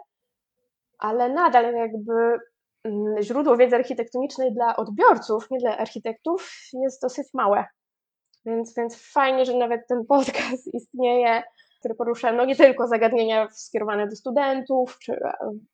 ale 0.99 1.29
nadal 1.29 1.75
jakby 1.75 2.13
mm, 2.85 3.23
źródło 3.23 3.57
wiedzy 3.57 3.77
architektonicznej 3.77 4.53
dla 4.55 4.77
odbiorców, 4.77 5.51
nie 5.51 5.59
dla 5.59 5.79
architektów, 5.79 6.51
jest 6.73 7.03
dosyć 7.03 7.27
małe. 7.35 7.65
Więc, 8.47 8.75
więc 8.77 9.13
fajnie, 9.13 9.45
że 9.45 9.57
nawet 9.57 9.87
ten 9.89 10.07
podcast 10.07 10.67
istnieje, 10.75 11.43
który 11.79 11.95
porusza 11.95 12.33
no 12.33 12.45
nie 12.45 12.57
tylko 12.57 12.89
zagadnienia 12.89 13.49
skierowane 13.51 14.09
do 14.09 14.17
studentów 14.17 14.99
czy 14.99 15.21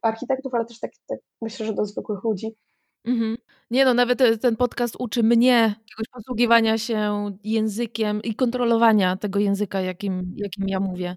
architektów, 0.02 0.54
ale 0.54 0.64
też 0.64 0.80
tak, 0.80 0.90
tak 1.08 1.18
myślę, 1.42 1.66
że 1.66 1.72
do 1.72 1.84
zwykłych 1.84 2.24
ludzi. 2.24 2.56
Mhm. 3.04 3.36
Nie 3.70 3.84
no, 3.84 3.94
nawet 3.94 4.20
e, 4.20 4.38
ten 4.38 4.56
podcast 4.56 4.96
uczy 4.98 5.22
mnie 5.22 5.74
jakiegoś 5.78 6.06
posługiwania 6.12 6.78
się 6.78 7.30
językiem 7.44 8.22
i 8.22 8.34
kontrolowania 8.34 9.16
tego 9.16 9.38
języka, 9.38 9.80
jakim, 9.80 10.34
jakim 10.36 10.68
ja 10.68 10.80
mówię. 10.80 11.16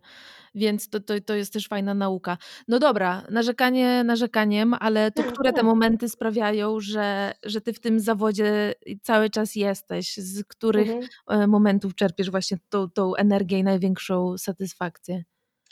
Więc 0.56 0.90
to, 0.90 1.00
to, 1.00 1.14
to 1.22 1.36
jest 1.36 1.54
też 1.54 1.68
fajna 1.68 1.94
nauka. 1.94 2.38
No 2.68 2.80
dobra, 2.80 3.24
narzekanie 3.30 4.04
narzekaniem, 4.04 4.74
ale 4.80 5.12
to 5.12 5.24
które 5.24 5.54
te 5.54 5.64
momenty 5.64 6.10
sprawiają, 6.10 6.80
że, 6.80 7.34
że 7.44 7.62
ty 7.62 7.74
w 7.74 7.80
tym 7.80 8.00
zawodzie 8.00 8.74
cały 9.02 9.30
czas 9.30 9.56
jesteś? 9.56 10.18
Z 10.18 10.44
których 10.44 10.90
mhm. 10.90 11.08
E, 11.30 11.48
momentów 11.48 11.96
czerpiesz 11.96 12.32
właśnie 12.32 12.58
tą, 12.70 12.90
tą 12.90 13.16
energię 13.16 13.60
i 13.60 13.64
największą 13.64 14.38
satysfakcję? 14.38 15.24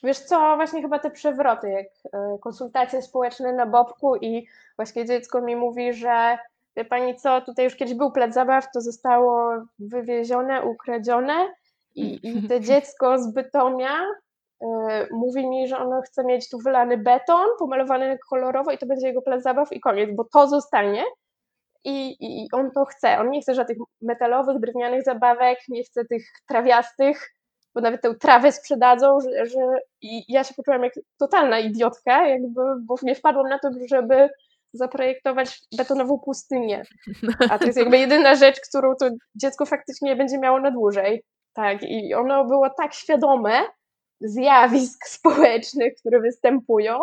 Wiesz 0.03 0.19
co, 0.19 0.55
właśnie 0.55 0.81
chyba 0.81 0.99
te 0.99 1.11
przewroty, 1.11 1.69
jak 1.69 1.85
e, 2.13 2.37
konsultacje 2.41 3.01
społeczne 3.01 3.53
na 3.53 3.65
Bobku 3.65 4.15
i 4.15 4.47
właśnie 4.75 5.05
dziecko 5.05 5.41
mi 5.41 5.55
mówi, 5.55 5.93
że 5.93 6.37
wie 6.75 6.85
pani 6.85 7.15
co, 7.15 7.41
tutaj 7.41 7.65
już 7.65 7.75
kiedyś 7.75 7.93
był 7.93 8.11
plac 8.11 8.33
zabaw, 8.33 8.71
to 8.73 8.81
zostało 8.81 9.51
wywiezione, 9.79 10.63
ukradzione 10.65 11.53
i, 11.95 12.19
i 12.23 12.41
te 12.49 12.61
dziecko 12.61 13.19
z 13.19 13.33
Bytomia 13.33 14.01
y, 14.61 14.65
mówi 15.11 15.47
mi, 15.47 15.67
że 15.67 15.77
ono 15.77 16.01
chce 16.01 16.23
mieć 16.23 16.49
tu 16.49 16.57
wylany 16.59 16.97
beton, 16.97 17.47
pomalowany 17.59 18.17
kolorowo 18.29 18.71
i 18.71 18.77
to 18.77 18.85
będzie 18.85 19.07
jego 19.07 19.21
plac 19.21 19.43
zabaw 19.43 19.71
i 19.71 19.79
koniec, 19.79 20.09
bo 20.15 20.23
to 20.33 20.47
zostanie 20.47 21.03
i, 21.83 22.15
i 22.19 22.47
on 22.51 22.71
to 22.71 22.85
chce. 22.85 23.19
On 23.19 23.29
nie 23.29 23.41
chce 23.41 23.55
żadnych 23.55 23.77
metalowych, 24.01 24.59
drewnianych 24.59 25.03
zabawek, 25.03 25.59
nie 25.69 25.83
chce 25.83 26.05
tych 26.05 26.25
trawiastych, 26.47 27.33
bo 27.75 27.81
nawet 27.81 28.01
tę 28.01 28.15
trawę 28.15 28.51
sprzedadzą, 28.51 29.19
że, 29.21 29.45
że 29.45 29.59
i 30.01 30.33
ja 30.33 30.43
się 30.43 30.53
poczułam 30.53 30.83
jak 30.83 30.93
totalna 31.19 31.59
idiotka, 31.59 32.27
jakby, 32.27 32.61
bo 32.81 32.95
nie 33.03 33.15
wpadłam 33.15 33.49
na 33.49 33.59
to, 33.59 33.69
żeby 33.89 34.29
zaprojektować 34.73 35.61
betonową 35.77 36.19
pustynię. 36.19 36.83
A 37.49 37.59
to 37.59 37.65
jest 37.65 37.77
jakby 37.77 37.97
jedyna 37.97 38.35
rzecz, 38.35 38.59
którą 38.69 38.95
to 38.95 39.09
dziecko 39.35 39.65
faktycznie 39.65 40.15
będzie 40.15 40.37
miało 40.37 40.59
na 40.59 40.71
dłużej. 40.71 41.23
Tak, 41.53 41.83
i 41.83 42.13
ono 42.13 42.45
było 42.45 42.69
tak 42.69 42.93
świadome 42.93 43.61
zjawisk 44.21 45.07
społecznych, 45.17 45.93
które 45.99 46.19
występują, 46.19 46.99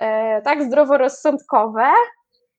e, 0.00 0.42
tak 0.42 0.62
zdroworozsądkowe, 0.62 1.92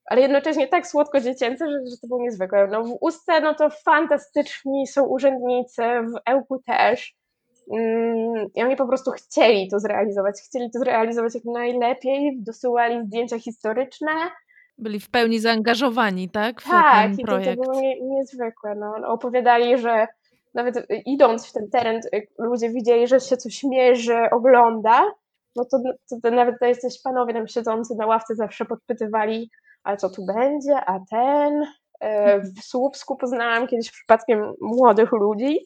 ale 0.05 0.21
jednocześnie 0.21 0.67
tak 0.67 0.87
słodko 0.87 1.19
dziecięce, 1.19 1.65
że, 1.71 1.77
że 1.91 1.97
to 2.01 2.07
było 2.07 2.21
niezwykłe. 2.21 2.67
No, 2.67 2.83
w 2.83 2.97
Ustce 3.01 3.41
no 3.41 3.53
to 3.53 3.69
fantastyczni 3.69 4.87
są 4.87 5.05
urzędnicy, 5.05 5.81
w 5.81 6.29
Ełku 6.29 6.59
też. 6.65 7.16
Mm, 7.71 8.47
I 8.55 8.63
oni 8.63 8.75
po 8.75 8.87
prostu 8.87 9.11
chcieli 9.11 9.69
to 9.69 9.79
zrealizować, 9.79 10.35
chcieli 10.41 10.71
to 10.71 10.79
zrealizować 10.79 11.35
jak 11.35 11.45
najlepiej, 11.45 12.37
dosyłali 12.41 13.05
zdjęcia 13.05 13.39
historyczne. 13.39 14.11
Byli 14.77 14.99
w 14.99 15.09
pełni 15.09 15.39
zaangażowani, 15.39 16.29
tak? 16.29 16.61
W 16.61 16.69
tak, 16.69 17.15
ten 17.15 17.25
projekt. 17.25 17.53
i 17.53 17.57
to, 17.57 17.63
to 17.63 17.71
było 17.71 17.81
nie, 17.81 18.01
niezwykłe. 18.01 18.75
No. 18.75 18.93
Opowiadali, 19.07 19.77
że 19.77 20.07
nawet 20.53 20.87
idąc 21.05 21.49
w 21.49 21.53
ten 21.53 21.69
teren, 21.69 22.01
ludzie 22.39 22.69
widzieli, 22.69 23.07
że 23.07 23.19
się 23.19 23.37
coś 23.37 23.63
mierzy, 23.63 24.17
ogląda, 24.31 25.11
no 25.55 25.65
to, 25.65 25.79
to, 26.23 26.31
nawet 26.31 26.55
jesteś 26.61 27.01
panowie 27.01 27.33
tam 27.33 27.47
siedzący 27.47 27.95
na 27.95 28.05
ławce 28.05 28.35
zawsze 28.35 28.65
podpytywali, 28.65 29.49
ale 29.83 29.97
co 29.97 30.09
tu 30.09 30.25
będzie, 30.25 30.75
a 30.75 30.99
ten. 31.11 31.65
E, 31.99 32.39
w 32.39 32.59
Słupsku 32.59 33.15
poznałam 33.15 33.67
kiedyś 33.67 33.91
przypadkiem 33.91 34.53
młodych 34.61 35.11
ludzi 35.11 35.59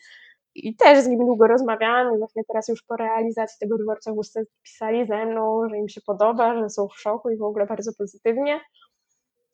i 0.56 0.76
też 0.76 0.99
z 0.99 1.08
nimi 1.08 1.26
długo 1.26 1.47
rozmawiałam 1.47 2.16
i 2.16 2.18
właśnie 2.18 2.43
teraz 2.47 2.68
już 2.68 2.84
po 2.84 2.95
realizacji 2.95 3.58
tego 3.60 3.78
dworca 3.78 4.12
w 4.12 4.62
pisali 4.64 5.08
ze 5.08 5.26
mną, 5.26 5.70
że 5.70 5.78
im 5.78 5.89
się 5.89 6.02
podoba, 6.02 6.56
że 6.56 6.70
są 6.70 6.88
w 6.88 6.99
szoku 6.99 7.30
i 7.30 7.38
w 7.38 7.43
ogóle 7.43 7.66
bardzo 7.66 7.91
pozytywnie. 7.97 8.60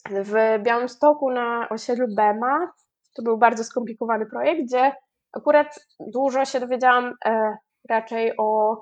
W 0.10 0.34
Białymstoku 0.64 1.32
na 1.32 1.70
osiedlu 1.70 2.08
Bema 2.16 2.72
to 3.16 3.24
był 3.24 3.38
bardzo 3.38 3.64
skomplikowany 3.64 4.26
projekt, 4.26 4.62
gdzie 4.62 4.91
akurat 5.34 5.80
dużo 6.00 6.45
się 6.45 6.60
dowiedziałam 6.60 7.14
e, 7.26 7.58
raczej 7.89 8.34
o 8.38 8.78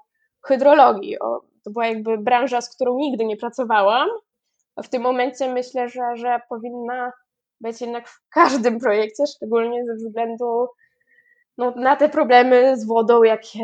hydrologii. 0.46 1.20
O, 1.20 1.42
to 1.64 1.72
była 1.72 1.88
jakby 1.88 2.18
branża, 2.18 2.62
z 2.62 2.76
którą 2.76 2.98
nigdy 2.98 3.26
nie 3.26 3.38
pracowałam, 3.38 4.10
w 4.84 4.90
tym 4.90 5.02
momencie 5.02 5.54
myślę, 5.54 5.90
że, 5.90 6.02
że 6.16 6.40
powinna 6.50 7.12
być 7.62 7.82
jednak 7.82 8.08
w 8.08 8.20
każdym 8.30 8.80
projekcie, 8.80 9.24
szczególnie 9.36 9.86
ze 9.86 9.96
względu 9.96 10.68
no, 11.58 11.74
na 11.76 11.96
te 11.96 12.10
problemy 12.10 12.78
z 12.78 12.88
wodą, 12.88 13.24
jakie 13.24 13.64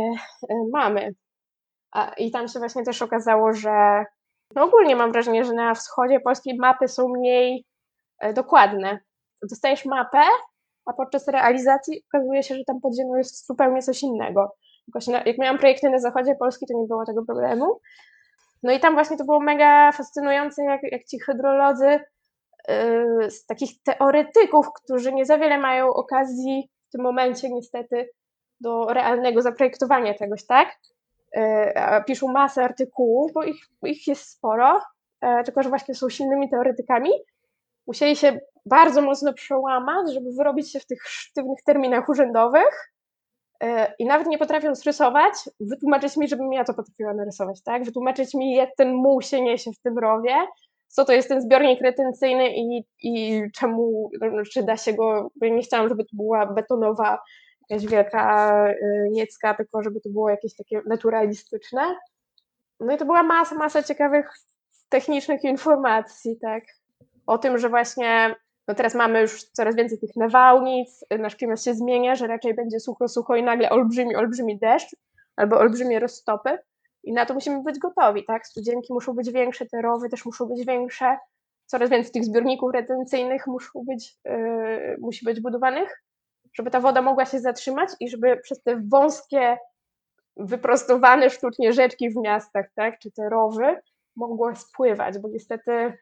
e, 0.49 0.55
mamy. 0.73 1.15
I 2.17 2.31
tam 2.31 2.47
się 2.47 2.59
właśnie 2.59 2.83
też 2.83 3.01
okazało, 3.01 3.53
że 3.53 4.05
no 4.55 4.63
ogólnie 4.63 4.95
mam 4.95 5.11
wrażenie, 5.11 5.45
że 5.45 5.53
na 5.53 5.73
wschodzie 5.73 6.19
Polski 6.19 6.57
mapy 6.59 6.87
są 6.87 7.07
mniej 7.07 7.65
e, 8.19 8.33
dokładne. 8.33 8.99
Dostajesz 9.49 9.85
mapę, 9.85 10.21
a 10.85 10.93
podczas 10.93 11.27
realizacji 11.27 12.03
okazuje 12.13 12.43
się, 12.43 12.55
że 12.55 12.63
tam 12.67 12.81
pod 12.81 12.95
ziemią 12.95 13.15
jest 13.15 13.47
zupełnie 13.47 13.81
coś 13.81 14.03
innego. 14.03 14.55
Jak 15.25 15.37
miałam 15.37 15.57
projekty 15.57 15.89
na 15.89 15.99
zachodzie 15.99 16.35
Polski, 16.35 16.65
to 16.67 16.79
nie 16.79 16.87
było 16.87 17.05
tego 17.05 17.25
problemu, 17.25 17.79
no 18.63 18.71
i 18.71 18.79
tam 18.79 18.93
właśnie 18.93 19.17
to 19.17 19.25
było 19.25 19.39
mega 19.39 19.91
fascynujące, 19.91 20.63
jak, 20.63 20.81
jak 20.83 21.03
ci 21.03 21.19
hydrolodzy 21.19 21.99
yy, 22.67 23.31
z 23.31 23.45
takich 23.45 23.69
teoretyków, 23.83 24.67
którzy 24.73 25.13
nie 25.13 25.25
za 25.25 25.37
wiele 25.37 25.57
mają 25.57 25.93
okazji 25.93 26.70
w 26.91 26.97
tym 26.97 27.01
momencie 27.01 27.49
niestety 27.49 28.09
do 28.59 28.85
realnego 28.85 29.41
zaprojektowania 29.41 30.13
czegoś, 30.13 30.45
tak? 30.45 30.75
Yy, 31.35 31.43
piszą 32.07 32.27
masę 32.27 32.63
artykułów, 32.63 33.33
bo 33.33 33.43
ich, 33.43 33.65
ich 33.83 34.07
jest 34.07 34.29
sporo, 34.29 34.81
yy, 35.23 35.43
tylko 35.43 35.63
że 35.63 35.69
właśnie 35.69 35.95
są 35.95 36.09
silnymi 36.09 36.49
teoretykami. 36.49 37.09
Musieli 37.87 38.15
się 38.15 38.39
bardzo 38.65 39.01
mocno 39.01 39.33
przełamać, 39.33 40.13
żeby 40.13 40.31
wyrobić 40.37 40.71
się 40.71 40.79
w 40.79 40.85
tych 40.85 41.03
sztywnych 41.03 41.63
terminach 41.65 42.09
urzędowych, 42.09 42.91
E, 43.61 43.93
i 43.99 44.05
nawet 44.05 44.27
nie 44.27 44.37
potrafią 44.37 44.73
rysować, 44.85 45.33
wytłumaczyć 45.59 46.17
mi, 46.17 46.27
żebym 46.27 46.53
ja 46.53 46.63
to 46.63 46.73
potrafiła 46.73 47.13
narysować, 47.13 47.63
tak? 47.63 47.83
Wytłumaczyć 47.83 48.33
mi, 48.33 48.55
jak 48.55 48.69
ten 48.77 48.93
muł 48.93 49.21
się 49.21 49.41
niesie 49.41 49.71
w 49.71 49.79
tym 49.79 49.97
rowie, 49.99 50.35
co 50.91 51.05
to 51.05 51.13
jest 51.13 51.27
ten 51.27 51.41
zbiornik 51.41 51.81
retencyjny 51.81 52.55
i, 52.55 52.85
i 52.99 53.41
czemu, 53.51 54.11
czy 54.53 54.63
da 54.63 54.77
się 54.77 54.93
go, 54.93 55.31
nie 55.41 55.61
chciałam, 55.61 55.89
żeby 55.89 56.03
to 56.03 56.09
była 56.13 56.45
betonowa 56.45 57.19
jakaś 57.69 57.87
wielka 57.87 58.53
y, 58.69 59.09
niecka, 59.11 59.53
tylko 59.53 59.83
żeby 59.83 60.01
to 60.01 60.09
było 60.09 60.29
jakieś 60.29 60.55
takie 60.55 60.81
naturalistyczne. 60.85 61.81
No 62.79 62.93
i 62.93 62.97
to 62.97 63.05
była 63.05 63.23
masa, 63.23 63.55
masa 63.55 63.83
ciekawych 63.83 64.29
technicznych 64.89 65.43
informacji, 65.43 66.37
tak? 66.41 66.63
O 67.27 67.37
tym, 67.37 67.57
że 67.57 67.69
właśnie 67.69 68.35
no 68.67 68.75
teraz 68.75 68.95
mamy 68.95 69.21
już 69.21 69.43
coraz 69.43 69.75
więcej 69.75 69.99
tych 69.99 70.15
nawałnic, 70.15 71.05
nasz 71.19 71.35
klimat 71.35 71.63
się 71.63 71.73
zmienia, 71.73 72.15
że 72.15 72.27
raczej 72.27 72.53
będzie 72.53 72.79
sucho, 72.79 73.07
sucho 73.07 73.35
i 73.35 73.43
nagle 73.43 73.69
olbrzymi, 73.69 74.15
olbrzymi 74.15 74.59
deszcz 74.59 74.95
albo 75.35 75.59
olbrzymie 75.59 75.99
roztopy 75.99 76.57
i 77.03 77.13
na 77.13 77.25
to 77.25 77.33
musimy 77.33 77.63
być 77.63 77.79
gotowi, 77.79 78.25
tak? 78.25 78.47
Studzienki 78.47 78.93
muszą 78.93 79.13
być 79.13 79.31
większe, 79.31 79.65
te 79.65 79.81
rowy 79.81 80.09
też 80.09 80.25
muszą 80.25 80.45
być 80.45 80.65
większe, 80.65 81.17
coraz 81.65 81.89
więcej 81.89 82.11
tych 82.11 82.25
zbiorników 82.25 82.73
retencyjnych 82.73 83.47
muszą 83.47 83.83
być, 83.87 84.17
yy, 84.25 84.97
musi 84.99 85.25
być 85.25 85.41
budowanych, 85.41 86.03
żeby 86.53 86.71
ta 86.71 86.79
woda 86.79 87.01
mogła 87.01 87.25
się 87.25 87.39
zatrzymać 87.39 87.89
i 87.99 88.09
żeby 88.09 88.37
przez 88.37 88.63
te 88.63 88.81
wąskie, 88.91 89.57
wyprostowane 90.37 91.29
sztucznie 91.29 91.73
rzeczki 91.73 92.09
w 92.09 92.15
miastach, 92.15 92.65
tak, 92.75 92.99
czy 92.99 93.11
te 93.11 93.29
rowy 93.29 93.75
mogło 94.15 94.55
spływać, 94.55 95.19
bo 95.19 95.29
niestety 95.29 95.93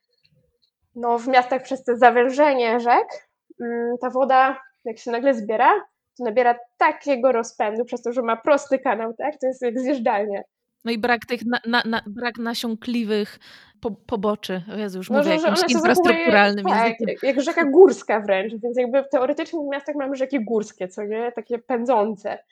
no, 0.95 1.19
w 1.19 1.27
miastach 1.27 1.63
przez 1.63 1.83
to 1.83 1.97
zawężenie 1.97 2.79
rzek 2.79 3.29
mm, 3.61 3.97
ta 4.01 4.09
woda, 4.09 4.61
jak 4.85 4.97
się 4.97 5.11
nagle 5.11 5.33
zbiera, 5.33 5.69
to 6.17 6.23
nabiera 6.23 6.55
takiego 6.77 7.31
rozpędu 7.31 7.85
przez 7.85 8.01
to, 8.01 8.13
że 8.13 8.21
ma 8.21 8.37
prosty 8.37 8.79
kanał, 8.79 9.13
tak? 9.13 9.37
To 9.41 9.47
jest 9.47 9.61
jak 9.61 9.79
zjeżdżalnia. 9.79 10.41
No 10.85 10.91
i 10.91 10.97
brak 10.97 11.25
tych 11.25 11.45
na, 11.45 11.59
na, 11.67 11.83
na, 11.85 12.01
brak 12.07 12.37
nasiąkliwych 12.37 13.39
po, 13.81 13.91
poboczy. 13.91 14.61
O 14.73 14.77
Jezu, 14.77 14.97
już 14.97 15.09
no, 15.09 15.17
mówię 15.17 15.39
że, 15.39 15.47
jakimś 15.47 15.59
że 15.59 15.65
infrastrukturalnym 15.77 16.65
tak, 16.65 16.99
językiem. 16.99 17.29
jak 17.29 17.41
rzeka 17.41 17.65
górska 17.65 18.19
wręcz, 18.19 18.53
więc 18.63 18.77
jakby 18.77 19.03
teoretycznie 19.11 19.59
w 19.59 19.71
miastach 19.71 19.95
mamy 19.95 20.15
rzeki 20.15 20.45
górskie, 20.45 20.87
co 20.87 21.03
nie? 21.03 21.31
Takie 21.31 21.59
pędzące, 21.59 22.43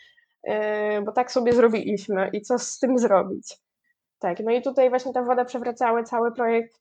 yy, 0.44 0.54
bo 1.06 1.12
tak 1.12 1.32
sobie 1.32 1.54
zrobiliśmy 1.54 2.30
i 2.34 2.42
co 2.42 2.60
z 2.60 2.80
tym 2.80 3.00
zrobić? 3.00 3.58
Tak, 4.20 4.40
no 4.40 4.52
i 4.52 4.62
tutaj 4.62 4.90
właśnie 4.90 5.14
ta 5.14 5.24
woda 5.24 5.46
przewracała 5.46 6.04
cały 6.04 6.32
projekt 6.32 6.80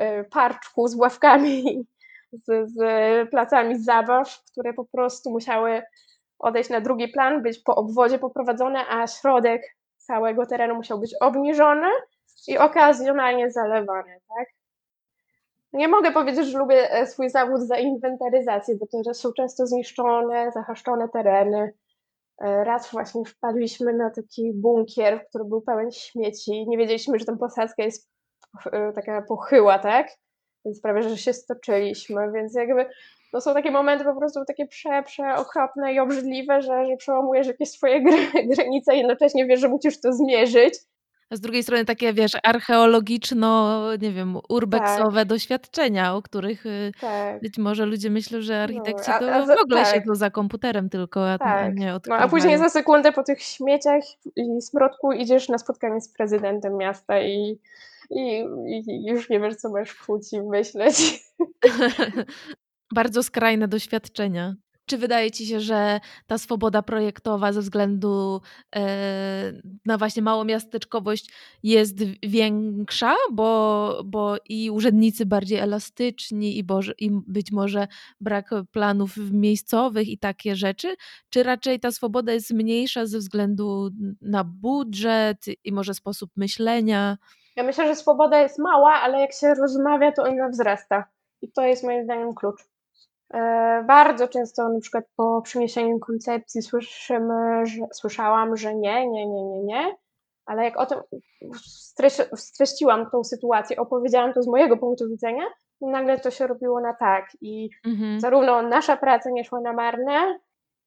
Y, 0.00 0.24
parczku 0.24 0.88
z 0.88 0.94
ławkami, 0.94 1.86
z, 2.46 2.70
z 2.70 3.30
placami 3.30 3.78
zabaw, 3.78 4.42
które 4.52 4.72
po 4.72 4.84
prostu 4.84 5.30
musiały 5.30 5.82
odejść 6.38 6.70
na 6.70 6.80
drugi 6.80 7.08
plan, 7.08 7.42
być 7.42 7.58
po 7.58 7.74
obwodzie 7.74 8.18
poprowadzone, 8.18 8.88
a 8.88 9.06
środek 9.06 9.75
całego 10.06 10.46
terenu 10.46 10.74
musiał 10.74 10.98
być 10.98 11.14
obniżony 11.20 11.88
i 12.48 12.58
okazjonalnie 12.58 13.50
zalewany, 13.50 14.20
tak? 14.36 14.48
Nie 15.72 15.88
mogę 15.88 16.12
powiedzieć, 16.12 16.46
że 16.46 16.58
lubię 16.58 16.90
e, 16.92 17.06
swój 17.06 17.30
zawód 17.30 17.60
za 17.60 17.78
inwentaryzację, 17.78 18.76
bo 18.76 18.86
to 18.86 19.14
są 19.14 19.32
często 19.32 19.66
zniszczone, 19.66 20.50
zahaszczone 20.52 21.08
tereny. 21.08 21.72
E, 22.38 22.64
raz 22.64 22.90
właśnie 22.92 23.24
wpadliśmy 23.24 23.92
na 23.92 24.10
taki 24.10 24.52
bunkier, 24.54 25.26
który 25.28 25.44
był 25.44 25.62
pełen 25.62 25.92
śmieci. 25.92 26.68
Nie 26.68 26.78
wiedzieliśmy, 26.78 27.18
że 27.18 27.24
tam 27.24 27.38
posadzka 27.38 27.82
jest 27.82 28.10
e, 28.72 28.92
taka 28.92 29.22
pochyła, 29.22 29.78
tak? 29.78 30.08
Więc 30.64 30.80
prawie, 30.80 31.02
że 31.02 31.16
się 31.16 31.32
stoczyliśmy, 31.32 32.32
więc 32.32 32.54
jakby 32.54 32.86
to 33.32 33.40
są 33.40 33.54
takie 33.54 33.70
momenty 33.70 34.04
po 34.04 34.16
prostu 34.16 34.44
takie 34.44 34.66
prze, 34.66 35.02
przeokropne 35.02 35.94
i 35.94 35.98
obrzydliwe, 35.98 36.62
że, 36.62 36.86
że 36.86 36.96
przełamujesz 36.96 37.46
jakieś 37.46 37.70
swoje 37.70 38.02
granice 38.54 38.94
i 38.94 38.98
jednocześnie 38.98 39.46
wiesz, 39.46 39.60
że 39.60 39.68
musisz 39.68 40.00
to 40.00 40.12
zmierzyć. 40.12 40.74
A 41.30 41.36
z 41.36 41.40
drugiej 41.40 41.62
strony 41.62 41.84
takie, 41.84 42.12
wiesz, 42.12 42.32
archeologiczno, 42.42 43.80
nie 44.02 44.12
wiem, 44.12 44.36
urbexowe 44.48 45.20
tak. 45.20 45.28
doświadczenia, 45.28 46.14
o 46.14 46.22
których 46.22 46.66
y, 46.66 46.92
tak. 47.00 47.40
być 47.40 47.58
może 47.58 47.86
ludzie 47.86 48.10
myślą, 48.10 48.40
że 48.40 48.52
no, 48.52 48.62
architekci 48.62 49.10
no, 49.10 49.14
a, 49.14 49.34
a, 49.34 49.46
to 49.46 49.56
w 49.56 49.60
ogóle 49.60 49.82
tak. 49.82 49.94
siedzą 49.94 50.14
za 50.14 50.30
komputerem 50.30 50.90
tylko, 50.90 51.30
a, 51.30 51.38
tak. 51.38 51.74
nie 51.74 51.94
odkrywają. 51.94 52.20
No, 52.20 52.26
a 52.26 52.30
później 52.30 52.58
za 52.58 52.68
sekundę 52.68 53.12
po 53.12 53.22
tych 53.22 53.42
śmieciach 53.42 54.02
i 54.36 54.62
smrodku 54.62 55.12
idziesz 55.12 55.48
na 55.48 55.58
spotkanie 55.58 56.00
z 56.00 56.08
prezydentem 56.08 56.76
miasta 56.76 57.20
i, 57.20 57.58
i, 58.10 58.44
i 58.76 59.06
już 59.06 59.30
nie 59.30 59.40
wiesz, 59.40 59.56
co 59.56 59.70
masz 59.70 59.90
w 59.90 60.06
płci 60.06 60.42
myśleć. 60.42 60.96
Bardzo 62.94 63.22
skrajne 63.22 63.68
doświadczenia. 63.68 64.54
Czy 64.86 64.98
wydaje 64.98 65.30
ci 65.30 65.46
się, 65.46 65.60
że 65.60 66.00
ta 66.26 66.38
swoboda 66.38 66.82
projektowa 66.82 67.52
ze 67.52 67.60
względu 67.60 68.40
e, 68.76 69.52
na 69.86 69.98
właśnie 69.98 70.22
małomiasteczkowość 70.22 71.32
jest 71.62 71.96
większa, 72.22 73.14
bo, 73.32 74.02
bo 74.04 74.36
i 74.48 74.70
urzędnicy 74.70 75.26
bardziej 75.26 75.58
elastyczni 75.58 76.58
i, 76.58 76.64
boże, 76.64 76.92
i 76.98 77.10
być 77.26 77.52
może 77.52 77.88
brak 78.20 78.50
planów 78.72 79.16
miejscowych 79.16 80.08
i 80.08 80.18
takie 80.18 80.56
rzeczy? 80.56 80.96
Czy 81.30 81.42
raczej 81.42 81.80
ta 81.80 81.92
swoboda 81.92 82.32
jest 82.32 82.50
mniejsza 82.50 83.06
ze 83.06 83.18
względu 83.18 83.90
na 84.20 84.44
budżet 84.44 85.44
i 85.64 85.72
może 85.72 85.94
sposób 85.94 86.30
myślenia? 86.36 87.18
Ja 87.56 87.62
myślę, 87.62 87.86
że 87.86 87.94
swoboda 87.94 88.42
jest 88.42 88.58
mała, 88.58 88.92
ale 88.92 89.20
jak 89.20 89.32
się 89.32 89.54
rozmawia, 89.54 90.12
to 90.12 90.22
ona 90.22 90.48
wzrasta. 90.48 91.04
I 91.42 91.52
to 91.52 91.62
jest 91.62 91.84
moim 91.84 92.04
zdaniem 92.04 92.34
klucz. 92.34 92.75
E, 93.34 93.84
bardzo 93.86 94.28
często 94.28 94.68
na 94.68 94.80
przykład 94.80 95.04
po 95.16 95.42
przeniesieniu 95.42 95.98
koncepcji 95.98 96.62
słyszymy, 96.62 97.66
że, 97.66 97.86
słyszałam, 97.92 98.56
że 98.56 98.74
nie, 98.74 99.08
nie, 99.08 99.26
nie, 99.26 99.44
nie, 99.44 99.62
nie, 99.62 99.96
ale 100.46 100.64
jak 100.64 100.76
o 100.76 100.86
tym 100.86 100.98
streściłam 102.36 103.10
tą 103.10 103.24
sytuację, 103.24 103.76
opowiedziałam 103.76 104.32
to 104.32 104.42
z 104.42 104.48
mojego 104.48 104.76
punktu 104.76 105.08
widzenia, 105.08 105.44
nagle 105.80 106.20
to 106.20 106.30
się 106.30 106.46
robiło 106.46 106.80
na 106.80 106.94
tak 106.94 107.28
i 107.40 107.70
mhm. 107.86 108.20
zarówno 108.20 108.62
nasza 108.62 108.96
praca 108.96 109.30
nie 109.30 109.44
szła 109.44 109.60
na 109.60 109.72
marne, 109.72 110.38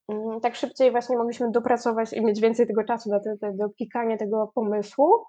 mm, 0.09 0.39
tak 0.41 0.55
szybciej 0.55 0.91
właśnie 0.91 1.17
mogliśmy 1.17 1.51
dopracować 1.51 2.13
i 2.13 2.25
mieć 2.25 2.41
więcej 2.41 2.67
tego 2.67 2.83
czasu 2.83 3.09
na 3.09 3.19
te, 3.19 3.53
do 3.53 3.69
pikania 3.69 4.17
tego 4.17 4.51
pomysłu, 4.55 5.23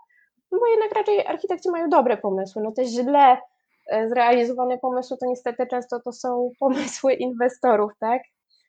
no 0.53 0.59
bo 0.59 0.67
jednak 0.67 0.93
raczej 0.93 1.27
architekci 1.27 1.71
mają 1.71 1.89
dobre 1.89 2.17
pomysły, 2.17 2.63
no 2.63 2.73
te 2.73 2.85
źle 2.85 3.39
zrealizowane 4.09 4.78
pomysły, 4.78 5.16
to 5.20 5.26
niestety 5.26 5.66
często 5.70 6.01
to 6.05 6.12
są 6.12 6.51
pomysły 6.61 7.14
inwestorów, 7.14 7.93
tak? 8.01 8.22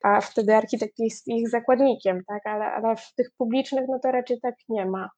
A 0.03 0.21
wtedy 0.21 0.55
architekt 0.55 0.99
jest 0.99 1.27
ich 1.27 1.49
zakładnikiem, 1.49 2.21
tak? 2.27 2.41
Ale, 2.45 2.65
ale 2.65 2.95
w 2.95 3.13
tych 3.15 3.31
publicznych, 3.37 3.85
no 3.89 3.99
to 3.99 4.11
raczej 4.11 4.39
tak 4.41 4.55
nie 4.69 4.85
ma. 4.85 5.09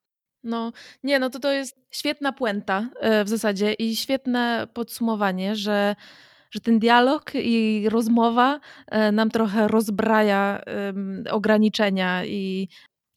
No, 0.43 0.71
nie, 1.03 1.19
no 1.19 1.29
to 1.29 1.39
to 1.39 1.51
jest 1.51 1.77
świetna 1.91 2.33
puenta 2.33 2.89
e, 2.99 3.23
w 3.23 3.29
zasadzie 3.29 3.73
i 3.73 3.95
świetne 3.95 4.67
podsumowanie, 4.73 5.55
że, 5.55 5.95
że 6.51 6.59
ten 6.59 6.79
dialog 6.79 7.31
i 7.35 7.85
rozmowa 7.89 8.59
e, 8.87 9.11
nam 9.11 9.29
trochę 9.29 9.67
rozbraja 9.67 10.61
ograniczenia 11.31 12.25
i, 12.25 12.69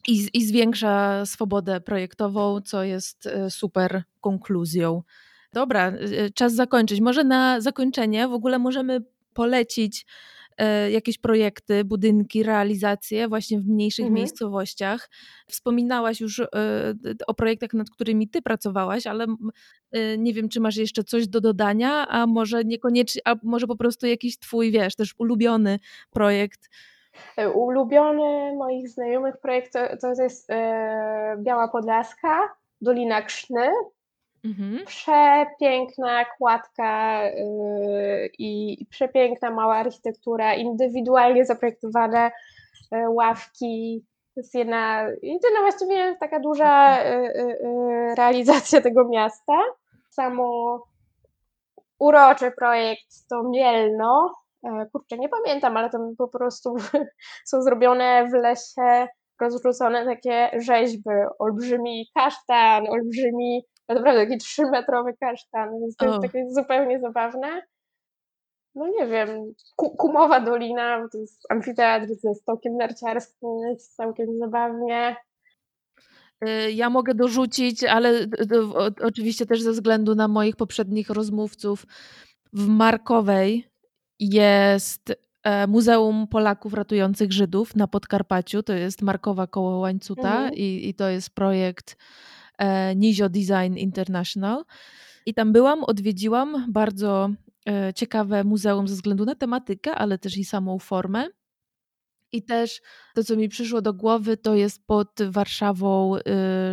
i, 0.09 0.29
i 0.35 0.45
zwiększa 0.47 1.27
swobodę 1.27 1.81
projektową, 1.81 2.61
co 2.61 2.85
jest 2.85 3.29
super 3.49 4.03
konkluzją. 4.21 5.03
Dobra, 5.57 5.93
y, 5.93 6.25
y, 6.25 6.31
czas 6.31 6.55
zakończyć. 6.55 7.01
Może 7.01 7.25
na 7.25 7.61
zakończenie 7.61 8.29
w 8.29 8.33
ogóle 8.33 8.59
możemy 8.59 9.01
polecić 9.35 10.07
e, 10.59 10.91
jakieś 10.91 11.19
projekty, 11.19 11.85
budynki, 11.85 12.43
realizacje 12.43 13.29
właśnie 13.29 13.61
w 13.61 13.67
mniejszych 13.67 14.05
mhm. 14.05 14.15
miejscowościach. 14.15 15.11
Wspominałaś 15.49 16.21
już 16.21 16.41
e, 16.41 16.47
o 17.27 17.35
projektach, 17.35 17.73
nad 17.73 17.91
którymi 17.91 18.29
ty 18.29 18.43
pracowałaś, 18.43 19.07
ale 19.07 19.27
e, 19.93 20.19
nie 20.19 20.33
wiem, 20.33 20.49
czy 20.49 20.61
masz 20.61 20.77
jeszcze 20.77 21.05
coś 21.05 21.29
do 21.29 21.41
dodania, 21.41 22.09
a 22.09 22.27
może 22.27 22.65
niekoniecznie, 22.65 23.23
a 23.25 23.35
może 23.43 23.67
po 23.67 23.77
prostu 23.77 24.07
jakiś 24.07 24.39
twój, 24.39 24.71
wiesz, 24.71 24.97
też 24.97 25.15
ulubiony 25.19 25.79
projekt. 26.11 26.71
Ulubiony 27.55 28.57
moich 28.57 28.89
znajomych 28.89 29.37
projekt 29.37 29.73
to, 29.73 29.97
to 29.97 30.23
jest 30.23 30.49
Biała 31.39 31.69
Podlaska, 31.69 32.41
Dolina 32.81 33.23
Krzny. 33.23 33.69
Mhm. 34.47 34.85
Przepiękna 34.87 36.25
kładka 36.25 37.23
yy, 37.25 38.31
i 38.39 38.79
przepiękna 38.91 39.51
mała 39.51 39.77
architektura, 39.77 40.55
indywidualnie 40.55 41.45
zaprojektowane 41.45 42.31
yy, 42.93 43.11
ławki. 43.11 44.05
To 44.35 44.41
jest 44.41 44.55
jedna, 44.55 45.03
jedyna 45.23 45.61
właściwie 45.61 46.17
taka 46.21 46.41
duża 46.41 47.03
yy, 47.05 48.15
realizacja 48.17 48.81
tego 48.81 49.09
miasta. 49.09 49.55
Samo 50.11 50.79
uroczy 51.99 52.51
projekt 52.51 53.29
to 53.31 53.43
Mielno. 53.43 54.35
Kurczę, 54.93 55.19
nie 55.19 55.29
pamiętam, 55.29 55.77
ale 55.77 55.91
tam 55.91 56.17
po 56.19 56.29
prostu 56.29 56.77
są 57.51 57.63
zrobione 57.63 58.29
w 58.31 58.33
lesie 58.33 59.07
rozrzucone 59.41 60.05
takie 60.05 60.51
rzeźby. 60.61 61.11
Olbrzymi 61.39 62.07
kasztan, 62.15 62.89
olbrzymi 62.89 63.65
naprawdę 63.95 64.27
taki 64.27 64.39
trzymetrowy 64.39 65.15
kasztan, 65.21 65.81
więc 65.81 65.97
to 65.97 66.07
jest 66.07 66.23
takie 66.23 66.47
zupełnie 66.51 67.01
zabawne. 67.01 67.63
No 68.75 68.89
nie 68.89 69.07
wiem, 69.07 69.55
Kumowa 69.77 70.41
Dolina, 70.41 71.09
to 71.13 71.19
jest 71.19 71.47
amfiteatr 71.51 72.07
ze 72.15 72.35
stokiem 72.35 72.77
narciarskim, 72.77 73.49
jest 73.71 73.97
całkiem 73.97 74.39
zabawnie. 74.39 75.17
Y, 76.45 76.73
ja 76.73 76.91
mogę 76.91 77.15
dorzucić, 77.15 77.85
ale 77.85 78.27
oczywiście 79.03 79.47
też 79.47 79.63
ze 79.63 79.73
względu 79.73 80.15
na 80.15 80.29
moich 80.29 80.57
poprzednich 80.57 81.11
rozmówców, 81.11 81.87
w 82.53 82.69
Markowej 82.69 83.69
jest 84.21 85.13
e, 85.43 85.67
Muzeum 85.67 86.27
Polaków 86.29 86.75
Ratujących 86.75 87.33
Żydów 87.33 87.77
na 87.77 87.87
Podkarpaciu. 87.87 88.63
To 88.63 88.73
jest 88.73 89.03
Markowa 89.03 89.47
koło 89.47 89.79
Łańcuta 89.79 90.37
mhm. 90.37 90.55
i, 90.55 90.89
i 90.89 90.95
to 90.95 91.09
jest 91.09 91.31
projekt 91.31 91.97
Nizio 92.97 93.29
Design 93.29 93.77
International. 93.77 94.65
I 95.27 95.35
tam 95.35 95.53
byłam, 95.53 95.85
odwiedziłam 95.85 96.67
bardzo 96.69 97.31
e, 97.69 97.95
ciekawe 97.95 98.45
muzeum 98.45 98.89
ze 98.89 98.95
względu 98.95 99.25
na 99.25 99.35
tematykę, 99.35 99.95
ale 99.95 100.19
też 100.19 100.37
i 100.37 100.45
samą 100.45 100.79
formę. 100.79 101.29
I 102.33 102.43
też 102.43 102.81
to, 103.15 103.25
co 103.25 103.37
mi 103.37 103.49
przyszło 103.49 103.83
do 103.83 103.95
głowy, 103.95 104.37
to 104.37 104.55
jest 104.55 104.87
pod 104.87 105.09
Warszawą 105.31 106.17
y, 106.17 106.21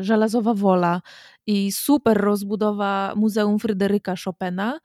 Żelazowa 0.04 0.54
Wola 0.54 1.02
i 1.48 1.72
super 1.72 2.18
rozbudowa 2.18 3.14
Muzeum 3.16 3.60
Fryderyka 3.60 4.14
Chopina. 4.26 4.80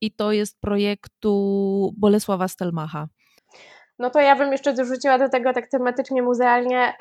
I 0.00 0.12
to 0.12 0.32
jest 0.32 0.60
projektu 0.60 1.94
Bolesława 1.96 2.48
Stelmacha. 2.48 3.08
No 3.98 4.10
to 4.10 4.20
ja 4.20 4.36
bym 4.36 4.52
jeszcze 4.52 4.74
dorzuciła 4.74 5.18
do 5.18 5.28
tego 5.28 5.52
tak 5.52 5.68
tematycznie 5.70 6.22
muzealnie 6.22 6.94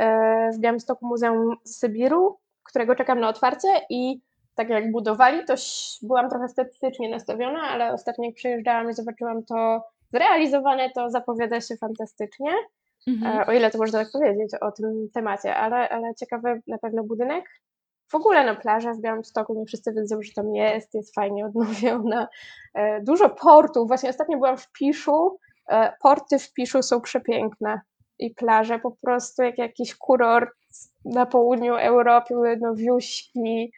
w 0.55 0.59
Białymstoku 0.59 1.07
Muzeum 1.07 1.55
Sybiru, 1.65 2.37
którego 2.71 2.95
czekam 2.95 3.19
na 3.19 3.29
otwarcie 3.29 3.67
i 3.89 4.21
tak 4.55 4.69
jak 4.69 4.91
budowali, 4.91 5.45
to 5.45 5.53
byłam 6.01 6.29
trochę 6.29 6.49
sceptycznie 6.49 7.09
nastawiona, 7.09 7.61
ale 7.61 7.93
ostatnio 7.93 8.25
jak 8.25 8.35
przyjeżdżałam 8.35 8.89
i 8.89 8.93
zobaczyłam 8.93 9.43
to 9.43 9.83
zrealizowane, 10.13 10.89
to 10.89 11.09
zapowiada 11.09 11.61
się 11.61 11.77
fantastycznie. 11.77 12.51
Mhm. 13.07 13.39
E, 13.39 13.45
o 13.45 13.51
ile 13.51 13.71
to 13.71 13.77
można 13.77 13.99
tak 13.99 14.11
powiedzieć 14.11 14.51
o 14.61 14.71
tym 14.71 15.09
temacie, 15.13 15.55
ale, 15.55 15.89
ale 15.89 16.15
ciekawy 16.15 16.61
na 16.67 16.77
pewno 16.77 17.03
budynek. 17.03 17.45
W 18.11 18.15
ogóle 18.15 18.45
na 18.45 18.55
plażę 18.55 18.93
w 18.93 19.01
Białymstoku, 19.01 19.53
nie 19.53 19.65
wszyscy 19.65 19.93
wiedzą, 19.93 20.21
że 20.21 20.33
tam 20.33 20.55
jest, 20.55 20.93
jest 20.93 21.15
fajnie 21.15 21.45
odnowiona. 21.45 22.27
E, 22.73 23.01
dużo 23.01 23.29
portów, 23.29 23.87
właśnie 23.87 24.09
ostatnio 24.09 24.37
byłam 24.37 24.57
w 24.57 24.71
Piszu, 24.71 25.37
e, 25.67 25.93
porty 26.01 26.39
w 26.39 26.53
Piszu 26.53 26.83
są 26.83 27.01
przepiękne 27.01 27.81
i 28.21 28.35
plaże 28.35 28.79
po 28.79 28.91
prostu 28.91 29.43
jak 29.43 29.57
jakiś 29.57 29.95
kurort 29.95 30.49
na 31.05 31.25
południu 31.25 31.75
Europy, 31.75 32.33
no 32.61 32.75
wiuśki, 32.75 33.71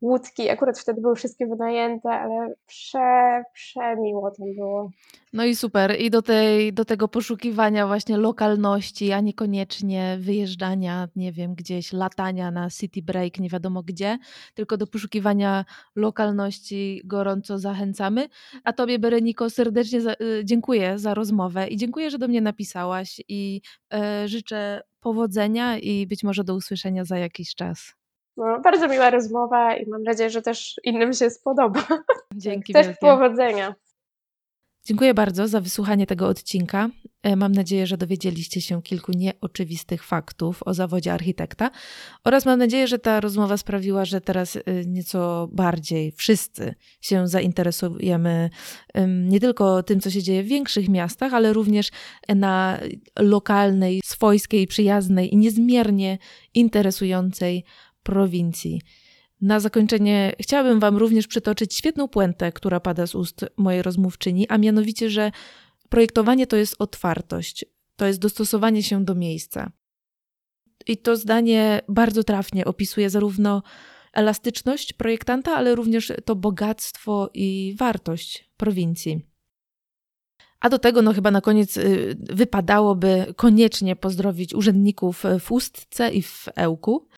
łódki. 0.00 0.50
Akurat 0.50 0.78
wtedy 0.78 1.00
były 1.00 1.16
wszystkie 1.16 1.46
wynajęte, 1.46 2.08
ale 2.10 2.54
prze, 2.66 3.42
przemiło 3.52 4.30
tam 4.30 4.54
było. 4.54 4.90
No 5.32 5.44
i 5.44 5.56
super. 5.56 6.00
I 6.00 6.10
do, 6.10 6.22
tej, 6.22 6.72
do 6.72 6.84
tego 6.84 7.08
poszukiwania 7.08 7.86
właśnie 7.86 8.16
lokalności, 8.16 9.12
a 9.12 9.20
niekoniecznie 9.20 10.16
wyjeżdżania, 10.20 11.08
nie 11.16 11.32
wiem, 11.32 11.54
gdzieś, 11.54 11.92
latania 11.92 12.50
na 12.50 12.70
city 12.70 13.02
break, 13.02 13.38
nie 13.38 13.48
wiadomo 13.48 13.82
gdzie, 13.82 14.18
tylko 14.54 14.76
do 14.76 14.86
poszukiwania 14.86 15.64
lokalności 15.96 17.02
gorąco 17.04 17.58
zachęcamy. 17.58 18.28
A 18.64 18.72
Tobie, 18.72 18.98
Bereniko, 18.98 19.50
serdecznie 19.50 20.00
za, 20.00 20.12
y, 20.12 20.42
dziękuję 20.44 20.98
za 20.98 21.14
rozmowę 21.14 21.68
i 21.68 21.76
dziękuję, 21.76 22.10
że 22.10 22.18
do 22.18 22.28
mnie 22.28 22.40
napisałaś 22.40 23.20
i 23.28 23.60
e, 23.94 24.28
życzę 24.28 24.82
powodzenia 25.00 25.78
i 25.78 26.06
być 26.06 26.24
może 26.24 26.44
do 26.44 26.54
usłyszenia 26.54 27.04
za 27.04 27.18
jakiś 27.18 27.54
czas. 27.54 28.05
No, 28.36 28.60
bardzo 28.60 28.88
miła 28.88 29.10
rozmowa 29.10 29.76
i 29.76 29.88
mam 29.88 30.02
nadzieję, 30.02 30.30
że 30.30 30.42
też 30.42 30.80
innym 30.84 31.12
się 31.12 31.30
spodoba. 31.30 31.86
Dzięki 32.34 32.72
Też 32.72 32.86
wielkie. 32.86 33.00
powodzenia. 33.00 33.74
Dziękuję 34.84 35.14
bardzo 35.14 35.48
za 35.48 35.60
wysłuchanie 35.60 36.06
tego 36.06 36.28
odcinka. 36.28 36.90
E, 37.22 37.36
mam 37.36 37.52
nadzieję, 37.52 37.86
że 37.86 37.96
dowiedzieliście 37.96 38.60
się 38.60 38.82
kilku 38.82 39.12
nieoczywistych 39.12 40.04
faktów 40.04 40.62
o 40.62 40.74
zawodzie 40.74 41.12
architekta 41.12 41.70
oraz 42.24 42.46
mam 42.46 42.58
nadzieję, 42.58 42.86
że 42.86 42.98
ta 42.98 43.20
rozmowa 43.20 43.56
sprawiła, 43.56 44.04
że 44.04 44.20
teraz 44.20 44.56
e, 44.56 44.60
nieco 44.86 45.48
bardziej 45.52 46.12
wszyscy 46.12 46.74
się 47.00 47.28
zainteresujemy 47.28 48.50
nie 49.06 49.40
tylko 49.40 49.82
tym, 49.82 50.00
co 50.00 50.10
się 50.10 50.22
dzieje 50.22 50.42
w 50.42 50.46
większych 50.46 50.88
miastach, 50.88 51.34
ale 51.34 51.52
również 51.52 51.90
na 52.28 52.80
lokalnej, 53.18 54.00
swojskiej, 54.04 54.66
przyjaznej 54.66 55.34
i 55.34 55.36
niezmiernie 55.36 56.18
interesującej 56.54 57.64
prowincji. 58.06 58.80
Na 59.40 59.60
zakończenie 59.60 60.32
chciałabym 60.40 60.80
Wam 60.80 60.96
również 60.96 61.26
przytoczyć 61.26 61.74
świetną 61.74 62.08
puentę, 62.08 62.52
która 62.52 62.80
pada 62.80 63.06
z 63.06 63.14
ust 63.14 63.44
mojej 63.56 63.82
rozmówczyni, 63.82 64.48
a 64.48 64.58
mianowicie, 64.58 65.10
że 65.10 65.32
projektowanie 65.88 66.46
to 66.46 66.56
jest 66.56 66.76
otwartość, 66.78 67.64
to 67.96 68.06
jest 68.06 68.20
dostosowanie 68.20 68.82
się 68.82 69.04
do 69.04 69.14
miejsca. 69.14 69.72
I 70.86 70.96
to 70.96 71.16
zdanie 71.16 71.80
bardzo 71.88 72.24
trafnie 72.24 72.64
opisuje 72.64 73.10
zarówno 73.10 73.62
elastyczność 74.12 74.92
projektanta, 74.92 75.56
ale 75.56 75.74
również 75.74 76.12
to 76.24 76.36
bogactwo 76.36 77.30
i 77.34 77.74
wartość 77.78 78.50
prowincji. 78.56 79.26
A 80.60 80.68
do 80.68 80.78
tego, 80.78 81.02
no 81.02 81.12
chyba 81.12 81.30
na 81.30 81.40
koniec 81.40 81.76
y, 81.76 82.16
wypadałoby 82.20 83.34
koniecznie 83.36 83.96
pozdrowić 83.96 84.54
urzędników 84.54 85.24
w 85.40 85.52
Ustce 85.52 86.10
i 86.10 86.22
w 86.22 86.48
Ełku, 86.56 87.08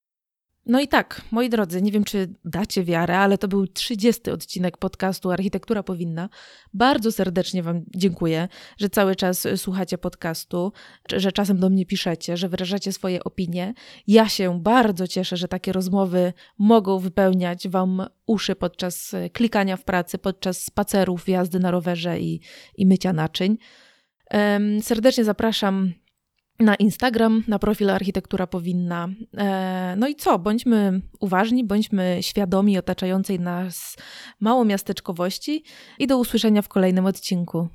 no 0.68 0.80
i 0.80 0.88
tak, 0.88 1.22
moi 1.30 1.48
drodzy, 1.48 1.82
nie 1.82 1.92
wiem 1.92 2.04
czy 2.04 2.34
dacie 2.44 2.84
wiarę, 2.84 3.18
ale 3.18 3.38
to 3.38 3.48
był 3.48 3.66
30 3.66 4.30
odcinek 4.30 4.76
podcastu 4.76 5.30
Architektura 5.30 5.82
Powinna. 5.82 6.28
Bardzo 6.74 7.12
serdecznie 7.12 7.62
Wam 7.62 7.84
dziękuję, 7.94 8.48
że 8.78 8.88
cały 8.88 9.16
czas 9.16 9.48
słuchacie 9.56 9.98
podcastu, 9.98 10.72
że 11.12 11.32
czasem 11.32 11.58
do 11.58 11.70
mnie 11.70 11.86
piszecie, 11.86 12.36
że 12.36 12.48
wyrażacie 12.48 12.92
swoje 12.92 13.24
opinie. 13.24 13.74
Ja 14.06 14.28
się 14.28 14.60
bardzo 14.62 15.06
cieszę, 15.06 15.36
że 15.36 15.48
takie 15.48 15.72
rozmowy 15.72 16.32
mogą 16.58 16.98
wypełniać 16.98 17.68
Wam 17.68 18.06
uszy 18.26 18.56
podczas 18.56 19.14
klikania 19.32 19.76
w 19.76 19.84
pracy, 19.84 20.18
podczas 20.18 20.62
spacerów, 20.62 21.28
jazdy 21.28 21.60
na 21.60 21.70
rowerze 21.70 22.20
i, 22.20 22.40
i 22.76 22.86
mycia 22.86 23.12
naczyń. 23.12 23.58
Serdecznie 24.80 25.24
zapraszam 25.24 25.92
na 26.60 26.74
Instagram, 26.74 27.44
na 27.48 27.58
profil 27.58 27.90
Architektura 27.90 28.46
Powinna. 28.46 29.08
E, 29.36 29.94
no 29.96 30.08
i 30.08 30.14
co? 30.14 30.38
Bądźmy 30.38 31.00
uważni, 31.20 31.64
bądźmy 31.64 32.18
świadomi 32.20 32.78
otaczającej 32.78 33.40
nas 33.40 33.96
małomiasteczkowości 34.40 35.64
i 35.98 36.06
do 36.06 36.18
usłyszenia 36.18 36.62
w 36.62 36.68
kolejnym 36.68 37.06
odcinku. 37.06 37.68